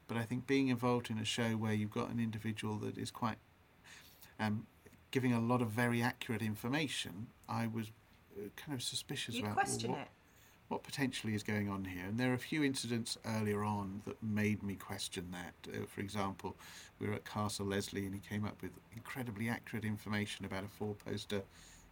but 0.07 0.17
I 0.17 0.23
think 0.23 0.47
being 0.47 0.69
involved 0.69 1.09
in 1.09 1.17
a 1.17 1.25
show 1.25 1.51
where 1.51 1.73
you've 1.73 1.91
got 1.91 2.09
an 2.09 2.19
individual 2.19 2.77
that 2.77 2.97
is 2.97 3.11
quite 3.11 3.37
um, 4.39 4.65
giving 5.11 5.33
a 5.33 5.39
lot 5.39 5.61
of 5.61 5.69
very 5.69 6.01
accurate 6.01 6.41
information, 6.41 7.27
I 7.49 7.67
was 7.67 7.87
uh, 8.37 8.49
kind 8.55 8.75
of 8.75 8.83
suspicious 8.83 9.35
You 9.35 9.41
about 9.41 9.55
well, 9.55 9.65
question 9.65 9.91
what, 9.91 9.99
it. 10.01 10.07
what 10.69 10.83
potentially 10.83 11.33
is 11.33 11.43
going 11.43 11.69
on 11.69 11.85
here. 11.85 12.05
And 12.07 12.19
there 12.19 12.31
are 12.31 12.35
a 12.35 12.39
few 12.39 12.63
incidents 12.63 13.17
earlier 13.25 13.63
on 13.63 14.01
that 14.05 14.21
made 14.21 14.63
me 14.63 14.75
question 14.75 15.31
that. 15.31 15.73
Uh, 15.73 15.85
for 15.87 16.01
example, 16.01 16.55
we 16.99 17.07
were 17.07 17.13
at 17.13 17.25
Castle 17.25 17.65
Leslie 17.65 18.05
and 18.05 18.13
he 18.13 18.21
came 18.21 18.45
up 18.45 18.61
with 18.61 18.71
incredibly 18.95 19.49
accurate 19.49 19.85
information 19.85 20.45
about 20.45 20.63
a 20.63 20.67
four 20.67 20.95
poster 21.05 21.41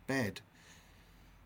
bed. 0.07 0.41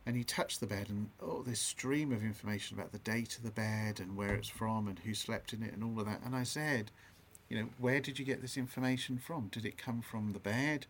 And 0.10 0.18
he 0.18 0.24
touched 0.24 0.60
the 0.60 0.66
bed, 0.66 0.90
and 0.90 1.12
oh, 1.22 1.44
this 1.44 1.60
stream 1.60 2.12
of 2.12 2.24
information 2.24 2.76
about 2.76 2.92
the 2.92 2.98
date 2.98 3.38
of 3.38 3.44
the 3.44 3.52
bed 3.52 4.00
and 4.00 4.18
where 4.18 4.34
it's 4.34 4.50
from 4.50 4.88
and 4.88 4.98
who 4.98 5.14
slept 5.14 5.54
in 5.54 5.62
it 5.62 5.72
and 5.72 5.84
all 5.84 6.00
of 6.00 6.08
that. 6.08 6.24
And 6.26 6.36
I 6.36 6.42
said, 6.42 6.90
you 7.48 7.56
know, 7.56 7.70
where 7.78 8.00
did 8.00 8.18
you 8.18 8.26
get 8.26 8.42
this 8.42 8.58
information 8.58 9.20
from? 9.20 9.50
Did 9.52 9.68
it 9.68 9.78
come 9.78 10.02
from 10.02 10.34
the 10.34 10.40
bed? 10.40 10.88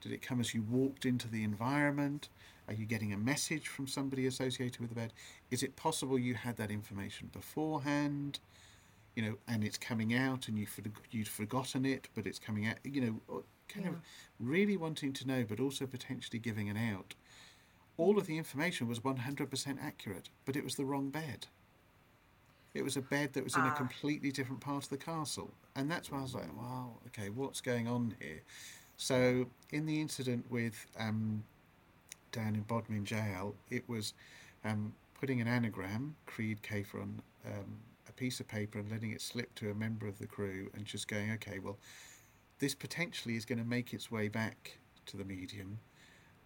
Did 0.00 0.12
it 0.12 0.22
come 0.22 0.38
as 0.38 0.54
you 0.54 0.62
walked 0.62 1.04
into 1.04 1.26
the 1.26 1.42
environment? 1.42 2.28
Are 2.68 2.74
you 2.74 2.86
getting 2.86 3.12
a 3.12 3.18
message 3.18 3.66
from 3.66 3.88
somebody 3.88 4.28
associated 4.28 4.78
with 4.78 4.90
the 4.90 4.94
bed? 4.94 5.14
Is 5.50 5.64
it 5.64 5.74
possible 5.74 6.16
you 6.16 6.34
had 6.34 6.56
that 6.58 6.70
information 6.70 7.28
beforehand? 7.32 8.38
You 9.16 9.24
know, 9.24 9.34
and 9.48 9.64
it's 9.64 9.78
coming 9.78 10.14
out, 10.14 10.46
and 10.46 10.56
you 10.56 10.68
you'd 11.10 11.26
forgotten 11.26 11.84
it, 11.84 12.06
but 12.14 12.24
it's 12.24 12.38
coming 12.38 12.68
out. 12.68 12.76
You 12.84 13.20
know, 13.28 13.42
kind 13.66 13.88
of 13.88 13.96
really 14.38 14.76
wanting 14.76 15.12
to 15.14 15.26
know, 15.26 15.44
but 15.48 15.58
also 15.58 15.86
potentially 15.86 16.38
giving 16.38 16.70
an 16.70 16.76
out. 16.76 17.16
All 18.00 18.16
of 18.16 18.26
the 18.26 18.38
information 18.38 18.88
was 18.88 19.00
100% 19.00 19.78
accurate, 19.78 20.30
but 20.46 20.56
it 20.56 20.64
was 20.64 20.76
the 20.76 20.86
wrong 20.86 21.10
bed. 21.10 21.48
It 22.72 22.82
was 22.82 22.96
a 22.96 23.02
bed 23.02 23.34
that 23.34 23.44
was 23.44 23.56
in 23.56 23.66
a 23.66 23.68
Ah. 23.68 23.74
completely 23.76 24.32
different 24.32 24.62
part 24.62 24.84
of 24.84 24.88
the 24.88 24.96
castle. 24.96 25.52
And 25.74 25.90
that's 25.90 26.10
why 26.10 26.20
I 26.20 26.22
was 26.22 26.34
like, 26.34 26.56
wow, 26.56 26.96
okay, 27.08 27.28
what's 27.28 27.60
going 27.60 27.86
on 27.86 28.16
here? 28.18 28.40
So, 28.96 29.50
in 29.68 29.84
the 29.84 30.00
incident 30.00 30.50
with 30.50 30.86
um, 30.98 31.44
down 32.32 32.54
in 32.54 32.62
Bodmin 32.62 33.04
Jail, 33.04 33.54
it 33.68 33.86
was 33.86 34.14
um, 34.64 34.94
putting 35.12 35.42
an 35.42 35.46
anagram, 35.46 36.16
Kreed 36.26 36.62
Kafer, 36.62 37.02
on 37.02 37.20
um, 37.44 37.80
a 38.08 38.12
piece 38.12 38.40
of 38.40 38.48
paper 38.48 38.78
and 38.78 38.90
letting 38.90 39.10
it 39.10 39.20
slip 39.20 39.54
to 39.56 39.70
a 39.70 39.74
member 39.74 40.06
of 40.06 40.18
the 40.18 40.26
crew 40.26 40.70
and 40.72 40.86
just 40.86 41.06
going, 41.06 41.30
okay, 41.32 41.58
well, 41.58 41.78
this 42.60 42.74
potentially 42.74 43.36
is 43.36 43.44
going 43.44 43.58
to 43.58 43.64
make 43.64 43.92
its 43.92 44.10
way 44.10 44.28
back 44.28 44.78
to 45.04 45.18
the 45.18 45.24
medium 45.24 45.80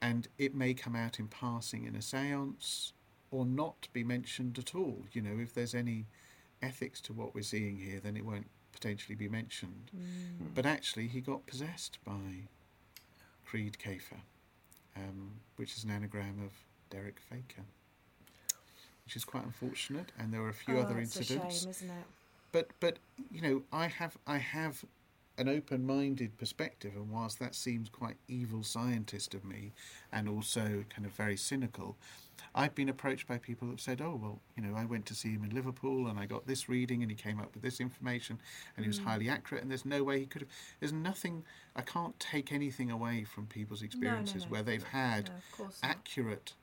and 0.05 0.29
it 0.39 0.55
may 0.55 0.75
come 0.75 0.95
out 0.95 1.19
in 1.19 1.29
passing 1.29 1.85
in 1.87 1.97
a 1.97 2.03
seance 2.03 2.93
or 3.31 3.47
not 3.47 3.89
be 3.93 4.05
mentioned 4.05 4.59
at 4.59 4.75
all. 4.75 4.99
You 5.13 5.23
know, 5.23 5.39
if 5.43 5.55
there's 5.55 5.75
any 5.75 6.07
ethics 6.63 7.01
to 7.03 7.13
what 7.13 7.35
we're 7.35 7.43
seeing 7.43 7.79
here, 7.79 8.01
then 8.05 8.17
it 8.17 8.25
won't 8.25 8.49
potentially 8.73 9.15
be 9.15 9.29
mentioned. 9.29 9.91
But 10.55 10.67
actually, 10.67 11.09
he 11.09 11.21
got 11.21 11.47
possessed 11.47 11.99
by 12.05 12.49
Kreed 13.49 13.79
Kafer, 13.79 14.21
um, 14.97 15.41
which 15.57 15.77
is 15.77 15.85
an 15.85 15.91
anagram 15.91 16.37
of 16.45 16.53
Derek 16.91 17.19
Faker, 17.19 17.65
which 19.07 19.17
is 19.17 19.25
quite 19.25 19.45
unfortunate. 19.45 20.13
And 20.19 20.33
there 20.33 20.43
were 20.43 20.51
a 20.51 20.55
few 20.65 20.77
Oh, 20.79 20.83
other 20.83 20.99
it's 20.99 21.17
incidents 21.17 21.57
a 21.57 21.61
shame, 21.61 21.71
isn't 21.71 21.91
it? 21.91 22.05
but 22.53 22.69
but 22.79 22.99
you 23.33 23.41
know 23.43 23.63
i 23.73 23.87
have 23.89 24.17
i 24.29 24.39
have 24.39 24.85
an 25.37 25.49
open-minded 25.49 26.37
perspective 26.39 26.93
and 26.95 27.11
whilst 27.11 27.39
that 27.39 27.55
seems 27.55 27.89
quite 27.89 28.17
evil 28.29 28.63
scientist 28.63 29.35
of 29.35 29.45
me 29.45 29.73
and 30.13 30.29
also 30.29 30.85
kind 30.89 31.05
of 31.05 31.13
very 31.13 31.37
cynical 31.37 31.97
i've 32.55 32.75
been 32.75 32.89
approached 32.89 33.27
by 33.27 33.37
people 33.39 33.69
that 33.69 33.81
said 33.81 34.01
oh 34.01 34.19
well 34.21 34.41
you 34.57 34.63
know 34.63 34.77
i 34.77 34.85
went 34.85 35.07
to 35.07 35.15
see 35.15 35.31
him 35.31 35.45
in 35.45 35.51
liverpool 35.51 36.07
and 36.07 36.19
i 36.19 36.27
got 36.27 36.47
this 36.47 36.69
reading 36.69 37.03
and 37.03 37.11
he 37.11 37.17
came 37.17 37.41
up 37.41 37.53
with 37.53 37.63
this 37.63 37.81
information 37.81 38.39
and 38.77 38.85
he 38.85 38.89
was 38.89 38.99
hmm. 38.99 39.07
highly 39.07 39.29
accurate 39.29 39.63
and 39.63 39.71
there's 39.71 39.85
no 39.85 40.05
way 40.05 40.21
he 40.21 40.27
could 40.27 40.43
have 40.43 40.51
there's 40.81 40.93
nothing 40.93 41.45
i 41.75 41.83
can't 41.83 42.19
take 42.21 42.53
anything 42.53 42.91
away 42.91 43.25
from 43.25 43.47
people's 43.47 43.83
experiences 43.83 44.45
no. 44.45 44.51
where 44.51 44.63
they've 44.63 44.85
had 44.85 45.29
No, 45.29 45.35
of 45.35 45.59
course 45.59 45.81
not. 45.83 45.91
accurate 45.91 46.55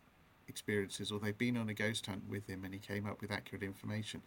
experiences 0.52 1.12
or 1.12 1.20
they've 1.20 1.38
been 1.38 1.58
on 1.58 1.70
a 1.70 1.74
ghost 1.74 2.06
hunt 2.06 2.30
with 2.30 2.46
him 2.48 2.64
and 2.64 2.74
he 2.74 2.80
came 2.80 3.08
up 3.08 3.22
with 3.22 3.32
accurate 3.32 3.64
information. 3.64 4.22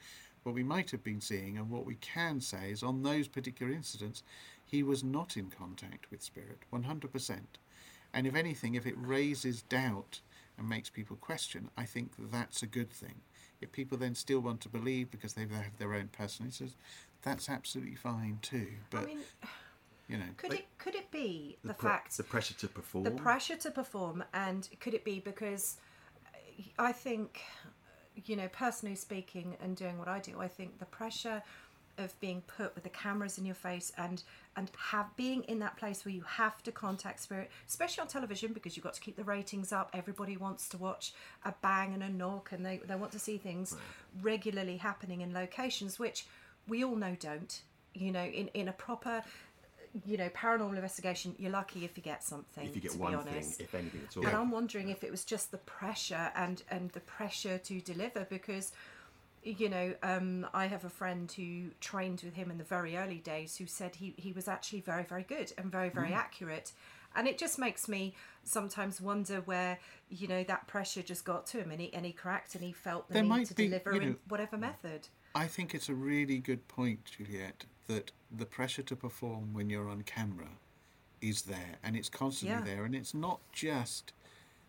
What 0.45 0.55
we 0.55 0.63
might 0.63 0.91
have 0.93 1.03
been 1.03 1.21
seeing 1.21 1.59
and 1.59 1.71
what 1.71 1.85
we 1.85 1.97
can 1.97 2.41
say 2.41 2.71
is 2.71 2.83
on 2.83 3.03
those 3.03 3.29
particular 3.29 3.73
incidents, 3.73 4.23
he 4.65 4.83
was 4.83 5.03
not 5.03 5.37
in 5.37 5.51
contact 5.51 6.11
with 6.11 6.23
spirit 6.23 6.61
100%. 6.73 7.41
And 8.13 8.27
if 8.27 8.35
anything, 8.35 8.75
if 8.75 8.87
it 8.87 8.95
raises 8.97 9.63
doubt 9.63 10.21
and 10.57 10.69
makes 10.69 10.89
people 10.89 11.17
question, 11.17 11.71
I 11.77 11.85
think 11.85 12.13
that's 12.31 12.63
a 12.63 12.67
good 12.67 12.91
thing. 12.91 13.17
If 13.61 13.73
people 13.73 13.99
then 13.99 14.15
still 14.15 14.41
want 14.41 14.61
to 14.61 14.69
believe 14.69 15.11
because 15.11 15.35
they 15.35 15.43
have 15.43 15.79
their 15.79 15.95
own 15.95 16.11
personalities, 16.17 16.77
that's 17.23 17.49
absolutely 17.49 17.97
fine 17.97 18.39
too. 18.43 18.69
But, 18.91 19.03
I 19.03 19.07
mean, 19.07 19.19
you 20.09 20.19
know, 20.19 20.25
could 20.37 20.53
it 20.53 20.67
could 20.79 20.95
it 20.95 21.11
be 21.11 21.57
the, 21.65 21.73
pre- 21.73 21.91
fact 21.91 22.17
the 22.17 22.23
pressure 22.23 22.55
to 22.55 22.69
perform. 22.69 23.05
the 23.05 23.11
pressure 23.11 23.57
to 23.57 23.71
perform 23.71 24.23
and 24.35 24.69
could 24.81 24.93
it 24.93 25.05
be 25.05 25.19
because 25.19 25.79
uh, 26.27 26.63
i 26.79 26.93
think 26.93 27.41
you 28.27 28.37
know 28.37 28.49
personally 28.49 28.95
speaking 28.95 29.57
and 29.63 29.77
doing 29.77 29.99
what 29.99 30.09
i 30.09 30.19
do 30.19 30.41
i 30.41 30.49
think 30.49 30.79
the 30.79 30.87
pressure 30.87 31.43
of 31.97 32.19
being 32.21 32.43
put 32.57 32.75
with 32.75 32.83
the 32.83 32.91
cameras 32.91 33.39
in 33.39 33.45
your 33.45 33.55
face 33.55 33.93
and 33.97 34.23
and 34.57 34.71
have 34.91 35.07
being 35.17 35.43
in 35.45 35.61
that 35.61 35.77
place 35.77 36.05
where 36.05 36.15
you 36.15 36.23
have 36.23 36.63
to 36.63 36.73
contact 36.73 37.21
spirit 37.21 37.51
especially 37.69 38.03
on 38.03 38.09
television 38.09 38.53
because 38.53 38.77
you've 38.77 38.85
got 38.85 38.95
to 38.95 39.01
keep 39.01 39.17
the 39.17 39.25
ratings 39.25 39.73
up 39.73 39.91
everybody 39.93 40.37
wants 40.37 40.69
to 40.69 40.77
watch 40.79 41.13
a 41.45 41.55
bang 41.63 41.95
and 41.95 42.03
a 42.03 42.09
knock 42.09 42.51
and 42.53 42.65
they, 42.65 42.81
they 42.87 42.97
want 42.97 43.13
to 43.13 43.19
see 43.19 43.39
things 43.39 43.77
regularly 44.23 44.77
happening 44.77 45.21
in 45.21 45.33
locations 45.33 45.99
which 45.99 46.27
we 46.67 46.83
all 46.85 46.97
know 46.97 47.17
don't 47.21 47.63
you 47.95 48.11
know 48.11 48.25
in 48.25 48.49
in 48.49 48.69
a 48.69 48.73
proper 48.73 49.23
you 50.05 50.17
know 50.17 50.29
paranormal 50.31 50.75
investigation 50.75 51.35
you're 51.39 51.53
lucky 51.53 51.85
if 51.85 51.97
you 51.97 52.03
get 52.03 52.23
something 52.25 52.67
if 52.67 52.75
you 52.75 52.83
get 52.83 52.93
to 52.93 52.99
one 52.99 53.17
be 53.17 53.31
thing, 53.31 53.55
if 53.61 53.75
anything 53.75 54.01
at 54.09 54.17
all. 54.17 54.27
and 54.27 54.37
I'm 54.37 54.51
wondering 54.51 54.89
if 54.89 55.05
it 55.05 55.11
was 55.11 55.25
just 55.25 55.51
the 55.53 55.59
pressure 55.59 56.33
and 56.35 56.63
and 56.71 56.91
the 56.91 57.01
pressure 57.01 57.59
to 57.59 57.81
deliver 57.81 58.27
because 58.29 58.73
you 59.43 59.69
know 59.69 59.95
um, 60.03 60.47
I 60.55 60.67
have 60.67 60.85
a 60.85 60.91
friend 60.91 61.31
who 61.31 61.67
trained 61.81 62.23
with 62.25 62.35
him 62.35 62.51
in 62.51 62.59
the 62.59 62.65
very 62.65 62.97
early 62.97 63.19
days 63.19 63.57
who 63.57 63.67
said 63.67 63.97
he 63.97 64.15
he 64.17 64.33
was 64.33 64.49
actually 64.49 64.81
very 64.81 65.05
very 65.05 65.23
good 65.23 65.53
and 65.59 65.71
very 65.71 65.91
very 65.91 66.09
Mm. 66.11 66.17
accurate 66.17 66.73
and 67.17 67.29
it 67.29 67.39
just 67.39 67.59
makes 67.61 67.89
me 67.89 68.15
sometimes 68.43 69.01
wonder 69.01 69.41
where 69.43 69.79
you 70.09 70.27
know 70.27 70.43
that 70.45 70.67
pressure 70.67 71.03
just 71.03 71.25
got 71.25 71.47
to 71.49 71.59
him 71.59 71.71
and 71.71 71.81
he 71.81 71.93
and 71.95 72.05
he 72.05 72.13
cracked 72.13 72.55
and 72.57 72.65
he 72.65 72.73
felt 72.73 73.07
the 73.09 73.15
There 73.15 73.23
need 73.23 73.29
might 73.29 73.47
to 73.49 73.55
be, 73.55 73.67
deliver 73.67 73.95
you 73.95 74.01
in 74.01 74.17
whatever 74.29 74.57
method 74.57 75.09
I 75.37 75.47
think 75.49 75.75
it's 75.75 75.89
a 75.89 75.95
really 75.95 76.39
good 76.39 76.69
point, 76.69 77.05
Juliet, 77.07 77.65
that 77.89 78.13
the 78.39 78.47
pressure 78.47 78.83
to 78.83 78.97
perform 78.97 79.53
when 79.53 79.71
you're 79.71 79.89
on 79.89 80.03
camera 80.03 80.49
is 81.21 81.43
there 81.43 81.77
and 81.83 81.97
it's 81.97 82.09
constantly 82.09 82.59
Yeah. 82.59 82.65
there. 82.77 82.85
And 82.85 82.95
it's 82.95 83.15
not 83.15 83.41
just 83.53 84.13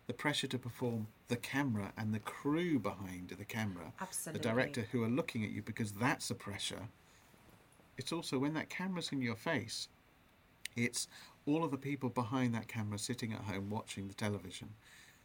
the 0.06 0.12
pressure 0.14 0.46
to 0.46 0.58
perform 0.58 1.08
the 1.28 1.36
camera 1.36 1.92
and 1.96 2.14
the 2.14 2.20
crew 2.20 2.78
behind 2.78 3.30
the 3.30 3.44
camera, 3.44 3.92
Absolutely. 4.00 4.38
the 4.38 4.48
director 4.48 4.82
who 4.92 5.02
are 5.02 5.08
looking 5.08 5.44
at 5.44 5.50
you 5.50 5.62
because 5.62 5.92
that's 5.92 6.30
a 6.30 6.34
pressure. 6.34 6.88
It's 7.98 8.12
also 8.12 8.38
when 8.38 8.54
that 8.54 8.68
camera's 8.70 9.10
in 9.10 9.20
your 9.22 9.36
face, 9.36 9.88
it's 10.76 11.08
all 11.46 11.64
of 11.64 11.70
the 11.70 11.78
people 11.78 12.08
behind 12.10 12.54
that 12.54 12.68
camera 12.68 12.98
sitting 12.98 13.32
at 13.32 13.40
home 13.42 13.70
watching 13.70 14.08
the 14.08 14.14
television 14.14 14.74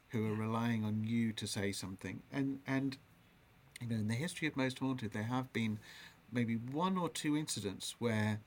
who 0.09 0.27
are 0.31 0.35
relying 0.35 0.83
on 0.83 1.03
you 1.03 1.31
to 1.33 1.47
say 1.47 1.71
something. 1.71 2.21
And, 2.31 2.59
and 2.65 2.97
you 3.79 3.87
know, 3.87 3.95
in 3.95 4.07
the 4.07 4.15
history 4.15 4.47
of 4.47 4.55
Most 4.57 4.79
Haunted, 4.79 5.11
there 5.11 5.23
have 5.23 5.51
been 5.53 5.79
maybe 6.31 6.55
one 6.55 6.97
or 6.97 7.09
two 7.09 7.37
incidents 7.37 7.95
where 7.99 8.41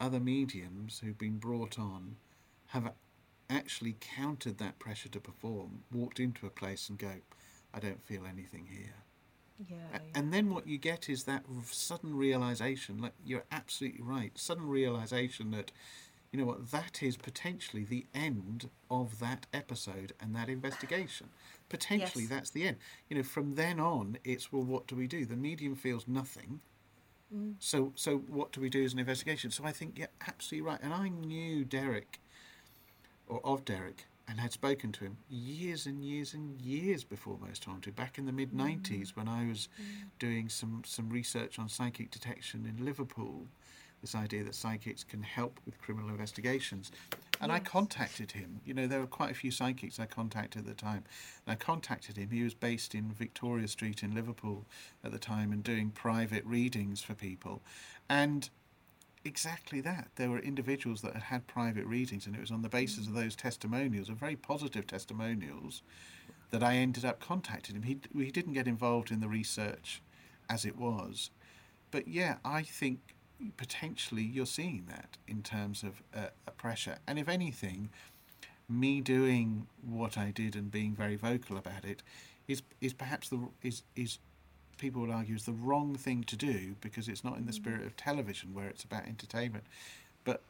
other 0.00 0.20
mediums 0.20 1.00
who've 1.00 1.18
been 1.18 1.38
brought 1.38 1.78
on 1.78 2.16
have 2.68 2.92
actually 3.50 3.96
countered 4.00 4.58
that 4.58 4.78
pressure 4.78 5.08
to 5.08 5.20
perform, 5.20 5.84
walked 5.92 6.20
into 6.20 6.46
a 6.46 6.50
place 6.50 6.88
and 6.88 6.98
go, 6.98 7.12
I 7.72 7.80
don't 7.80 8.02
feel 8.02 8.26
anything 8.26 8.66
here. 8.70 9.04
yeah, 9.58 9.76
yeah. 9.92 10.14
And 10.14 10.32
then 10.32 10.50
what 10.50 10.66
you 10.66 10.78
get 10.78 11.08
is 11.08 11.24
that 11.24 11.44
sudden 11.64 12.16
realization, 12.16 12.98
like 12.98 13.14
you're 13.24 13.44
absolutely 13.50 14.02
right, 14.02 14.36
sudden 14.38 14.68
realization 14.68 15.50
that, 15.52 15.72
you 16.32 16.38
know 16.38 16.46
what, 16.46 16.70
that 16.70 17.02
is 17.02 17.16
potentially 17.16 17.84
the 17.84 18.06
end 18.14 18.70
of 18.90 19.18
that 19.20 19.46
episode 19.52 20.12
and 20.20 20.34
that 20.36 20.48
investigation. 20.48 21.30
Potentially 21.68 22.24
Yes. 22.24 22.30
that's 22.30 22.50
the 22.50 22.66
end. 22.66 22.78
You 23.08 23.16
know, 23.18 23.22
from 23.22 23.54
then 23.54 23.80
on, 23.80 24.18
it's, 24.24 24.52
well, 24.52 24.64
what 24.64 24.86
do 24.86 24.96
we 24.96 25.06
do? 25.06 25.24
The 25.26 25.36
medium 25.36 25.74
feels 25.76 26.06
nothing. 26.08 26.60
Mm. 27.34 27.54
So, 27.58 27.92
so 27.94 28.18
what 28.18 28.52
do 28.52 28.60
we 28.60 28.68
do 28.68 28.84
as 28.84 28.92
an 28.92 28.98
investigation? 28.98 29.50
So 29.50 29.64
I 29.64 29.72
think 29.72 29.98
you're 29.98 30.08
absolutely 30.26 30.70
right. 30.70 30.80
And 30.82 30.92
I 30.92 31.08
knew 31.08 31.64
Derek, 31.64 32.20
or 33.26 33.40
of 33.44 33.64
Derek, 33.64 34.06
and 34.28 34.40
had 34.40 34.52
spoken 34.52 34.92
to 34.92 35.04
him 35.04 35.18
years 35.30 35.86
and 35.86 36.04
years 36.04 36.34
and 36.34 36.60
years 36.60 37.02
before 37.04 37.38
Most 37.40 37.64
Haunted, 37.64 37.96
back 37.96 38.18
in 38.18 38.26
the 38.26 38.32
mid 38.32 38.52
mm. 38.52 38.82
90s 38.82 39.10
when 39.16 39.28
I 39.28 39.46
was 39.46 39.68
mm. 39.80 40.08
doing 40.18 40.48
some, 40.48 40.82
some 40.84 41.08
research 41.08 41.58
on 41.58 41.68
psychic 41.68 42.10
detection 42.10 42.66
in 42.66 42.84
Liverpool 42.84 43.46
this 44.00 44.14
idea 44.14 44.44
that 44.44 44.54
psychics 44.54 45.04
can 45.04 45.22
help 45.22 45.58
with 45.66 45.80
criminal 45.80 46.10
investigations. 46.10 46.92
And 47.40 47.52
I 47.52 47.58
contacted 47.58 48.32
him. 48.32 48.60
You 48.64 48.74
know, 48.74 48.86
there 48.86 49.00
were 49.00 49.06
quite 49.06 49.30
a 49.30 49.34
few 49.34 49.50
psychics 49.50 50.00
I 50.00 50.06
contacted 50.06 50.62
at 50.62 50.68
the 50.68 50.74
time. 50.74 51.04
And 51.46 51.52
I 51.52 51.56
contacted 51.56 52.16
him. 52.16 52.30
He 52.30 52.42
was 52.42 52.54
based 52.54 52.94
in 52.94 53.12
Victoria 53.12 53.68
Street 53.68 54.02
in 54.02 54.14
Liverpool 54.14 54.66
at 55.04 55.12
the 55.12 55.18
time 55.18 55.52
and 55.52 55.62
doing 55.62 55.90
private 55.90 56.44
readings 56.44 57.02
for 57.02 57.14
people. 57.14 57.62
And 58.08 58.48
exactly 59.24 59.80
that. 59.82 60.08
There 60.16 60.30
were 60.30 60.40
individuals 60.40 61.02
that 61.02 61.14
had 61.14 61.22
had 61.22 61.46
private 61.46 61.86
readings, 61.86 62.26
and 62.26 62.34
it 62.34 62.40
was 62.40 62.50
on 62.50 62.62
the 62.62 62.68
basis 62.68 63.06
of 63.06 63.12
mm. 63.12 63.22
those 63.22 63.36
testimonials, 63.36 64.08
of 64.08 64.16
very 64.16 64.36
positive 64.36 64.86
testimonials, 64.86 65.82
that 66.50 66.62
I 66.62 66.76
ended 66.76 67.04
up 67.04 67.20
contacting 67.20 67.76
him. 67.76 67.82
He, 67.82 67.98
he 68.16 68.30
didn't 68.30 68.54
get 68.54 68.66
involved 68.66 69.10
in 69.10 69.20
the 69.20 69.28
research 69.28 70.02
as 70.48 70.64
it 70.64 70.76
was. 70.76 71.30
But 71.90 72.08
yeah, 72.08 72.36
I 72.44 72.62
think 72.62 73.00
potentially 73.56 74.22
you're 74.22 74.46
seeing 74.46 74.86
that 74.88 75.16
in 75.26 75.42
terms 75.42 75.82
of 75.82 76.02
uh, 76.14 76.28
a 76.46 76.50
pressure. 76.50 76.98
And 77.06 77.18
if 77.18 77.28
anything, 77.28 77.90
me 78.68 79.00
doing 79.00 79.66
what 79.82 80.18
I 80.18 80.30
did 80.30 80.54
and 80.54 80.70
being 80.70 80.94
very 80.94 81.16
vocal 81.16 81.56
about 81.56 81.84
it 81.84 82.02
is 82.46 82.62
is 82.80 82.92
perhaps 82.92 83.28
the 83.28 83.48
is 83.62 83.82
is 83.96 84.18
people 84.78 85.00
would 85.02 85.10
argue 85.10 85.34
is 85.34 85.44
the 85.44 85.52
wrong 85.52 85.96
thing 85.96 86.22
to 86.24 86.36
do 86.36 86.76
because 86.80 87.08
it's 87.08 87.24
not 87.24 87.36
in 87.36 87.46
the 87.46 87.52
spirit 87.52 87.84
of 87.84 87.96
television 87.96 88.54
where 88.54 88.68
it's 88.68 88.84
about 88.84 89.06
entertainment. 89.06 89.64
But 90.24 90.42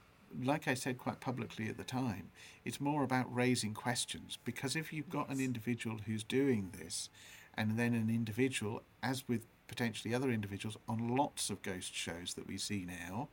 like 0.43 0.68
I 0.68 0.74
said 0.74 0.99
quite 0.99 1.20
publicly 1.20 1.68
at 1.68 1.78
the 1.78 1.84
time, 1.84 2.30
it's 2.64 2.80
more 2.80 3.03
about 3.03 3.34
raising 3.34 3.72
questions 3.72 4.39
because 4.45 4.76
if 4.76 4.93
you've 4.93 5.09
got 5.09 5.30
an 5.30 5.41
individual 5.41 5.99
who's 6.07 6.22
doing 6.22 6.70
this 6.78 7.09
and 7.57 7.78
then 7.78 7.95
an 7.95 8.11
individual, 8.11 8.82
as 9.03 9.26
with 9.26 9.47
potentially 9.68 10.14
other 10.14 10.30
individuals 10.30 10.76
on 10.88 11.16
lots 11.16 11.50
of 11.50 11.62
ghost 11.62 11.94
shows 11.94 12.34
that 12.34 12.48
we 12.48 12.56
see 12.58 12.86
now, 12.86 13.28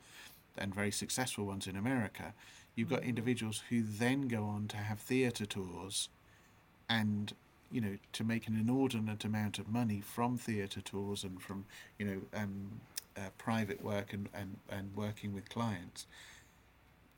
and 0.57 0.73
very 0.73 0.91
successful 0.91 1.45
ones 1.45 1.67
in 1.67 1.75
America, 1.75 2.33
you've 2.75 2.89
got 2.89 3.03
individuals 3.03 3.63
who 3.69 3.81
then 3.81 4.27
go 4.27 4.43
on 4.43 4.67
to 4.67 4.77
have 4.77 4.99
theatre 4.99 5.45
tours 5.45 6.09
and 6.89 7.33
you 7.71 7.81
know 7.81 7.97
to 8.13 8.23
make 8.23 8.47
an 8.47 8.55
inordinate 8.55 9.25
amount 9.25 9.57
of 9.57 9.67
money 9.67 9.99
from 9.99 10.37
theatre 10.37 10.81
tours 10.81 11.23
and 11.23 11.41
from 11.41 11.65
you 11.97 12.05
know 12.05 12.21
um, 12.33 12.79
uh, 13.17 13.29
private 13.37 13.83
work 13.83 14.13
and, 14.13 14.29
and, 14.33 14.57
and 14.69 14.95
working 14.95 15.33
with 15.33 15.49
clients. 15.49 16.05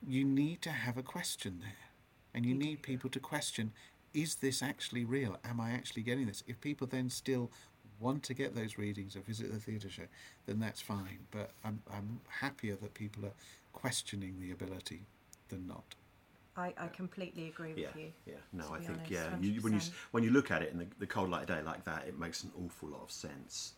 You 0.08 0.24
need 0.24 0.62
to 0.62 0.70
have 0.70 0.98
a 0.98 1.04
question 1.04 1.60
there 1.62 1.90
and 2.34 2.46
you 2.46 2.54
need 2.54 2.82
people 2.82 3.10
to 3.10 3.20
question 3.20 3.72
is 4.14 4.36
this 4.36 4.64
actually 4.64 5.06
real? 5.06 5.38
Am 5.44 5.60
i 5.60 5.72
actually 5.72 6.02
getting 6.02 6.26
this? 6.26 6.44
If 6.48 6.60
people 6.62 6.88
then 6.88 7.10
still 7.10 7.52
want 8.00 8.24
to 8.24 8.34
get 8.34 8.56
those 8.56 8.78
readings 8.78 9.16
or 9.16 9.22
visit 9.22 9.52
the 9.52 9.60
theatre 9.60 9.90
show 9.90 10.04
then 10.46 10.60
that's 10.60 10.82
fine 10.82 11.20
but 11.32 11.52
I'm, 11.64 11.82
I'm 11.94 12.20
happier 12.42 12.76
that 12.82 12.94
people 12.94 13.26
are 13.26 13.34
questioning 13.74 14.36
the 14.40 14.52
ability 14.52 15.02
than 15.50 15.68
not 15.68 15.96
I, 16.58 16.74
I 16.78 16.88
completely 16.88 17.48
agree 17.50 17.70
with 17.70 17.78
Yeah, 17.78 17.90
you. 17.96 18.12
yeah. 18.26 18.34
No, 18.52 18.74
I 18.74 18.80
think 18.80 18.98
honest, 18.98 19.12
yeah. 19.12 19.38
You, 19.40 19.62
when 19.62 19.74
you 19.74 19.80
when 20.10 20.24
you 20.24 20.32
look 20.32 20.50
at 20.50 20.64
it 20.64 20.72
in 20.72 20.80
the, 20.80 20.88
the 20.98 21.06
cold 21.06 21.30
light 21.30 21.44
of 21.44 21.48
day 21.50 21.62
like 21.62 21.84
that, 21.84 22.06
it 22.08 22.18
makes 22.18 22.44
an 22.44 22.52
awful 22.66 22.90
lot 22.90 23.04
of 23.04 23.12
sense. 23.12 23.74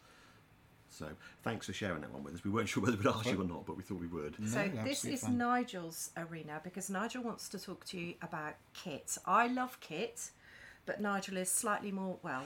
So 0.87 1.07
thanks 1.43 1.65
for 1.65 1.73
sharing 1.73 2.01
that 2.01 2.11
one 2.13 2.23
with 2.23 2.35
us. 2.35 2.43
We 2.43 2.51
weren't 2.51 2.69
sure 2.69 2.81
whether 2.83 2.97
we'd 2.97 3.05
ask 3.07 3.25
you 3.25 3.39
or 3.41 3.43
not, 3.43 3.65
but 3.65 3.77
we 3.77 3.83
thought 3.83 3.99
we 3.99 4.07
would. 4.07 4.35
So 4.49 4.65
No, 4.65 4.83
this 4.83 5.05
is 5.05 5.21
fine. 5.21 5.37
Nigel's 5.37 6.11
arena 6.17 6.61
because 6.63 6.89
Nigel 6.89 7.21
wants 7.21 7.49
to 7.49 7.59
talk 7.59 7.85
to 7.87 7.99
you 7.99 8.13
about 8.21 8.55
kit. 8.73 9.17
I 9.25 9.47
love 9.47 9.77
kit, 9.81 10.31
but 10.85 10.99
Nigel 11.01 11.37
is 11.37 11.49
slightly 11.51 11.91
more 11.91 12.17
well 12.23 12.43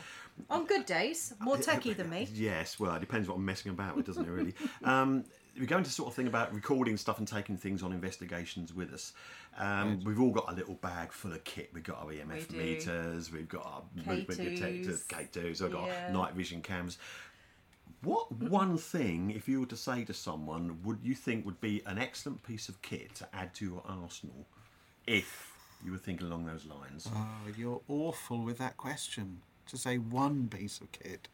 on 0.49 0.65
good 0.65 0.85
days 0.85 1.33
more 1.39 1.57
techie 1.57 1.95
than 1.95 2.09
me. 2.09 2.27
Yes, 2.33 2.79
well, 2.79 2.95
it 2.95 2.99
depends 2.99 3.27
what 3.29 3.35
I'm 3.35 3.45
messing 3.45 3.71
about 3.71 3.95
with, 3.95 4.05
doesn't 4.05 4.25
it? 4.25 4.29
Really. 4.29 4.53
um, 4.83 5.23
we're 5.57 5.67
going 5.67 5.83
to 5.83 5.89
sort 5.91 6.09
of 6.09 6.15
thing 6.15 6.25
about 6.27 6.53
recording 6.53 6.97
stuff 6.97 7.19
and 7.19 7.27
taking 7.27 7.55
things 7.57 7.83
on 7.83 7.93
investigations 7.93 8.73
with 8.73 8.91
us. 8.91 9.13
Um, 9.57 10.01
We've 10.03 10.19
all 10.19 10.31
got 10.31 10.51
a 10.51 10.55
little 10.55 10.73
bag 10.75 11.11
full 11.11 11.31
of 11.31 11.43
kit. 11.43 11.69
We've 11.73 11.83
got 11.83 11.99
our 11.99 12.07
EMF 12.11 12.47
do. 12.47 12.57
meters, 12.57 13.31
we've 13.31 13.47
got 13.47 13.63
our 13.65 13.83
movement 13.95 14.41
K2s. 14.41 14.55
detectors, 14.55 15.03
K2s, 15.07 15.61
we've 15.61 15.71
got 15.71 15.87
Yeah. 15.87 16.11
night 16.11 16.33
vision 16.33 16.61
cams. 16.63 16.97
What 18.01 18.31
one 18.31 18.77
thing, 18.77 19.29
if 19.31 19.47
you 19.47 19.59
were 19.61 19.65
to 19.67 19.77
say 19.77 20.03
to 20.05 20.13
someone, 20.13 20.81
would 20.83 20.99
you 21.03 21.13
think 21.15 21.45
would 21.45 21.61
be 21.61 21.81
an 21.85 21.97
excellent 21.99 22.43
piece 22.43 22.67
of 22.67 22.81
kit 22.81 23.13
to 23.15 23.27
add 23.33 23.53
to 23.55 23.65
your 23.65 23.83
arsenal 23.85 24.47
if 25.07 25.52
you 25.83 25.91
were 25.91 25.97
thinking 25.97 26.27
along 26.27 26.45
those 26.45 26.65
lines? 26.65 27.07
Oh, 27.13 27.49
you're 27.57 27.81
awful 27.87 28.39
with 28.43 28.57
that 28.59 28.77
question. 28.77 29.41
To 29.67 29.77
say 29.77 29.97
one 29.97 30.49
piece 30.49 30.81
of 30.81 30.91
kit, 30.91 31.29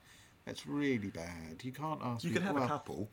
that's 0.45 0.67
really 0.67 1.09
bad. 1.09 1.63
You 1.63 1.71
can't 1.71 1.99
ask. 2.03 2.23
you 2.23 2.29
me- 2.29 2.35
could 2.35 2.43
have 2.43 2.57
a 2.57 2.67
couple. 2.67 3.09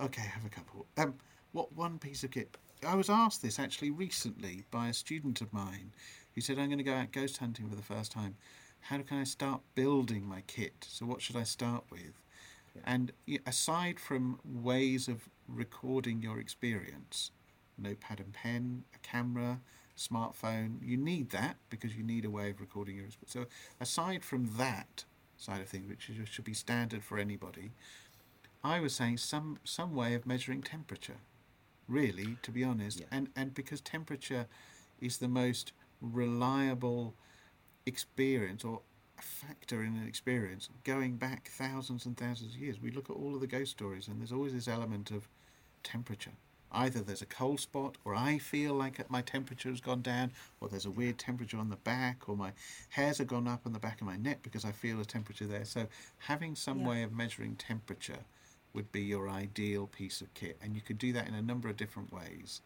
Okay, 0.00 0.22
have 0.22 0.44
a 0.44 0.48
couple. 0.48 0.86
Um, 0.96 1.14
what 1.52 1.72
one 1.74 1.98
piece 1.98 2.24
of 2.24 2.30
kit? 2.30 2.56
I 2.86 2.94
was 2.94 3.08
asked 3.08 3.42
this 3.42 3.58
actually 3.58 3.90
recently 3.90 4.64
by 4.70 4.88
a 4.88 4.92
student 4.92 5.40
of 5.40 5.52
mine 5.52 5.92
who 6.34 6.40
said, 6.40 6.58
"I'm 6.58 6.66
going 6.66 6.78
to 6.78 6.84
go 6.84 6.94
out 6.94 7.12
ghost 7.12 7.38
hunting 7.38 7.68
for 7.68 7.76
the 7.76 7.82
first 7.82 8.12
time. 8.12 8.36
How 8.80 8.98
can 8.98 9.18
I 9.18 9.24
start 9.24 9.62
building 9.74 10.26
my 10.26 10.42
kit? 10.46 10.86
So 10.88 11.06
what 11.06 11.22
should 11.22 11.36
I 11.36 11.44
start 11.44 11.84
with?" 11.90 12.20
And 12.84 13.12
aside 13.46 13.98
from 13.98 14.38
ways 14.44 15.08
of 15.08 15.28
recording 15.48 16.20
your 16.20 16.38
experience, 16.38 17.30
notepad 17.78 18.20
and 18.20 18.32
pen, 18.32 18.84
a 18.94 18.98
camera, 18.98 19.60
smartphone, 19.96 20.78
you 20.82 20.96
need 20.96 21.30
that 21.30 21.56
because 21.70 21.96
you 21.96 22.02
need 22.02 22.24
a 22.24 22.30
way 22.30 22.50
of 22.50 22.60
recording 22.60 22.96
your. 22.96 23.06
So 23.26 23.46
aside 23.80 24.24
from 24.24 24.56
that 24.56 25.04
side 25.36 25.60
of 25.60 25.68
things, 25.68 25.88
which 25.88 26.08
is- 26.10 26.28
should 26.28 26.44
be 26.44 26.54
standard 26.54 27.02
for 27.02 27.18
anybody, 27.18 27.72
I 28.62 28.80
was 28.80 28.94
saying 28.94 29.18
some 29.18 29.58
some 29.64 29.94
way 29.94 30.14
of 30.14 30.26
measuring 30.26 30.62
temperature, 30.62 31.20
really, 31.86 32.36
to 32.42 32.50
be 32.50 32.64
honest, 32.64 33.00
Yeah. 33.00 33.06
and 33.10 33.30
and 33.36 33.54
because 33.54 33.80
temperature 33.80 34.48
is 35.00 35.18
the 35.18 35.28
most 35.28 35.72
reliable 36.00 37.16
experience 37.86 38.64
or 38.64 38.82
factor 39.20 39.82
in 39.82 39.96
an 39.96 40.06
experience 40.06 40.68
going 40.84 41.16
back 41.16 41.48
thousands 41.48 42.04
and 42.04 42.16
thousands 42.16 42.54
of 42.54 42.60
years. 42.60 42.80
We 42.80 42.90
look 42.90 43.08
at 43.08 43.16
all 43.16 43.34
of 43.34 43.40
the 43.40 43.46
ghost 43.46 43.70
stories, 43.72 44.08
and 44.08 44.20
there's 44.20 44.32
always 44.32 44.52
this 44.52 44.68
element 44.68 45.10
of 45.10 45.28
temperature. 45.82 46.36
Either 46.72 47.00
there's 47.00 47.22
a 47.22 47.26
cold 47.26 47.60
spot, 47.60 47.96
or 48.04 48.14
I 48.14 48.38
feel 48.38 48.74
like 48.74 49.08
my 49.10 49.22
temperature 49.22 49.70
has 49.70 49.80
gone 49.80 50.02
down, 50.02 50.32
or 50.60 50.68
there's 50.68 50.84
a 50.86 50.90
weird 50.90 51.18
temperature 51.18 51.58
on 51.58 51.70
the 51.70 51.76
back, 51.76 52.28
or 52.28 52.36
my 52.36 52.52
hairs 52.90 53.18
have 53.18 53.28
gone 53.28 53.48
up 53.48 53.62
on 53.66 53.72
the 53.72 53.78
back 53.78 54.00
of 54.00 54.06
my 54.06 54.16
neck 54.16 54.42
because 54.42 54.64
I 54.64 54.72
feel 54.72 55.00
a 55.00 55.04
temperature 55.04 55.46
there. 55.46 55.64
So, 55.64 55.86
having 56.18 56.56
some 56.56 56.80
Yeah. 56.80 56.88
way 56.88 57.02
of 57.02 57.12
measuring 57.12 57.56
temperature 57.56 58.24
would 58.72 58.92
be 58.92 59.02
your 59.02 59.28
ideal 59.28 59.86
piece 59.86 60.20
of 60.20 60.32
kit, 60.34 60.58
and 60.60 60.74
you 60.74 60.82
could 60.82 60.98
do 60.98 61.12
that 61.14 61.26
in 61.26 61.34
a 61.34 61.42
number 61.42 61.68
of 61.68 61.76
different 61.76 62.12
ways. 62.12 62.60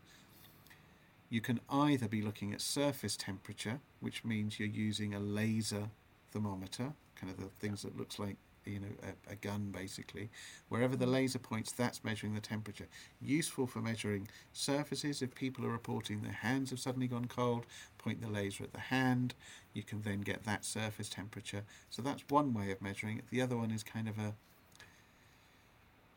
You 1.28 1.40
can 1.40 1.60
either 1.70 2.08
be 2.08 2.22
looking 2.22 2.52
at 2.52 2.60
surface 2.60 3.16
temperature, 3.16 3.80
which 4.00 4.24
means 4.24 4.58
you're 4.58 4.68
using 4.68 5.14
a 5.14 5.20
laser 5.20 5.90
thermometer, 6.32 6.94
kind 7.14 7.30
of 7.30 7.38
the 7.38 7.50
things 7.60 7.82
that 7.82 7.96
looks 7.96 8.18
like 8.18 8.36
you 8.64 8.80
know 8.80 8.86
a, 9.02 9.32
a 9.32 9.36
gun 9.36 9.70
basically. 9.70 10.30
Wherever 10.68 10.96
the 10.96 11.06
mm. 11.06 11.12
laser 11.12 11.38
points, 11.38 11.72
that's 11.72 12.04
measuring 12.04 12.34
the 12.34 12.40
temperature. 12.40 12.88
Useful 13.20 13.66
for 13.66 13.80
measuring 13.80 14.28
surfaces. 14.52 15.22
If 15.22 15.34
people 15.34 15.64
are 15.64 15.70
reporting 15.70 16.22
their 16.22 16.32
hands 16.32 16.70
have 16.70 16.80
suddenly 16.80 17.06
gone 17.06 17.26
cold, 17.26 17.66
point 17.98 18.20
the 18.20 18.28
laser 18.28 18.64
at 18.64 18.72
the 18.72 18.80
hand. 18.80 19.34
You 19.72 19.82
can 19.82 20.02
then 20.02 20.20
get 20.20 20.44
that 20.44 20.64
surface 20.64 21.08
temperature. 21.08 21.64
So 21.90 22.02
that's 22.02 22.24
one 22.28 22.54
way 22.54 22.70
of 22.70 22.82
measuring 22.82 23.18
it. 23.18 23.24
The 23.30 23.42
other 23.42 23.56
one 23.56 23.70
is 23.70 23.82
kind 23.82 24.08
of 24.08 24.18
a 24.18 24.34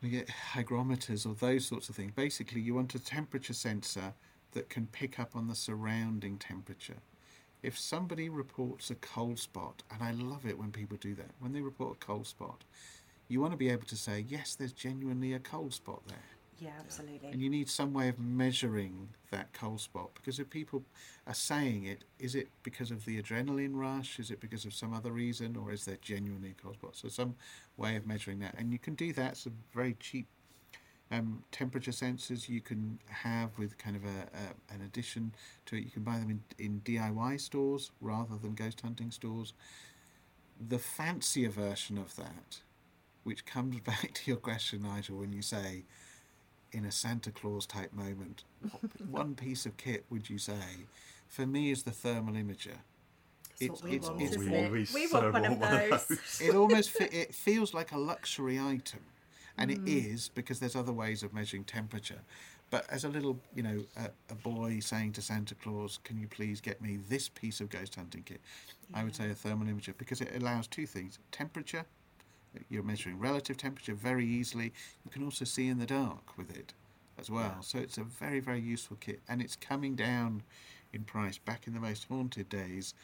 we 0.02 0.10
get 0.10 0.28
hygrometers 0.28 1.24
or 1.24 1.34
those 1.34 1.64
sorts 1.64 1.88
of 1.88 1.96
things. 1.96 2.12
Basically, 2.14 2.60
you 2.60 2.74
want 2.74 2.94
a 2.94 2.98
temperature 2.98 3.54
sensor 3.54 4.12
that 4.52 4.68
can 4.68 4.86
pick 4.86 5.18
up 5.18 5.34
on 5.34 5.48
the 5.48 5.54
surrounding 5.54 6.36
temperature. 6.36 6.98
If 7.64 7.78
somebody 7.78 8.28
reports 8.28 8.90
a 8.90 8.94
cold 8.96 9.38
spot, 9.38 9.82
and 9.90 10.02
I 10.02 10.10
love 10.10 10.44
it 10.44 10.58
when 10.58 10.70
people 10.70 10.98
do 10.98 11.14
that, 11.14 11.30
when 11.38 11.54
they 11.54 11.62
report 11.62 11.96
a 11.96 12.04
cold 12.04 12.26
spot, 12.26 12.62
you 13.28 13.40
want 13.40 13.54
to 13.54 13.56
be 13.56 13.70
able 13.70 13.86
to 13.86 13.96
say, 13.96 14.26
yes, 14.28 14.54
there's 14.54 14.72
genuinely 14.72 15.32
a 15.32 15.38
cold 15.38 15.72
spot 15.72 16.02
there. 16.06 16.18
Yeah, 16.58 16.72
absolutely. 16.78 17.30
And 17.30 17.40
you 17.40 17.48
need 17.48 17.70
some 17.70 17.94
way 17.94 18.08
of 18.08 18.18
measuring 18.18 19.08
that 19.30 19.52
cold 19.54 19.80
spot 19.80 20.10
because 20.14 20.38
if 20.38 20.50
people 20.50 20.84
are 21.26 21.34
saying 21.34 21.84
it, 21.84 22.04
is 22.18 22.34
it 22.34 22.48
because 22.62 22.90
of 22.90 23.06
the 23.06 23.20
adrenaline 23.20 23.74
rush? 23.74 24.18
Is 24.18 24.30
it 24.30 24.40
because 24.40 24.66
of 24.66 24.74
some 24.74 24.92
other 24.92 25.10
reason? 25.10 25.56
Or 25.56 25.72
is 25.72 25.86
there 25.86 25.98
genuinely 26.02 26.50
a 26.50 26.62
cold 26.62 26.74
spot? 26.74 26.96
So, 26.96 27.08
some 27.08 27.34
way 27.78 27.96
of 27.96 28.06
measuring 28.06 28.40
that. 28.40 28.54
And 28.58 28.72
you 28.72 28.78
can 28.78 28.94
do 28.94 29.12
that. 29.14 29.32
It's 29.32 29.46
a 29.46 29.52
very 29.74 29.94
cheap 29.98 30.26
um, 31.14 31.44
temperature 31.52 31.90
sensors 31.90 32.48
you 32.48 32.60
can 32.60 32.98
have 33.08 33.50
with 33.58 33.76
kind 33.78 33.96
of 33.96 34.04
a, 34.04 34.08
a, 34.36 34.74
an 34.74 34.80
addition 34.82 35.34
to 35.66 35.76
it. 35.76 35.84
You 35.84 35.90
can 35.90 36.02
buy 36.02 36.18
them 36.18 36.30
in, 36.30 36.64
in 36.64 36.80
DIY 36.84 37.40
stores 37.40 37.90
rather 38.00 38.36
than 38.36 38.54
ghost 38.54 38.80
hunting 38.80 39.10
stores. 39.10 39.52
The 40.68 40.78
fancier 40.78 41.50
version 41.50 41.98
of 41.98 42.14
that, 42.16 42.60
which 43.24 43.44
comes 43.46 43.80
back 43.84 44.12
to 44.14 44.30
your 44.30 44.36
question, 44.38 44.82
Nigel, 44.82 45.18
when 45.18 45.32
you 45.32 45.42
say, 45.42 45.84
in 46.72 46.84
a 46.84 46.90
Santa 46.92 47.30
Claus 47.30 47.66
type 47.66 47.92
moment, 47.92 48.44
one 49.10 49.34
piece 49.34 49.66
of 49.66 49.76
kit 49.76 50.04
would 50.10 50.28
you 50.28 50.38
say? 50.38 50.86
For 51.28 51.46
me, 51.46 51.70
is 51.70 51.82
the 51.82 51.90
thermal 51.90 52.34
imager. 52.34 52.78
That's 53.60 53.70
what 53.82 53.82
we 53.90 53.98
want, 53.98 54.16
we 54.16 54.24
isn't 54.24 54.50
want- 54.50 54.64
it? 54.66 54.72
we 54.72 54.78
We 54.92 55.06
so 55.06 55.20
want 55.20 55.32
one 55.32 55.44
of 55.44 55.58
want 55.58 55.60
one 55.60 55.92
of 55.92 56.08
those. 56.08 56.40
It 56.40 56.54
almost 56.54 56.90
fe- 56.90 57.08
it 57.12 57.34
feels 57.34 57.72
like 57.72 57.92
a 57.92 57.98
luxury 57.98 58.58
item, 58.58 59.00
and 59.58 59.70
it 59.70 59.80
is 59.86 60.28
because 60.28 60.60
there's 60.60 60.76
other 60.76 60.92
ways 60.92 61.22
of 61.22 61.32
measuring 61.32 61.64
temperature. 61.64 62.20
But 62.70 62.86
as 62.90 63.04
a 63.04 63.08
little, 63.08 63.38
you 63.54 63.62
know, 63.62 63.84
a, 63.96 64.10
a 64.30 64.34
boy 64.34 64.80
saying 64.80 65.12
to 65.12 65.22
Santa 65.22 65.54
Claus, 65.54 65.98
"Can 66.04 66.18
you 66.18 66.26
please 66.28 66.60
get 66.60 66.80
me 66.82 66.96
this 67.08 67.28
piece 67.28 67.60
of 67.60 67.68
ghost 67.70 67.94
hunting 67.94 68.22
kit?" 68.24 68.40
I 68.92 69.04
would 69.04 69.14
say 69.14 69.30
a 69.30 69.34
thermal 69.34 69.66
imager 69.66 69.96
because 69.96 70.20
it 70.20 70.34
allows 70.34 70.66
two 70.66 70.86
things: 70.86 71.18
temperature. 71.32 71.84
You're 72.68 72.82
measuring 72.84 73.18
relative 73.18 73.56
temperature 73.56 73.94
very 73.94 74.26
easily. 74.26 74.72
You 75.04 75.10
can 75.10 75.24
also 75.24 75.44
see 75.44 75.68
in 75.68 75.78
the 75.78 75.86
dark 75.86 76.36
with 76.38 76.56
it 76.56 76.72
as 77.18 77.30
well. 77.30 77.56
So 77.62 77.78
it's 77.78 77.98
a 77.98 78.04
very, 78.04 78.40
very 78.40 78.60
useful 78.60 78.96
kit, 79.00 79.20
and 79.28 79.40
it's 79.42 79.56
coming 79.56 79.94
down 79.96 80.42
in 80.92 81.04
price. 81.04 81.38
Back 81.38 81.66
in 81.66 81.74
the 81.74 81.80
most 81.80 82.04
haunted 82.08 82.48
days, 82.48 82.94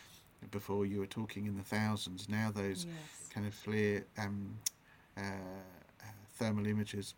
before 0.50 0.86
you 0.86 1.00
were 1.00 1.06
talking 1.06 1.46
in 1.46 1.56
the 1.56 1.62
thousands, 1.64 2.28
now 2.28 2.50
those 2.50 2.86
Yes. 2.86 3.28
kind 3.30 3.46
of 3.46 3.54
FLIR 3.54 4.04
um, 4.18 4.56
uh, 5.16 5.22
thermal 6.40 6.66
images 6.66 7.14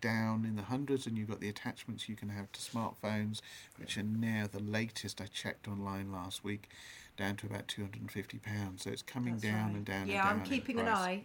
down 0.00 0.44
in 0.44 0.54
the 0.54 0.62
hundreds, 0.62 1.06
and 1.06 1.18
you've 1.18 1.28
got 1.28 1.40
the 1.40 1.48
attachments 1.48 2.08
you 2.08 2.14
can 2.14 2.28
have 2.28 2.52
to 2.52 2.60
smartphones, 2.60 3.40
which 3.76 3.98
are 3.98 4.04
now 4.04 4.46
the 4.50 4.60
latest. 4.60 5.20
I 5.20 5.26
checked 5.26 5.66
online 5.66 6.12
last 6.12 6.44
week, 6.44 6.68
down 7.16 7.36
to 7.36 7.46
about 7.46 7.66
two 7.66 7.82
hundred 7.82 8.02
and 8.02 8.10
fifty 8.10 8.38
pounds. 8.38 8.84
So 8.84 8.90
it's 8.90 9.02
coming 9.02 9.34
That's 9.34 9.44
down 9.44 9.66
right. 9.66 9.74
and 9.76 9.84
down. 9.84 10.06
Yeah, 10.06 10.30
and 10.30 10.38
down 10.38 10.40
I'm 10.40 10.44
keeping 10.44 10.78
an 10.78 10.88
eye. 10.88 11.24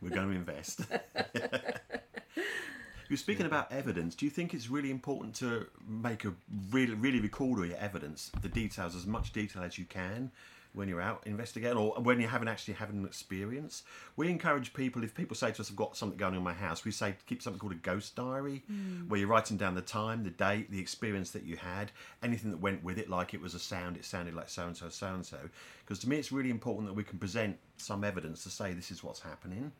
We're 0.00 0.10
going 0.10 0.28
to 0.28 0.34
invest. 0.36 0.80
You're 3.08 3.16
speaking 3.18 3.46
about 3.46 3.70
evidence. 3.70 4.14
Do 4.14 4.24
you 4.24 4.30
think 4.30 4.54
it's 4.54 4.70
really 4.70 4.90
important 4.90 5.34
to 5.36 5.66
make 5.86 6.24
a 6.24 6.32
really, 6.70 6.94
really 6.94 7.20
record 7.20 7.58
all 7.58 7.66
your 7.66 7.76
evidence, 7.76 8.30
the 8.40 8.48
details, 8.48 8.96
as 8.96 9.06
much 9.06 9.32
detail 9.32 9.62
as 9.62 9.76
you 9.76 9.84
can 9.84 10.30
when 10.74 10.88
you're 10.88 11.00
out 11.00 11.22
investigating 11.26 11.76
or 11.76 11.92
when 12.00 12.20
you 12.20 12.26
haven't 12.26 12.48
actually 12.48 12.74
had 12.74 12.90
an 12.90 13.04
experience? 13.04 13.82
We 14.16 14.30
encourage 14.30 14.72
people, 14.74 15.04
if 15.04 15.14
people 15.14 15.36
say 15.36 15.52
to 15.52 15.62
us, 15.62 15.70
I've 15.70 15.76
got 15.76 15.96
something 15.96 16.18
going 16.18 16.32
on 16.32 16.38
in 16.38 16.44
my 16.44 16.52
house, 16.52 16.84
we 16.84 16.90
say 16.90 17.14
keep 17.26 17.42
something 17.42 17.60
called 17.60 17.72
a 17.72 17.76
ghost 17.76 18.16
diary 18.16 18.62
mm. 18.70 19.08
where 19.08 19.20
you're 19.20 19.28
writing 19.28 19.56
down 19.56 19.74
the 19.74 19.82
time, 19.82 20.24
the 20.24 20.30
date, 20.30 20.70
the 20.70 20.80
experience 20.80 21.30
that 21.30 21.44
you 21.44 21.56
had, 21.56 21.92
anything 22.22 22.50
that 22.50 22.60
went 22.60 22.82
with 22.82 22.98
it, 22.98 23.08
like 23.08 23.34
it 23.34 23.40
was 23.40 23.54
a 23.54 23.58
sound, 23.58 23.96
it 23.96 24.04
sounded 24.04 24.34
like 24.34 24.48
so 24.48 24.66
and 24.66 24.76
so, 24.76 24.88
so 24.88 25.08
and 25.08 25.24
so. 25.24 25.38
Because 25.84 25.98
to 26.00 26.08
me, 26.08 26.16
it's 26.16 26.32
really 26.32 26.50
important 26.50 26.88
that 26.88 26.94
we 26.94 27.04
can 27.04 27.18
present 27.18 27.58
some 27.76 28.04
evidence 28.04 28.42
to 28.44 28.50
say 28.50 28.72
this 28.72 28.90
is 28.90 29.02
what's 29.02 29.20
happening. 29.20 29.72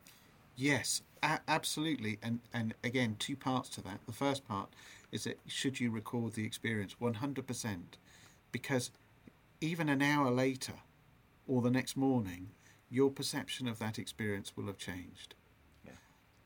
Yes, 0.55 1.01
a- 1.21 1.39
absolutely. 1.47 2.19
And 2.21 2.39
and 2.53 2.73
again, 2.83 3.15
two 3.17 3.35
parts 3.35 3.69
to 3.69 3.81
that. 3.81 3.99
The 4.05 4.13
first 4.13 4.47
part 4.47 4.69
is 5.11 5.23
that 5.23 5.39
should 5.47 5.79
you 5.79 5.91
record 5.91 6.33
the 6.33 6.45
experience 6.45 6.95
100%, 7.01 7.81
because 8.51 8.91
even 9.63 9.87
an 9.87 10.01
hour 10.01 10.29
later 10.29 10.73
or 11.47 11.61
the 11.61 11.71
next 11.71 11.95
morning, 11.95 12.49
your 12.89 13.09
perception 13.09 13.65
of 13.65 13.79
that 13.79 13.97
experience 13.97 14.57
will 14.57 14.67
have 14.67 14.77
changed. 14.77 15.35
Yeah. 15.85 15.93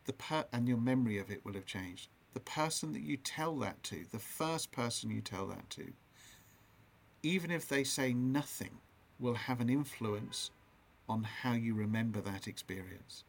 The 0.05 0.13
per- 0.13 0.45
and 0.53 0.68
your 0.68 0.78
memory 0.78 1.18
of 1.18 1.32
it 1.32 1.43
will 1.43 1.55
have 1.55 1.65
changed. 1.65 2.09
The 2.36 2.39
person 2.39 2.93
that 2.93 3.01
you 3.01 3.18
tell 3.18 3.57
that 3.57 3.82
to, 3.86 4.05
the 4.11 4.20
first 4.20 4.72
person 4.72 5.09
you 5.09 5.22
tell 5.22 5.47
that 5.47 5.68
to, 5.72 5.93
even 7.24 7.49
if 7.49 7.68
they 7.68 7.84
say 7.84 8.13
nothing, 8.13 8.78
will 9.20 9.34
have 9.34 9.59
an 9.61 9.70
influence 9.70 10.51
on 11.09 11.24
how 11.24 11.53
you 11.53 11.74
remember 11.74 12.22
that 12.22 12.47
experience. 12.47 13.24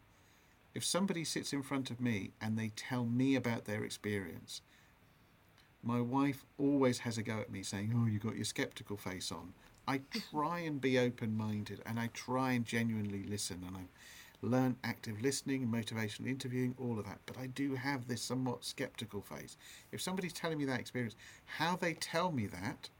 If 0.74 0.84
somebody 0.84 1.24
sits 1.24 1.54
in 1.54 1.62
front 1.62 1.90
of 1.90 1.98
me 1.98 2.32
and 2.42 2.58
they 2.58 2.72
tell 2.76 3.06
me 3.06 3.36
about 3.36 3.64
their 3.64 3.84
experience, 3.84 4.60
my 5.82 6.02
wife 6.02 6.44
always 6.58 6.98
has 6.98 7.16
a 7.16 7.22
go 7.22 7.38
at 7.38 7.50
me 7.50 7.62
saying, 7.62 7.94
Oh, 7.96 8.06
you 8.06 8.18
got 8.18 8.36
your 8.36 8.44
skeptical 8.44 8.98
face 8.98 9.32
on. 9.32 9.54
I 9.88 10.02
try 10.30 10.58
and 10.58 10.82
be 10.82 10.98
open 10.98 11.34
minded 11.34 11.80
and 11.86 11.98
I 11.98 12.08
try 12.08 12.52
and 12.52 12.62
genuinely 12.62 13.22
listen 13.22 13.64
and 13.66 13.74
I 13.74 13.84
learn 14.42 14.76
active 14.84 15.22
listening 15.22 15.66
motivational 15.66 16.26
interviewing, 16.26 16.74
all 16.78 16.98
of 16.98 17.06
that. 17.06 17.20
But 17.24 17.38
I 17.38 17.46
do 17.46 17.74
have 17.74 18.06
this 18.06 18.20
somewhat 18.20 18.66
skeptical 18.66 19.22
face. 19.22 19.56
If 19.90 20.02
somebody's 20.02 20.34
telling 20.34 20.58
me 20.58 20.66
that 20.66 20.78
experience, 20.78 21.16
how 21.46 21.74
they 21.74 21.94
tell 21.94 22.30
me 22.30 22.46
that 22.48 22.90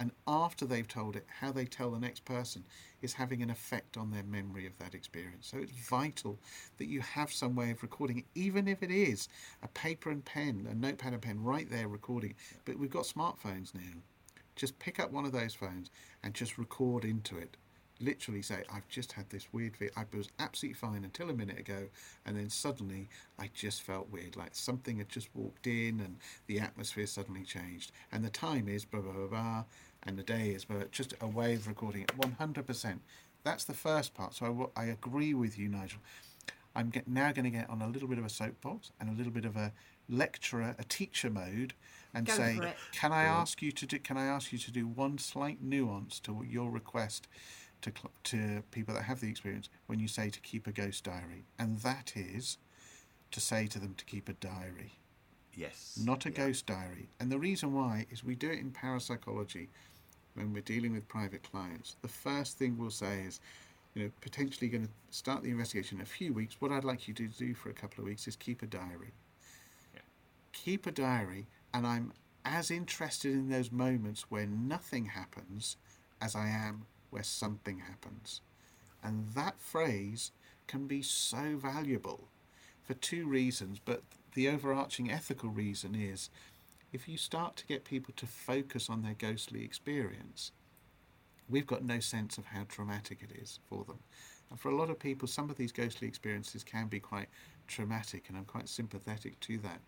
and 0.00 0.10
after 0.26 0.66
they've 0.66 0.88
told 0.88 1.14
it, 1.14 1.24
how 1.38 1.52
they 1.52 1.64
tell 1.64 1.92
the 1.92 2.00
next 2.00 2.24
person 2.24 2.64
is 3.02 3.12
having 3.12 3.40
an 3.40 3.50
effect 3.50 3.96
on 3.96 4.10
their 4.10 4.24
memory 4.24 4.66
of 4.66 4.76
that 4.78 4.96
experience. 4.96 5.46
So 5.46 5.58
it's 5.58 5.70
vital 5.70 6.40
that 6.78 6.88
you 6.88 7.02
have 7.02 7.32
some 7.32 7.54
way 7.54 7.70
of 7.70 7.84
recording 7.84 8.18
it, 8.18 8.24
even 8.34 8.66
if 8.66 8.82
it 8.82 8.90
is 8.90 9.28
a 9.62 9.68
paper 9.68 10.10
and 10.10 10.24
pen, 10.24 10.66
a 10.68 10.74
notepad 10.74 11.12
and 11.12 11.22
pen 11.22 11.44
right 11.44 11.70
there 11.70 11.86
recording. 11.86 12.34
But 12.64 12.80
we've 12.80 12.90
got 12.90 13.04
smartphones 13.04 13.76
now. 13.76 14.02
Just 14.56 14.78
pick 14.78 15.00
up 15.00 15.10
one 15.12 15.24
of 15.24 15.32
those 15.32 15.54
phones 15.54 15.90
and 16.22 16.34
just 16.34 16.58
record 16.58 17.04
into 17.04 17.36
it. 17.38 17.56
Literally 18.00 18.42
say, 18.42 18.64
I've 18.72 18.88
just 18.88 19.12
had 19.12 19.30
this 19.30 19.52
weird 19.52 19.76
fit. 19.76 19.92
I 19.96 20.04
was 20.14 20.28
absolutely 20.40 20.74
fine 20.74 21.04
until 21.04 21.30
a 21.30 21.34
minute 21.34 21.58
ago, 21.58 21.86
and 22.26 22.36
then 22.36 22.50
suddenly 22.50 23.08
I 23.38 23.50
just 23.54 23.82
felt 23.82 24.10
weird, 24.10 24.36
like 24.36 24.54
something 24.54 24.98
had 24.98 25.08
just 25.08 25.28
walked 25.34 25.66
in 25.68 26.00
and 26.00 26.16
the 26.48 26.58
atmosphere 26.58 27.06
suddenly 27.06 27.44
changed. 27.44 27.92
And 28.10 28.24
the 28.24 28.30
time 28.30 28.68
is 28.68 28.84
blah, 28.84 29.00
blah, 29.00 29.12
blah, 29.12 29.26
blah, 29.28 29.64
and 30.02 30.18
the 30.18 30.24
day 30.24 30.48
is 30.48 30.64
blah, 30.64 30.82
just 30.90 31.14
a 31.20 31.28
way 31.28 31.54
of 31.54 31.68
recording 31.68 32.02
it 32.02 32.18
100%. 32.18 32.98
That's 33.44 33.64
the 33.64 33.74
first 33.74 34.14
part. 34.14 34.34
So 34.34 34.72
I, 34.76 34.82
I 34.82 34.84
agree 34.86 35.34
with 35.34 35.58
you, 35.58 35.68
Nigel. 35.68 36.00
I'm 36.74 36.90
get, 36.90 37.06
now 37.06 37.32
going 37.32 37.44
to 37.44 37.50
get 37.50 37.68
on 37.68 37.82
a 37.82 37.88
little 37.88 38.08
bit 38.08 38.18
of 38.18 38.24
a 38.24 38.30
soapbox 38.30 38.90
and 39.00 39.10
a 39.10 39.12
little 39.12 39.32
bit 39.32 39.44
of 39.44 39.56
a 39.56 39.72
lecturer, 40.08 40.74
a 40.78 40.84
teacher 40.84 41.30
mode, 41.30 41.74
and 42.14 42.26
Go 42.26 42.34
say, 42.34 42.56
for 42.56 42.64
it. 42.66 42.76
can 42.92 43.12
I 43.12 43.24
ask 43.24 43.62
you 43.62 43.72
to 43.72 43.86
do? 43.86 43.98
Can 43.98 44.16
I 44.16 44.24
ask 44.26 44.52
you 44.52 44.58
to 44.58 44.70
do 44.70 44.86
one 44.86 45.18
slight 45.18 45.62
nuance 45.62 46.20
to 46.20 46.44
your 46.48 46.70
request 46.70 47.26
to 47.82 47.90
cl- 47.90 48.12
to 48.24 48.62
people 48.70 48.94
that 48.94 49.02
have 49.04 49.20
the 49.20 49.28
experience 49.28 49.68
when 49.86 49.98
you 49.98 50.08
say 50.08 50.30
to 50.30 50.40
keep 50.40 50.66
a 50.66 50.72
ghost 50.72 51.04
diary, 51.04 51.44
and 51.58 51.78
that 51.80 52.12
is 52.16 52.58
to 53.30 53.40
say 53.40 53.66
to 53.66 53.78
them 53.78 53.94
to 53.96 54.04
keep 54.04 54.28
a 54.28 54.34
diary 54.34 54.92
Yes. 55.54 55.98
not 56.02 56.24
a 56.26 56.30
Yeah. 56.30 56.36
ghost 56.36 56.66
diary. 56.66 57.08
And 57.18 57.30
the 57.32 57.38
reason 57.38 57.72
why 57.72 58.06
is 58.10 58.22
we 58.24 58.34
do 58.34 58.50
it 58.50 58.58
in 58.58 58.70
parapsychology 58.72 59.68
when 60.34 60.52
we're 60.52 60.62
dealing 60.62 60.92
with 60.92 61.08
private 61.08 61.42
clients. 61.42 61.96
The 62.02 62.08
first 62.08 62.56
thing 62.58 62.78
we'll 62.78 62.90
say 62.90 63.22
is, 63.22 63.40
you 63.94 64.04
know, 64.04 64.10
potentially 64.22 64.68
going 64.70 64.86
to 64.86 64.92
start 65.10 65.42
the 65.42 65.50
investigation 65.50 65.98
in 65.98 66.02
a 66.02 66.06
few 66.06 66.32
weeks. 66.32 66.56
What 66.60 66.72
I'd 66.72 66.84
like 66.84 67.06
you 67.08 67.12
to 67.14 67.26
do 67.28 67.52
for 67.54 67.68
a 67.68 67.74
couple 67.74 68.00
of 68.02 68.06
weeks 68.06 68.26
is 68.26 68.36
keep 68.36 68.62
a 68.62 68.66
diary. 68.66 69.12
Yeah. 69.94 70.00
Keep 70.52 70.86
a 70.86 70.92
diary, 70.92 71.46
and 71.72 71.86
I'm 71.86 72.12
as 72.44 72.70
interested 72.70 73.32
in 73.32 73.48
those 73.48 73.72
moments 73.72 74.26
where 74.28 74.46
nothing 74.46 75.06
happens 75.06 75.76
as 76.20 76.34
I 76.34 76.48
am 76.48 76.86
where 77.10 77.22
something 77.22 77.78
happens. 77.80 78.40
And 79.02 79.28
that 79.34 79.60
phrase 79.60 80.32
can 80.66 80.86
be 80.86 81.02
so 81.02 81.56
valuable 81.56 82.28
for 82.82 82.94
two 82.94 83.26
reasons, 83.26 83.78
but 83.84 84.02
the 84.34 84.48
overarching 84.48 85.10
ethical 85.10 85.50
reason 85.50 85.94
is 85.94 86.30
if 86.92 87.08
you 87.08 87.16
start 87.16 87.56
to 87.56 87.66
get 87.66 87.84
people 87.84 88.12
to 88.16 88.26
focus 88.26 88.88
on 88.90 89.02
their 89.02 89.14
ghostly 89.14 89.64
experience, 89.64 90.52
we've 91.48 91.66
got 91.66 91.84
no 91.84 92.00
sense 92.00 92.38
of 92.38 92.46
how 92.46 92.64
traumatic 92.68 93.18
it 93.22 93.40
is 93.40 93.58
for 93.68 93.84
them. 93.84 93.98
And 94.50 94.60
for 94.60 94.70
a 94.70 94.76
lot 94.76 94.90
of 94.90 94.98
people, 94.98 95.26
some 95.26 95.48
of 95.48 95.56
these 95.56 95.72
ghostly 95.72 96.06
experiences 96.06 96.62
can 96.62 96.88
be 96.88 97.00
quite 97.00 97.28
traumatic, 97.66 98.24
and 98.28 98.36
I'm 98.36 98.44
quite 98.44 98.68
sympathetic 98.68 99.40
to 99.40 99.58
that. 99.58 99.80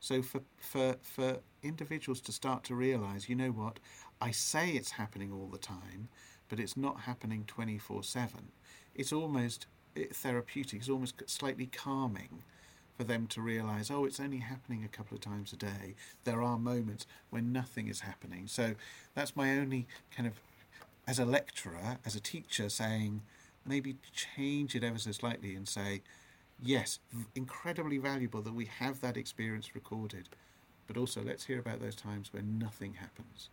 So 0.00 0.22
for 0.22 0.40
for 0.58 0.96
for 1.02 1.38
individuals 1.62 2.20
to 2.22 2.32
start 2.32 2.64
to 2.64 2.74
realise, 2.74 3.28
you 3.28 3.36
know 3.36 3.50
what, 3.50 3.78
I 4.20 4.30
say 4.30 4.70
it's 4.70 4.92
happening 4.92 5.32
all 5.32 5.48
the 5.48 5.58
time, 5.58 6.08
but 6.48 6.58
it's 6.58 6.76
not 6.76 7.00
happening 7.00 7.44
24/7. 7.46 8.52
It's 8.94 9.12
almost 9.12 9.66
eh, 9.96 10.06
therapeutic. 10.12 10.80
It's 10.80 10.88
almost 10.88 11.22
slightly 11.28 11.66
calming 11.66 12.42
for 12.96 13.04
them 13.04 13.26
to 13.28 13.40
realise, 13.40 13.90
oh, 13.90 14.04
it's 14.04 14.20
only 14.20 14.38
happening 14.38 14.84
a 14.84 14.88
couple 14.88 15.14
of 15.14 15.22
times 15.22 15.54
a 15.54 15.56
day. 15.56 15.94
There 16.24 16.42
are 16.42 16.58
moments 16.58 17.06
when 17.30 17.50
nothing 17.50 17.88
is 17.88 18.00
happening. 18.00 18.46
So 18.46 18.74
that's 19.14 19.34
my 19.34 19.56
only 19.56 19.86
kind 20.14 20.26
of, 20.26 20.34
as 21.06 21.18
a 21.18 21.24
lecturer, 21.24 21.96
as 22.04 22.14
a 22.14 22.20
teacher, 22.20 22.68
saying 22.68 23.22
maybe 23.64 23.96
change 24.12 24.74
it 24.74 24.84
ever 24.84 24.98
so 24.98 25.12
slightly 25.12 25.54
and 25.54 25.66
say, 25.66 26.02
yes, 26.62 26.98
incredibly 27.34 27.98
valuable 27.98 28.42
that 28.42 28.54
we 28.54 28.66
have 28.66 29.00
that 29.00 29.16
experience 29.16 29.74
recorded, 29.74 30.28
but 30.86 30.96
also 30.96 31.22
let's 31.22 31.44
hear 31.44 31.58
about 31.58 31.80
those 31.80 31.94
times 31.96 32.32
when 32.32 32.58
nothing 32.58 32.94
happens. 32.94 33.50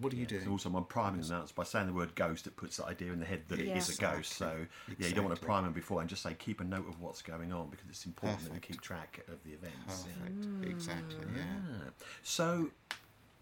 What 0.00 0.12
are 0.12 0.16
you 0.16 0.22
Yes, 0.30 0.30
doing? 0.44 0.48
Also, 0.48 0.70
I'm 0.74 0.84
priming 0.84 1.20
them 1.20 1.36
out 1.40 1.54
by 1.54 1.64
saying 1.64 1.88
the 1.88 1.92
word 1.92 2.14
ghost. 2.14 2.46
It 2.46 2.56
puts 2.56 2.76
the 2.78 2.86
idea 2.86 3.12
in 3.12 3.18
the 3.18 3.26
head 3.26 3.42
that 3.48 3.58
it 3.58 3.66
is 3.76 4.00
Yeah. 4.00 4.08
a 4.12 4.14
ghost. 4.16 4.32
So 4.34 4.66
yeah, 4.98 5.08
you 5.08 5.14
don't 5.14 5.24
want 5.24 5.38
to 5.38 5.44
prime 5.44 5.64
them 5.64 5.72
before 5.72 6.00
and 6.00 6.08
just 6.08 6.22
say 6.22 6.32
keep 6.34 6.60
a 6.60 6.64
note 6.64 6.88
of 6.88 7.00
what's 7.00 7.20
going 7.22 7.52
on 7.52 7.68
because 7.70 7.86
it's 7.90 8.06
important 8.06 8.44
that 8.44 8.52
we 8.52 8.60
keep 8.60 8.80
track 8.80 9.20
of 9.28 9.42
the 9.44 9.50
events. 9.52 10.06
yeah. 10.06 10.24
Perfect. 10.28 10.70
Exactly. 10.70 11.26
Yeah. 11.36 11.42
Ah. 11.86 11.90
So 12.22 12.70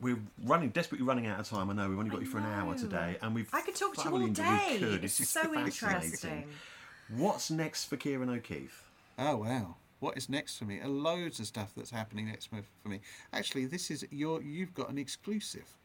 we're 0.00 0.18
running 0.44 0.70
desperately 0.70 1.06
running 1.06 1.26
out 1.26 1.38
of 1.38 1.48
time. 1.48 1.70
I 1.70 1.74
know 1.74 1.88
we've 1.90 1.98
only 1.98 2.10
got 2.10 2.20
I 2.20 2.22
you 2.22 2.26
for 2.26 2.38
an 2.38 2.46
hour 2.46 2.74
today, 2.76 3.18
and 3.20 3.34
we've 3.34 3.48
I 3.52 3.60
could 3.60 3.76
talk 3.76 3.94
to 3.96 4.08
you 4.08 4.14
all 4.14 4.28
day. 4.28 4.78
We. 4.80 4.86
It's 5.04 5.14
so 5.28 5.40
fascinating. 5.52 5.64
interesting. 5.64 6.44
What's 7.08 7.50
next 7.50 7.84
for 7.84 7.96
Ciarán 7.96 8.34
O'Keeffe? 8.36 8.87
Oh 9.18 9.36
wow! 9.38 9.76
What 10.00 10.16
is 10.16 10.28
next 10.28 10.58
for 10.58 10.64
me? 10.64 10.80
Uh, 10.80 10.88
loads 10.88 11.40
of 11.40 11.46
stuff 11.46 11.72
that's 11.76 11.90
happening 11.90 12.26
next 12.26 12.52
month 12.52 12.66
for 12.82 12.88
me. 12.88 13.00
Actually, 13.32 13.66
this 13.66 13.90
is 13.90 14.06
your. 14.10 14.40
You've 14.42 14.74
got 14.74 14.90
an 14.90 14.98
exclusive, 14.98 15.76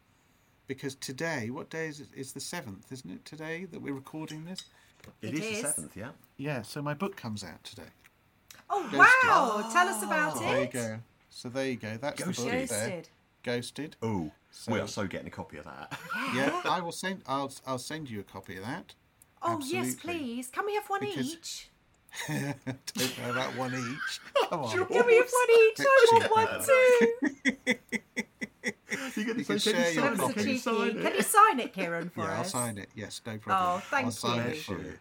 because 0.67 0.95
today, 0.95 1.49
what 1.49 1.69
day 1.69 1.87
is 1.87 1.99
it? 1.99 2.07
It's 2.15 2.31
the 2.31 2.39
seventh, 2.39 2.91
isn't 2.91 3.09
it? 3.09 3.25
Today 3.25 3.65
that 3.65 3.81
we're 3.81 3.93
recording 3.95 4.45
this. 4.45 4.63
It 5.21 5.29
It 5.29 5.33
is, 5.39 5.45
is. 5.45 5.61
the 5.63 5.67
seventh, 5.69 5.97
yeah. 5.97 6.09
Yeah. 6.37 6.61
So 6.61 6.81
my 6.81 6.93
book 6.93 7.15
comes 7.17 7.43
out 7.43 7.63
today. 7.63 7.89
Oh 8.69 8.83
Ghosted. 8.83 8.99
wow! 8.99 9.69
Tell 9.73 9.87
us 9.87 10.03
about 10.03 10.35
it. 10.37 10.41
There 10.41 10.61
you 10.61 10.67
go. 10.67 10.99
So 11.29 11.49
there 11.49 11.65
you 11.69 11.75
go. 11.75 11.97
That's 11.99 12.23
Ghosted. 12.23 12.45
the 12.45 12.57
book 12.59 12.69
there. 12.69 12.87
Ghosted. 12.89 13.09
Ghosted. 13.43 13.95
Oh, 14.03 14.31
we 14.69 14.79
are 14.79 14.87
so 14.87 15.07
getting 15.07 15.27
a 15.27 15.31
copy 15.31 15.57
of 15.57 15.65
that. 15.65 15.97
Yeah, 16.35 16.61
I 16.65 16.79
will 16.81 16.91
send. 16.91 17.23
I'll 17.27 17.51
I'll 17.65 17.79
send 17.79 18.09
you 18.09 18.19
a 18.19 18.23
copy 18.23 18.57
of 18.57 18.63
that. 18.63 18.93
Oh 19.41 19.59
yes, 19.65 19.95
please. 19.95 20.49
Can 20.49 20.65
we 20.67 20.75
have 20.75 20.85
one 20.87 20.99
Because- 21.01 21.33
each? 21.33 21.69
Don't 22.27 23.19
know 23.23 23.31
about 23.31 23.55
one 23.57 23.73
each. 23.73 24.19
Oh, 24.35 24.47
Come 24.49 24.61
on. 24.63 24.69
Can 24.87 25.05
we 25.07 25.15
have 25.17 25.31
one 25.31 25.49
each? 25.51 25.79
I 25.79 26.07
want 26.11 26.31
one 26.31 26.63
too. 26.65 27.75
You're 29.15 29.35
to 29.35 29.43
can 29.43 29.59
say, 29.59 29.71
can 29.73 29.79
you 29.79 30.01
your 30.01 30.15
sign 30.15 30.29
it? 30.29 30.33
Can 30.33 30.37
you 30.37 30.43
cheeky. 30.43 30.57
sign 30.59 31.01
Can 31.01 31.13
you 31.15 31.21
sign 31.21 31.59
it, 31.59 31.73
Ciarán, 31.73 32.11
for 32.11 32.21
Yeah, 32.23 32.37
I'll 32.37 32.43
sign 32.43 32.77
it. 32.77 32.89
Yes, 32.95 33.21
no 33.25 33.37
problem. 33.37 33.77
Oh, 33.77 33.79
thank 33.89 34.05
I'll 34.05 34.11
sign 34.11 34.39
it 34.47 34.57
for 34.57 34.77
you. 34.77 34.83
Thank 34.83 34.97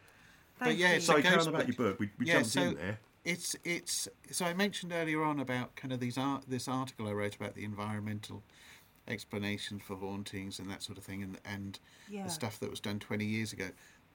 But 0.59 0.77
yeah, 0.77 0.91
you. 0.91 0.97
it's 0.97 1.07
Sorry, 1.07 1.21
a 1.21 1.23
carry 1.23 1.35
on 1.35 1.39
ghost 1.39 1.49
about 1.49 1.67
your 1.69 1.77
book. 1.77 2.01
We, 2.01 2.11
we 2.19 2.27
yeah, 2.27 2.35
jumped 2.35 2.49
so 2.51 2.63
in 2.63 2.75
there. 2.77 2.99
it's 3.25 3.57
it's 3.65 4.09
so 4.31 4.45
I 4.47 4.55
mentioned 4.55 4.93
earlier 4.93 5.23
on 5.23 5.39
about 5.41 5.77
kind 5.77 5.93
of 5.93 6.01
these 6.01 6.19
art 6.19 6.45
this 6.49 6.67
article 6.69 7.07
I 7.09 7.13
wrote 7.13 7.37
about 7.37 7.55
the 7.55 7.65
environmental 7.65 8.43
explanation 9.09 9.79
for 9.81 9.97
hauntings 9.97 10.59
and 10.59 10.71
that 10.71 10.83
sort 10.83 10.99
of 10.99 11.05
thing 11.05 11.23
and 11.23 11.39
and 11.45 11.79
Yeah. 12.09 12.25
the 12.25 12.31
stuff 12.31 12.59
that 12.61 12.71
was 12.71 12.81
done 12.81 12.99
20 12.99 13.25
years 13.25 13.53
ago. 13.53 13.69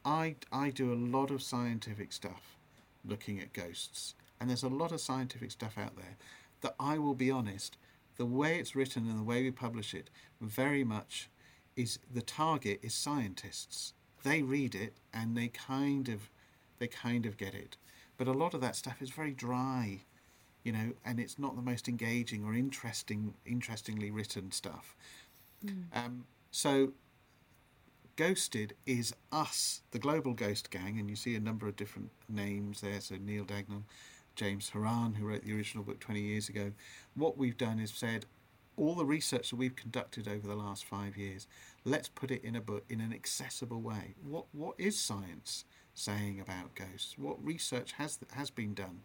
I 0.05 0.35
I 0.51 0.69
do 0.71 0.91
a 0.91 0.95
lot 0.95 1.31
of 1.31 1.41
scientific 1.41 2.11
stuff 2.13 2.56
looking 3.05 3.39
at 3.39 3.53
ghosts 3.53 4.15
and 4.39 4.49
there's 4.49 4.63
a 4.63 4.69
lot 4.69 4.91
of 4.91 5.01
scientific 5.01 5.51
stuff 5.51 5.77
out 5.77 5.95
there 5.95 6.17
that 6.61 6.75
I 6.79 6.97
will 6.97 7.15
be 7.15 7.31
honest 7.31 7.77
the 8.17 8.25
way 8.25 8.57
it's 8.59 8.75
written 8.75 9.07
and 9.07 9.19
the 9.19 9.23
way 9.23 9.43
we 9.43 9.51
publish 9.51 9.93
it 9.93 10.09
very 10.41 10.83
much 10.83 11.29
is 11.75 11.99
the 12.11 12.21
target 12.21 12.79
is 12.81 12.93
scientists. 12.93 13.93
They 14.23 14.41
read 14.41 14.75
it 14.75 14.93
and 15.13 15.37
they 15.37 15.47
kind 15.47 16.09
of 16.09 16.29
they 16.79 16.87
kind 16.87 17.25
of 17.25 17.37
get 17.37 17.53
it. 17.53 17.77
But 18.17 18.27
a 18.27 18.33
lot 18.33 18.53
of 18.53 18.61
that 18.61 18.75
stuff 18.75 19.01
is 19.01 19.11
very 19.11 19.31
dry, 19.31 20.01
you 20.63 20.71
know, 20.71 20.93
and 21.05 21.19
it's 21.19 21.39
not 21.39 21.55
the 21.55 21.61
most 21.61 21.87
engaging 21.87 22.43
or 22.43 22.53
interesting 22.55 23.35
interestingly 23.45 24.11
written 24.11 24.51
stuff. 24.51 24.95
Um, 25.93 26.25
so 26.51 26.93
Ghosted 28.17 28.73
is 28.87 29.13
us, 29.31 29.83
the 29.91 29.99
Global 29.99 30.33
Ghost 30.33 30.71
Gang, 30.71 30.97
and 30.97 31.07
you 31.07 31.15
see 31.15 31.35
a 31.35 31.39
number 31.39 31.67
of 31.67 31.75
different 31.75 32.09
names 32.27 32.81
there. 32.81 32.99
So 32.99 33.15
Neil 33.15 33.45
Dagnall, 33.45 33.83
James 34.35 34.71
Houran, 34.71 35.15
who 35.15 35.27
wrote 35.27 35.43
the 35.43 35.55
original 35.55 35.83
book 35.83 35.99
20 35.99 36.19
years 36.19 36.49
ago. 36.49 36.71
What 37.13 37.37
we've 37.37 37.57
done 37.57 37.77
is 37.77 37.91
said, 37.91 38.25
all 38.75 38.95
the 38.95 39.05
research 39.05 39.51
that 39.51 39.55
we've 39.57 39.75
conducted 39.75 40.27
over 40.27 40.47
the 40.47 40.55
last 40.55 40.83
five 40.83 41.15
years, 41.15 41.45
let's 41.85 42.09
put 42.09 42.31
it 42.31 42.43
in 42.43 42.55
a 42.55 42.61
book 42.61 42.85
in 42.89 43.01
an 43.01 43.13
accessible 43.13 43.81
way. 43.81 44.15
What 44.27 44.45
what 44.51 44.73
is 44.79 44.99
science 44.99 45.65
saying 45.93 46.39
about 46.39 46.73
ghosts? 46.73 47.19
What 47.19 47.43
research 47.45 47.91
has 47.93 48.17
has 48.31 48.49
been 48.49 48.73
done? 48.73 49.01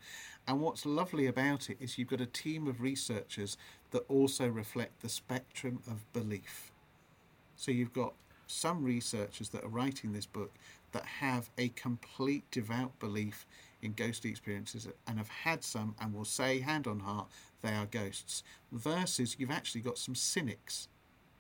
And 0.49 0.59
what's 0.59 0.87
lovely 0.87 1.27
about 1.27 1.69
it 1.69 1.77
is 1.81 1.99
you've 1.99 2.09
got 2.09 2.23
a 2.23 2.27
team 2.27 2.67
of 2.67 2.81
researchers 2.81 3.59
that 3.91 4.09
also 4.09 4.49
reflect 4.49 5.03
the 5.03 5.11
spectrum 5.11 5.81
of 5.87 6.11
belief. 6.15 6.73
So 7.57 7.71
you've 7.71 7.93
got 7.93 8.15
some 8.47 8.85
researchers 8.85 9.49
that 9.51 9.65
are 9.65 9.69
writing 9.69 10.13
this 10.13 10.27
book 10.27 10.53
that 10.93 11.05
have 11.05 11.51
a 11.59 11.69
complete 11.71 12.45
devout 12.51 12.99
belief 12.99 13.47
in 13.81 13.93
ghostly 13.93 14.31
experiences 14.31 14.87
and 15.07 15.19
have 15.19 15.29
had 15.29 15.65
some 15.65 15.95
and 16.01 16.15
will 16.15 16.25
say 16.25 16.61
hand 16.61 16.87
on 16.87 17.01
heart 17.01 17.29
they 17.63 17.73
are 17.73 17.87
ghosts 17.87 18.43
versus 18.71 19.37
you've 19.39 19.51
actually 19.51 19.81
got 19.81 19.99
some 19.99 20.15
cynics 20.15 20.89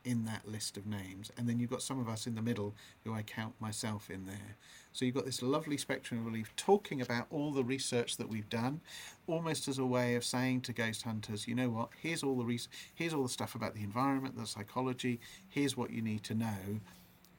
in 0.05 0.24
that 0.24 0.48
list 0.48 0.76
of 0.76 0.86
names. 0.86 1.30
And 1.36 1.48
then 1.48 1.59
you've 1.59 1.70
got 1.70 1.82
some 1.82 2.00
of 2.00 2.09
us 2.09 2.26
in 2.26 2.34
the 2.34 2.42
middle 2.42 2.74
who 3.05 3.14
I 3.14 3.22
count 3.22 3.55
myself 3.61 4.11
in 4.11 4.26
there. 4.26 4.57
So 4.92 5.05
you've 5.05 5.14
got 5.14 5.24
this 5.24 5.42
lovely 5.42 5.76
spectrum 5.76 6.20
of 6.20 6.26
belief 6.26 6.55
talking 6.57 7.00
about 7.00 7.26
all 7.30 7.53
the 7.53 7.64
research 7.64 8.16
that 8.16 8.28
we've 8.28 8.48
done 8.48 8.80
almost 9.26 9.68
as 9.68 9.78
a 9.78 9.86
way 9.86 10.14
of 10.14 10.24
saying 10.24 10.62
to 10.62 10.72
ghost 10.72 11.03
hunters 11.03 11.46
you 11.48 11.55
know 11.55 11.70
what? 11.70 11.90
Here's 12.00 12.22
all 12.22 12.36
the 12.36 12.44
res- 12.44 12.68
here's 12.94 13.14
all 13.14 13.22
the 13.22 13.28
stuff 13.28 13.55
about 13.55 13.74
the 13.74 13.82
environment 13.82 14.36
the 14.36 14.46
psychology. 14.46 15.20
Here's 15.48 15.76
what 15.76 15.90
you 15.90 16.03
need 16.03 16.22
to 16.24 16.34
know. 16.34 16.80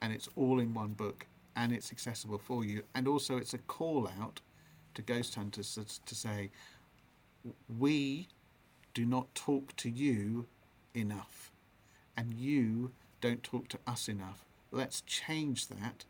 And 0.01 0.11
it's 0.13 0.29
all 0.35 0.59
in 0.59 0.73
one 0.73 0.93
book 0.93 1.27
and 1.55 1.71
it's 1.71 1.91
accessible 1.91 2.39
for 2.39 2.65
you. 2.65 2.83
And 2.95 3.07
also 3.07 3.37
it's 3.37 3.53
a 3.53 3.59
call 3.59 4.09
out 4.19 4.41
to 4.95 5.01
ghost 5.01 5.35
hunters 5.35 5.99
to 6.05 6.15
say 6.15 6.49
we 7.77 8.27
do 8.93 9.05
not 9.05 9.33
talk 9.35 9.75
to 9.75 9.89
you 9.89 10.45
enough 10.95 11.42
and 12.17 12.33
you 12.33 12.91
don't 13.21 13.43
talk 13.43 13.67
to 13.69 13.79
us 13.87 14.07
enough 14.07 14.45
let's 14.71 15.01
change 15.01 15.67
that 15.67 16.05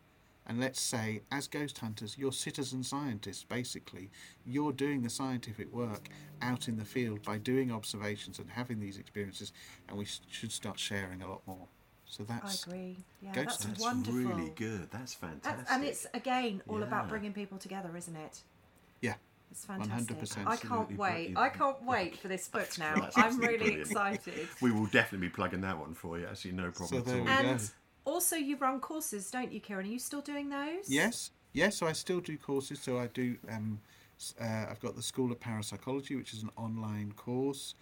and 0.46 0.60
let's 0.60 0.82
say 0.82 1.22
as 1.32 1.48
ghost 1.48 1.78
hunters 1.80 2.18
you're 2.18 2.32
citizen 2.32 2.84
scientists 2.84 3.44
basically 3.44 4.10
you're 4.46 4.72
doing 4.74 5.02
the 5.04 5.10
scientific 5.10 5.72
work 5.74 6.10
out 6.42 6.68
in 6.68 6.78
the 6.78 6.86
field 6.86 7.22
by 7.24 7.38
doing 7.38 7.72
observations 7.72 8.40
and 8.40 8.50
having 8.52 8.80
these 8.80 8.98
experiences 8.98 9.52
and 9.88 9.98
we 9.98 10.06
should 10.30 10.52
start 10.52 10.80
sharing 10.80 11.22
a 11.22 11.28
lot 11.30 11.42
more 11.48 11.68
so 12.06 12.24
that's 12.24 12.44
I 12.44 12.48
that's 12.48 12.68
agree. 12.68 12.98
Yeah, 13.22 13.32
Ghost 13.34 13.48
that's, 13.48 13.66
That's 13.66 13.82
wonderful. 13.82 14.20
really 14.20 14.52
good. 14.56 14.90
That's 14.92 15.16
fantastic. 15.16 15.44
That's- 15.66 15.68
and 15.72 15.84
it's 15.84 16.06
again 16.14 16.62
all 16.68 16.84
about 16.84 17.10
bringing 17.10 17.34
people 17.34 17.58
together, 17.58 17.96
isn't 17.98 18.16
it? 18.16 18.44
Yeah 19.54 19.98
It's 19.98 20.08
fantastic. 20.08 20.18
100%. 20.18 20.48
I 20.48 20.58
can't 20.58 20.98
wait. 20.98 21.34
I 21.38 21.50
can't 21.50 21.82
wait 21.84 22.18
for 22.18 22.28
this 22.28 22.48
book 22.48 22.70
now. 22.78 22.96
That's 22.96 23.18
I'm 23.18 23.38
really 23.38 23.58
brilliant. 23.58 23.82
excited. 23.82 24.48
We 24.62 24.72
will 24.72 24.86
definitely 24.86 25.28
be 25.28 25.34
plugging 25.34 25.62
that 25.62 25.78
one 25.78 25.94
for 25.94 26.20
you. 26.20 26.28
Actually, 26.28 26.54
no 26.54 26.72
problem 26.72 27.04
So 27.04 27.12
at 27.12 27.20
all. 27.20 27.28
And 27.28 27.60
go. 27.60 27.66
also, 28.06 28.36
you 28.36 28.58
run 28.58 28.80
courses, 28.80 29.32
don't 29.32 29.52
you, 29.52 29.62
Ciarán? 29.62 29.80
Are 29.80 29.82
you 29.82 30.00
still 30.00 30.22
doing 30.22 30.50
those? 30.50 30.90
Yes, 30.90 31.32
yes. 31.54 31.78
So 31.78 31.88
I 31.88 31.94
still 31.94 32.20
do 32.20 32.38
courses. 32.38 32.80
So 32.82 33.00
I 33.00 33.08
do. 33.08 33.38
Um, 33.50 33.80
uh, 34.40 34.66
I've 34.70 34.80
got 34.80 34.96
the 34.96 35.04
School 35.04 35.32
of 35.32 35.40
Parapsychology, 35.40 36.16
which 36.16 36.34
is 36.34 36.44
an 36.44 36.50
online 36.56 37.14
course, 37.16 37.76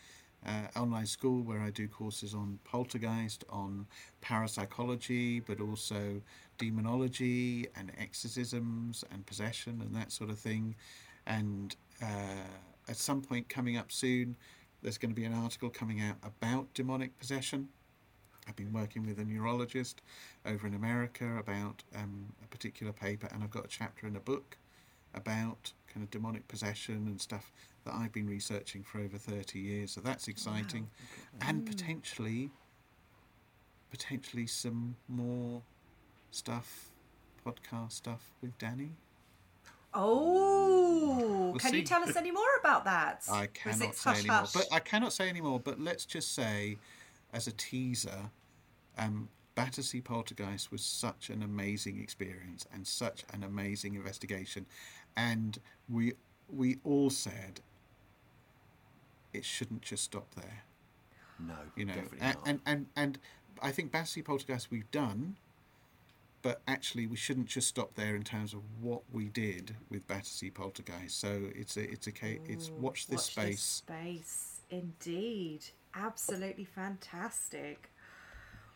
uh, 0.45 0.79
online 0.79 1.05
school 1.05 1.43
where 1.43 1.61
I 1.61 1.69
do 1.69 1.87
courses 1.87 2.33
on 2.33 2.59
poltergeist, 2.63 3.43
on 3.49 3.85
parapsychology, 4.21 5.39
but 5.39 5.61
also 5.61 6.21
demonology 6.57 7.67
and 7.75 7.91
exorcisms 7.99 9.03
and 9.11 9.25
possession 9.25 9.81
and 9.81 9.95
that 9.95 10.11
sort 10.11 10.29
of 10.29 10.39
thing. 10.39 10.75
And 11.25 11.75
uh, 12.01 12.47
at 12.87 12.97
some 12.97 13.21
point 13.21 13.49
coming 13.49 13.77
up 13.77 13.91
soon, 13.91 14.35
there's 14.81 14.97
going 14.97 15.11
to 15.11 15.15
be 15.15 15.25
an 15.25 15.33
article 15.33 15.69
coming 15.69 16.01
out 16.01 16.15
about 16.23 16.73
demonic 16.73 17.17
possession. 17.19 17.69
I've 18.47 18.55
been 18.55 18.73
working 18.73 19.05
with 19.05 19.19
a 19.19 19.23
neurologist 19.23 20.01
over 20.45 20.65
in 20.65 20.73
America 20.73 21.37
about 21.37 21.83
um, 21.95 22.33
a 22.43 22.47
particular 22.47 22.91
paper, 22.91 23.27
and 23.31 23.43
I've 23.43 23.51
got 23.51 23.65
a 23.65 23.67
chapter 23.67 24.07
in 24.07 24.15
a 24.15 24.19
book 24.19 24.57
about 25.13 25.71
kind 25.93 26.03
of 26.03 26.09
demonic 26.09 26.47
possession 26.47 27.07
and 27.07 27.21
stuff 27.21 27.51
that 27.85 27.93
I've 27.93 28.11
been 28.11 28.27
researching 28.27 28.83
for 28.83 28.99
over 28.99 29.17
30 29.17 29.59
years. 29.59 29.91
So 29.91 30.01
that's 30.01 30.27
exciting, 30.27 30.89
and 31.41 31.65
potentially, 31.65 32.49
potentially 33.91 34.47
some 34.47 34.95
more 35.07 35.61
stuff, 36.31 36.89
podcast 37.45 37.91
stuff 37.91 38.31
with 38.41 38.57
Danny. 38.57 38.93
Oh, 39.93 40.70
We'll 41.01 41.53
can 41.55 41.73
you 41.73 41.83
tell 41.83 42.03
us 42.03 42.15
any 42.15 42.31
more 42.31 42.43
about 42.59 42.85
that? 42.85 43.23
I 43.31 43.47
cannot 43.47 43.95
say 43.95 44.09
hush 44.09 44.19
anymore. 44.19 44.37
hush? 44.37 44.53
But 44.53 44.67
I 44.71 44.79
cannot 44.79 45.13
say 45.13 45.29
anymore. 45.29 45.59
But 45.59 45.79
let's 45.79 46.05
just 46.05 46.33
say, 46.33 46.77
as 47.33 47.47
a 47.47 47.51
teaser, 47.51 48.29
um, 48.97 49.29
Battersea 49.55 50.01
Poltergeist 50.01 50.71
was 50.71 50.81
such 50.83 51.29
an 51.29 51.43
amazing 51.43 51.99
experience 51.99 52.65
and 52.73 52.87
such 52.87 53.25
an 53.33 53.43
amazing 53.43 53.95
investigation, 53.95 54.65
and 55.15 55.59
we 55.89 56.13
we 56.49 56.77
all 56.83 57.09
said 57.09 57.61
it 59.33 59.45
shouldn't 59.45 59.81
just 59.81 60.03
stop 60.03 60.33
there. 60.35 60.63
no, 61.39 61.53
You 61.75 61.85
know, 61.85 61.93
definitely 61.93 62.19
and, 62.21 62.35
not. 62.35 62.47
and 62.47 62.61
and 62.65 62.85
and 62.95 63.19
I 63.61 63.71
think 63.71 63.91
Battersea 63.91 64.21
Poltergeist 64.23 64.71
we've 64.71 64.89
done. 64.91 65.37
But 66.41 66.61
actually, 66.67 67.05
we 67.05 67.17
shouldn't 67.17 67.47
just 67.47 67.67
stop 67.67 67.93
there 67.95 68.15
in 68.15 68.23
terms 68.23 68.53
of 68.53 68.61
what 68.81 69.01
we 69.11 69.25
did 69.25 69.75
with 69.89 70.07
Battersea 70.07 70.49
Poltergeist. 70.49 71.19
So 71.19 71.49
it's 71.55 71.77
a 71.77 71.89
it's 71.91 72.07
a 72.07 72.11
ca- 72.11 72.39
it's 72.47 72.69
watch 72.71 73.07
this 73.07 73.35
watch 73.37 73.45
space. 73.47 73.61
space, 73.61 74.61
indeed, 74.71 75.59
absolutely 75.93 76.65
fantastic. 76.65 77.91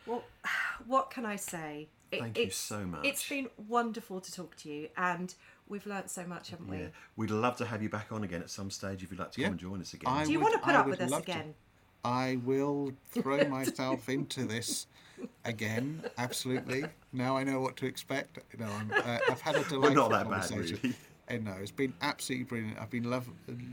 Well, 0.05 0.23
what 0.85 1.09
can 1.09 1.25
I 1.25 1.35
say? 1.37 1.87
It- 2.11 2.19
Thank 2.21 2.37
you 2.37 2.49
so 2.51 2.85
much. 2.85 3.03
It's 3.05 3.27
been 3.27 3.49
wonderful 3.67 4.21
to 4.21 4.31
talk 4.31 4.55
to 4.57 4.69
you, 4.69 4.89
and 4.95 5.33
we've 5.67 5.87
learnt 5.87 6.11
so 6.11 6.23
much, 6.25 6.51
haven't 6.51 6.67
we? 6.67 6.77
yeah, 6.77 6.87
we'd 7.15 7.31
love 7.31 7.57
to 7.57 7.65
have 7.65 7.81
you 7.81 7.89
back 7.89 8.11
on 8.11 8.23
again 8.23 8.41
at 8.43 8.51
some 8.51 8.69
stage 8.69 9.01
if 9.01 9.09
you'd 9.09 9.19
like 9.19 9.31
to 9.31 9.41
Yeah. 9.41 9.47
come 9.47 9.53
and 9.53 9.59
join 9.59 9.81
us 9.81 9.93
again. 9.95 10.13
I 10.13 10.23
Do 10.25 10.31
you 10.31 10.37
would- 10.39 10.43
want 10.43 10.53
to 10.55 10.59
put 10.59 10.75
I 10.75 10.79
up 10.79 10.87
with 10.87 11.01
us 11.01 11.09
love 11.09 11.25
to. 11.25 11.31
again? 11.31 11.55
I 12.03 12.37
will 12.43 12.91
throw 13.09 13.43
myself 13.49 14.07
into 14.09 14.45
this 14.45 14.85
again. 15.45 16.03
Absolutely. 16.19 16.85
Now 17.15 17.37
I 17.37 17.43
know 17.43 17.59
what 17.59 17.75
to 17.77 17.85
expect. 17.85 18.39
No, 18.59 18.65
I'm, 18.65 18.91
uh, 18.91 19.17
I've 19.29 19.41
had 19.41 19.55
a 19.55 19.63
delightful 19.69 19.81
We're 19.81 19.89
not 19.93 20.11
that 20.11 20.29
bad, 20.29 20.49
conversation. 20.49 20.79
really. 20.83 20.95
And 21.27 21.45
no, 21.45 21.53
it's 21.61 21.71
been 21.71 21.93
absolutely 22.01 22.45
brilliant. 22.45 22.77
I've 22.79 22.89
been 22.89 23.09
love, 23.09 23.27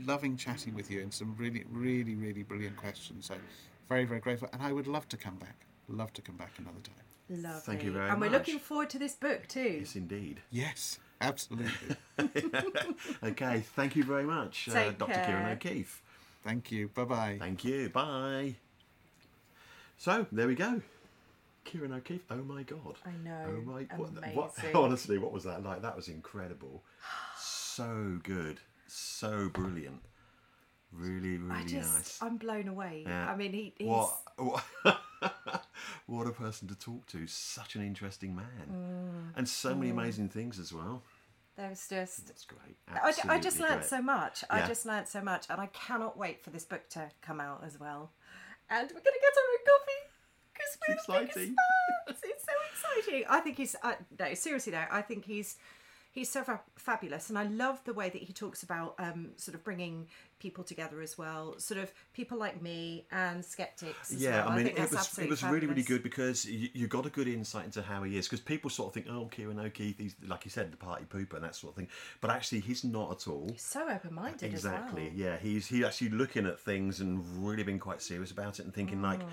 loving 0.05 0.37
chatting 0.37 0.73
with 0.73 0.89
you 0.89 1.01
and 1.01 1.13
some 1.13 1.35
really, 1.37 1.65
really, 1.69 2.15
really 2.15 2.43
brilliant 2.43 2.77
questions. 2.77 3.27
So 3.27 3.35
very, 3.89 4.05
very 4.05 4.19
grateful. 4.19 4.49
And 4.53 4.61
I 4.61 4.71
would 4.71 4.87
love 4.87 5.07
to 5.09 5.17
come 5.17 5.35
back. 5.35 5.65
Love 5.89 6.13
to 6.13 6.21
come 6.21 6.37
back 6.37 6.51
another 6.57 6.79
time. 6.83 7.43
Lovely. 7.43 7.61
Thank 7.61 7.83
you 7.83 7.91
very 7.91 8.05
much. 8.05 8.11
and 8.11 8.21
we're 8.21 8.29
much. 8.29 8.39
looking 8.47 8.59
forward 8.59 8.89
to 8.91 8.99
this 8.99 9.15
book 9.15 9.47
too. 9.47 9.77
Yes, 9.79 9.95
indeed. 9.95 10.41
Yes, 10.51 10.99
Absolutely. 11.23 11.95
Okay, 13.23 13.63
thank 13.75 13.95
you 13.95 14.03
very 14.03 14.25
much, 14.25 14.67
uh, 14.69 14.91
Dr. 14.91 15.13
care. 15.13 15.25
Ciarán 15.25 15.53
O'Keeffe. 15.53 16.01
Thank 16.43 16.71
you. 16.71 16.89
Bye 16.89 17.03
bye. 17.05 17.37
Thank 17.39 17.63
you. 17.63 17.89
Bye. 17.89 18.55
So 19.97 20.27
there 20.31 20.47
we 20.47 20.55
go. 20.55 20.81
Ciarán 21.65 21.95
O'Keeffe. 21.97 22.25
Oh 22.29 22.43
my 22.43 22.63
God. 22.63 22.97
I 23.05 23.11
know. 23.23 23.45
Oh 23.47 23.61
my. 23.61 23.87
What, 23.95 24.11
what, 24.33 24.53
honestly, 24.75 25.17
what 25.17 25.31
was 25.31 25.43
that 25.43 25.63
like? 25.63 25.81
That 25.81 25.95
was 25.95 26.07
incredible. 26.07 26.83
So 27.75 28.19
good. 28.21 28.59
So 28.85 29.49
brilliant. 29.49 30.03
Really, 30.91 31.37
really 31.37 31.59
I 31.59 31.65
just, 31.65 31.93
nice. 31.95 32.19
I'm 32.21 32.37
blown 32.37 32.67
away. 32.67 33.03
Yeah. 33.07 33.31
I 33.31 33.35
mean, 33.35 33.51
he, 33.51 33.73
he's. 33.79 33.87
What? 33.87 34.13
What, 34.37 34.63
what 36.05 36.27
a 36.27 36.31
person 36.31 36.67
to 36.67 36.75
talk 36.75 37.07
to. 37.07 37.25
Such 37.25 37.75
an 37.75 37.81
interesting 37.81 38.35
man. 38.35 38.45
Mm. 38.71 39.37
And 39.37 39.49
so 39.49 39.73
many 39.73 39.89
amazing 39.89 40.29
things 40.29 40.59
as 40.59 40.71
well. 40.71 41.01
There's 41.57 41.87
just. 41.87 42.27
That's 42.27 42.45
great. 42.45 42.77
I 42.87 43.09
just 43.11 43.25
Absolutely 43.25 43.61
learnt 43.61 43.81
great. 43.81 43.89
so 43.89 44.01
much. 44.01 44.43
I 44.51 44.67
just 44.67 44.85
learnt 44.85 45.07
so 45.07 45.21
much, 45.21 45.47
and 45.49 45.59
I 45.59 45.67
cannot 45.67 46.15
wait 46.15 46.43
for 46.43 46.51
this 46.51 46.65
book 46.65 46.87
to 46.89 47.09
come 47.21 47.39
out 47.39 47.63
as 47.65 47.79
well. 47.79 48.11
And 48.69 48.87
we're 48.89 49.01
gonna 49.01 49.21
get 49.21 49.33
our 49.37 49.49
own 49.53 49.63
coffee 49.65 49.67
because 49.67 49.73
we're 49.73 49.82
It's 50.87 50.99
exciting. 51.07 51.55
It's 52.07 52.45
so 52.45 52.51
exciting. 53.01 53.25
I 53.29 53.39
think 53.39 53.57
he's 53.57 53.75
uh, 53.81 53.93
no 54.19 54.33
seriously 54.33 54.71
though. 54.71 54.85
I 54.91 55.01
think 55.01 55.25
he's 55.25 55.57
he's 56.11 56.29
so 56.29 56.43
fa- 56.43 56.61
fabulous, 56.75 57.29
and 57.29 57.37
I 57.39 57.43
love 57.45 57.81
the 57.85 57.93
way 57.93 58.09
that 58.09 58.21
he 58.21 58.33
talks 58.33 58.61
about 58.63 58.95
um, 58.99 59.29
sort 59.37 59.55
of 59.55 59.63
bringing 59.63 60.07
people 60.39 60.63
together 60.63 61.01
as 61.01 61.17
well. 61.17 61.55
Sort 61.59 61.79
of 61.79 61.91
people 62.13 62.37
like 62.37 62.61
me 62.61 63.05
and 63.11 63.43
skeptics. 63.43 64.13
Yeah, 64.15 64.43
well. 64.43 64.49
I 64.49 64.55
mean, 64.57 64.65
think 64.65 64.79
it 64.79 64.91
was 64.91 65.17
it 65.17 65.29
was 65.29 65.43
really 65.43 65.65
really 65.67 65.83
good 65.83 66.03
because 66.03 66.45
you, 66.45 66.69
you 66.73 66.87
got 66.87 67.05
a 67.05 67.09
good 67.09 67.27
insight 67.27 67.65
into 67.65 67.81
how 67.81 68.03
he 68.03 68.17
is. 68.17 68.27
Because 68.27 68.41
people 68.41 68.69
sort 68.69 68.89
of 68.89 68.93
think, 68.93 69.07
oh, 69.09 69.29
Ciarán 69.35 69.63
O'Keeffe, 69.63 69.97
he's 69.97 70.15
like 70.27 70.45
you 70.45 70.51
said, 70.51 70.71
the 70.71 70.77
party 70.77 71.05
pooper 71.05 71.35
and 71.35 71.43
that 71.43 71.55
sort 71.55 71.71
of 71.71 71.77
thing. 71.77 71.87
But 72.21 72.31
actually, 72.31 72.61
he's 72.61 72.83
not 72.83 73.11
at 73.11 73.27
all. 73.27 73.49
So 73.57 73.89
open-minded 73.89 74.43
Exactly. 74.43 75.07
as 75.07 75.09
well. 75.11 75.19
Yeah, 75.19 75.37
he's 75.37 75.67
he 75.67 75.85
actually 75.85 76.09
looking 76.09 76.45
at 76.45 76.59
things 76.59 76.99
and 76.99 77.23
really 77.45 77.63
being 77.63 77.79
quite 77.79 78.01
serious 78.01 78.31
about 78.31 78.59
it 78.59 78.65
and 78.65 78.73
thinking 78.73 79.01
like. 79.01 79.19
Mm. 79.19 79.23
yeah, 79.23 79.27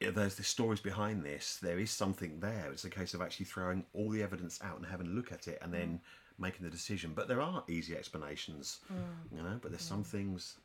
There's 0.00 0.34
the 0.34 0.42
stories 0.44 0.80
behind 0.80 1.24
this. 1.24 1.58
There 1.62 1.78
is 1.78 1.90
something 1.90 2.40
there. 2.40 2.68
It's 2.72 2.84
a 2.84 2.90
case 2.90 3.14
of 3.14 3.22
actually 3.22 3.46
throwing 3.46 3.84
all 3.94 4.10
the 4.10 4.22
evidence 4.22 4.60
out 4.62 4.76
and 4.76 4.84
having 4.86 5.06
a 5.06 5.10
look 5.10 5.32
at 5.32 5.48
it, 5.48 5.58
and 5.62 5.72
then 5.72 5.88
Mm. 5.98 6.00
making 6.42 6.64
the 6.64 6.70
decision. 6.70 7.12
But 7.14 7.28
there 7.28 7.40
are 7.40 7.64
easy 7.68 7.96
explanations, 7.96 8.80
you 9.32 9.42
know. 9.42 9.58
But 9.62 9.70
there's 9.70 9.82
some 9.82 10.04
things 10.04 10.56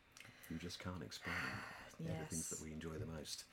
you 0.49 0.57
just 0.57 0.79
can't 0.79 1.01
explain. 1.03 1.35
They're 1.99 2.17
the 2.19 2.25
things 2.25 2.47
Mm. 2.47 2.49
that 2.49 2.61
we 2.61 2.71
enjoy 2.73 2.97
the 2.97 3.05
most. 3.05 3.43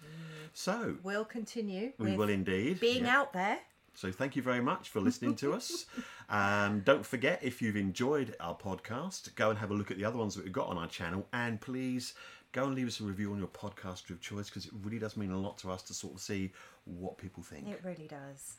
So 0.55 0.97
We'll 1.03 1.25
continue. 1.25 1.93
we 1.99 2.17
will 2.17 2.29
indeed. 2.31 2.81
being 2.81 3.05
yeah. 3.05 3.19
out 3.19 3.33
there. 3.33 3.61
So 3.95 4.13
thank 4.13 4.37
you 4.37 4.43
very 4.43 4.61
much 4.61 4.89
for 4.91 5.01
listening 5.01 5.37
to 5.37 5.53
us. 5.55 5.87
Um, 6.29 6.81
don't 6.81 7.07
forget, 7.07 7.39
if 7.45 7.63
you've 7.63 7.77
enjoyed 7.77 8.35
our 8.41 8.57
podcast, 8.59 9.33
go 9.37 9.49
and 9.51 9.59
have 9.61 9.71
a 9.71 9.75
look 9.75 9.93
at 9.93 9.97
the 9.97 10.05
other 10.05 10.19
ones 10.19 10.35
that 10.35 10.43
we've 10.43 10.53
got 10.53 10.67
on 10.67 10.77
our 10.77 10.89
channel, 10.89 11.29
and 11.33 11.61
please 11.61 12.15
go 12.57 12.65
and 12.65 12.75
leave 12.75 12.87
us 12.89 13.01
a 13.01 13.05
review 13.05 13.33
on 13.33 13.39
your 13.39 13.49
podcast 13.49 14.09
of 14.11 14.21
choice 14.21 14.49
because 14.49 14.65
it 14.67 14.73
really 14.83 14.99
does 14.99 15.17
mean 15.17 15.31
a 15.31 15.39
lot 15.39 15.59
to 15.59 15.71
us 15.71 15.83
to 15.83 15.95
sort 15.95 16.15
of 16.15 16.21
see 16.21 16.51
what 16.85 17.19
people 17.19 17.43
think. 17.43 17.69
It 17.69 17.81
really 17.85 18.09
does. 18.09 18.55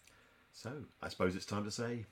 So 0.54 0.72
I 1.02 1.10
suppose 1.10 1.36
it's 1.36 1.45
time 1.45 1.64
to 1.66 1.72
say 1.72 2.06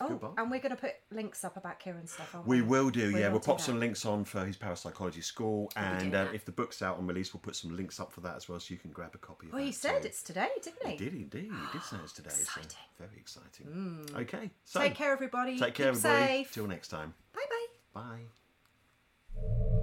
Oh, 0.00 0.08
Goodbye. 0.10 0.28
and 0.38 0.48
we're 0.48 0.60
going 0.60 0.70
to 0.76 0.80
put 0.80 0.92
links 1.10 1.42
up 1.44 1.56
about 1.56 1.80
Ciarán's 1.80 2.12
stuff, 2.12 2.32
aren't 2.32 2.46
we? 2.46 2.62
we 2.62 2.68
will 2.68 2.88
do. 2.88 3.12
We 3.12 3.18
yeah, 3.20 3.30
we'll 3.30 3.40
do 3.40 3.46
pop 3.46 3.58
that. 3.58 3.64
some 3.64 3.80
links 3.80 4.06
on 4.06 4.24
for 4.24 4.44
his 4.46 4.56
parapsychology 4.56 5.22
school, 5.22 5.72
and 5.74 6.14
uh, 6.14 6.28
if 6.32 6.44
the 6.44 6.52
book's 6.52 6.82
out 6.82 6.98
on 6.98 7.06
release, 7.08 7.34
we'll 7.34 7.40
put 7.40 7.56
some 7.56 7.76
links 7.76 7.98
up 7.98 8.12
for 8.12 8.20
that 8.20 8.36
as 8.36 8.48
well, 8.48 8.60
so 8.60 8.72
you 8.72 8.78
can 8.78 8.92
grab 8.92 9.10
a 9.16 9.18
copy. 9.18 9.48
of 9.48 9.52
it. 9.52 9.56
Well, 9.56 9.64
he 9.64 9.72
said 9.72 10.02
too. 10.02 10.06
it's 10.06 10.22
today, 10.22 10.50
didn't 10.62 10.86
he? 10.86 10.92
He 10.92 10.96
did 10.96 11.14
indeed. 11.14 11.50
He 11.50 11.72
did 11.72 11.82
say 11.82 11.96
it's 12.04 12.12
today. 12.20 12.30
Exciting. 12.30 12.70
So 12.70 13.04
very 13.04 13.16
exciting. 13.16 14.08
Okay. 14.16 14.50
So 14.64 14.78
Take 14.80 14.94
care, 14.94 15.10
everybody. 15.12 15.58
Take 15.58 15.74
care, 15.74 15.92
Keep 15.92 16.04
everybody. 16.04 16.26
safe. 16.44 16.52
Till 16.54 16.68
next 16.68 16.88
time. 16.88 17.12
Bye 17.34 17.40
bye. 17.94 18.24
Bye. 19.42 19.77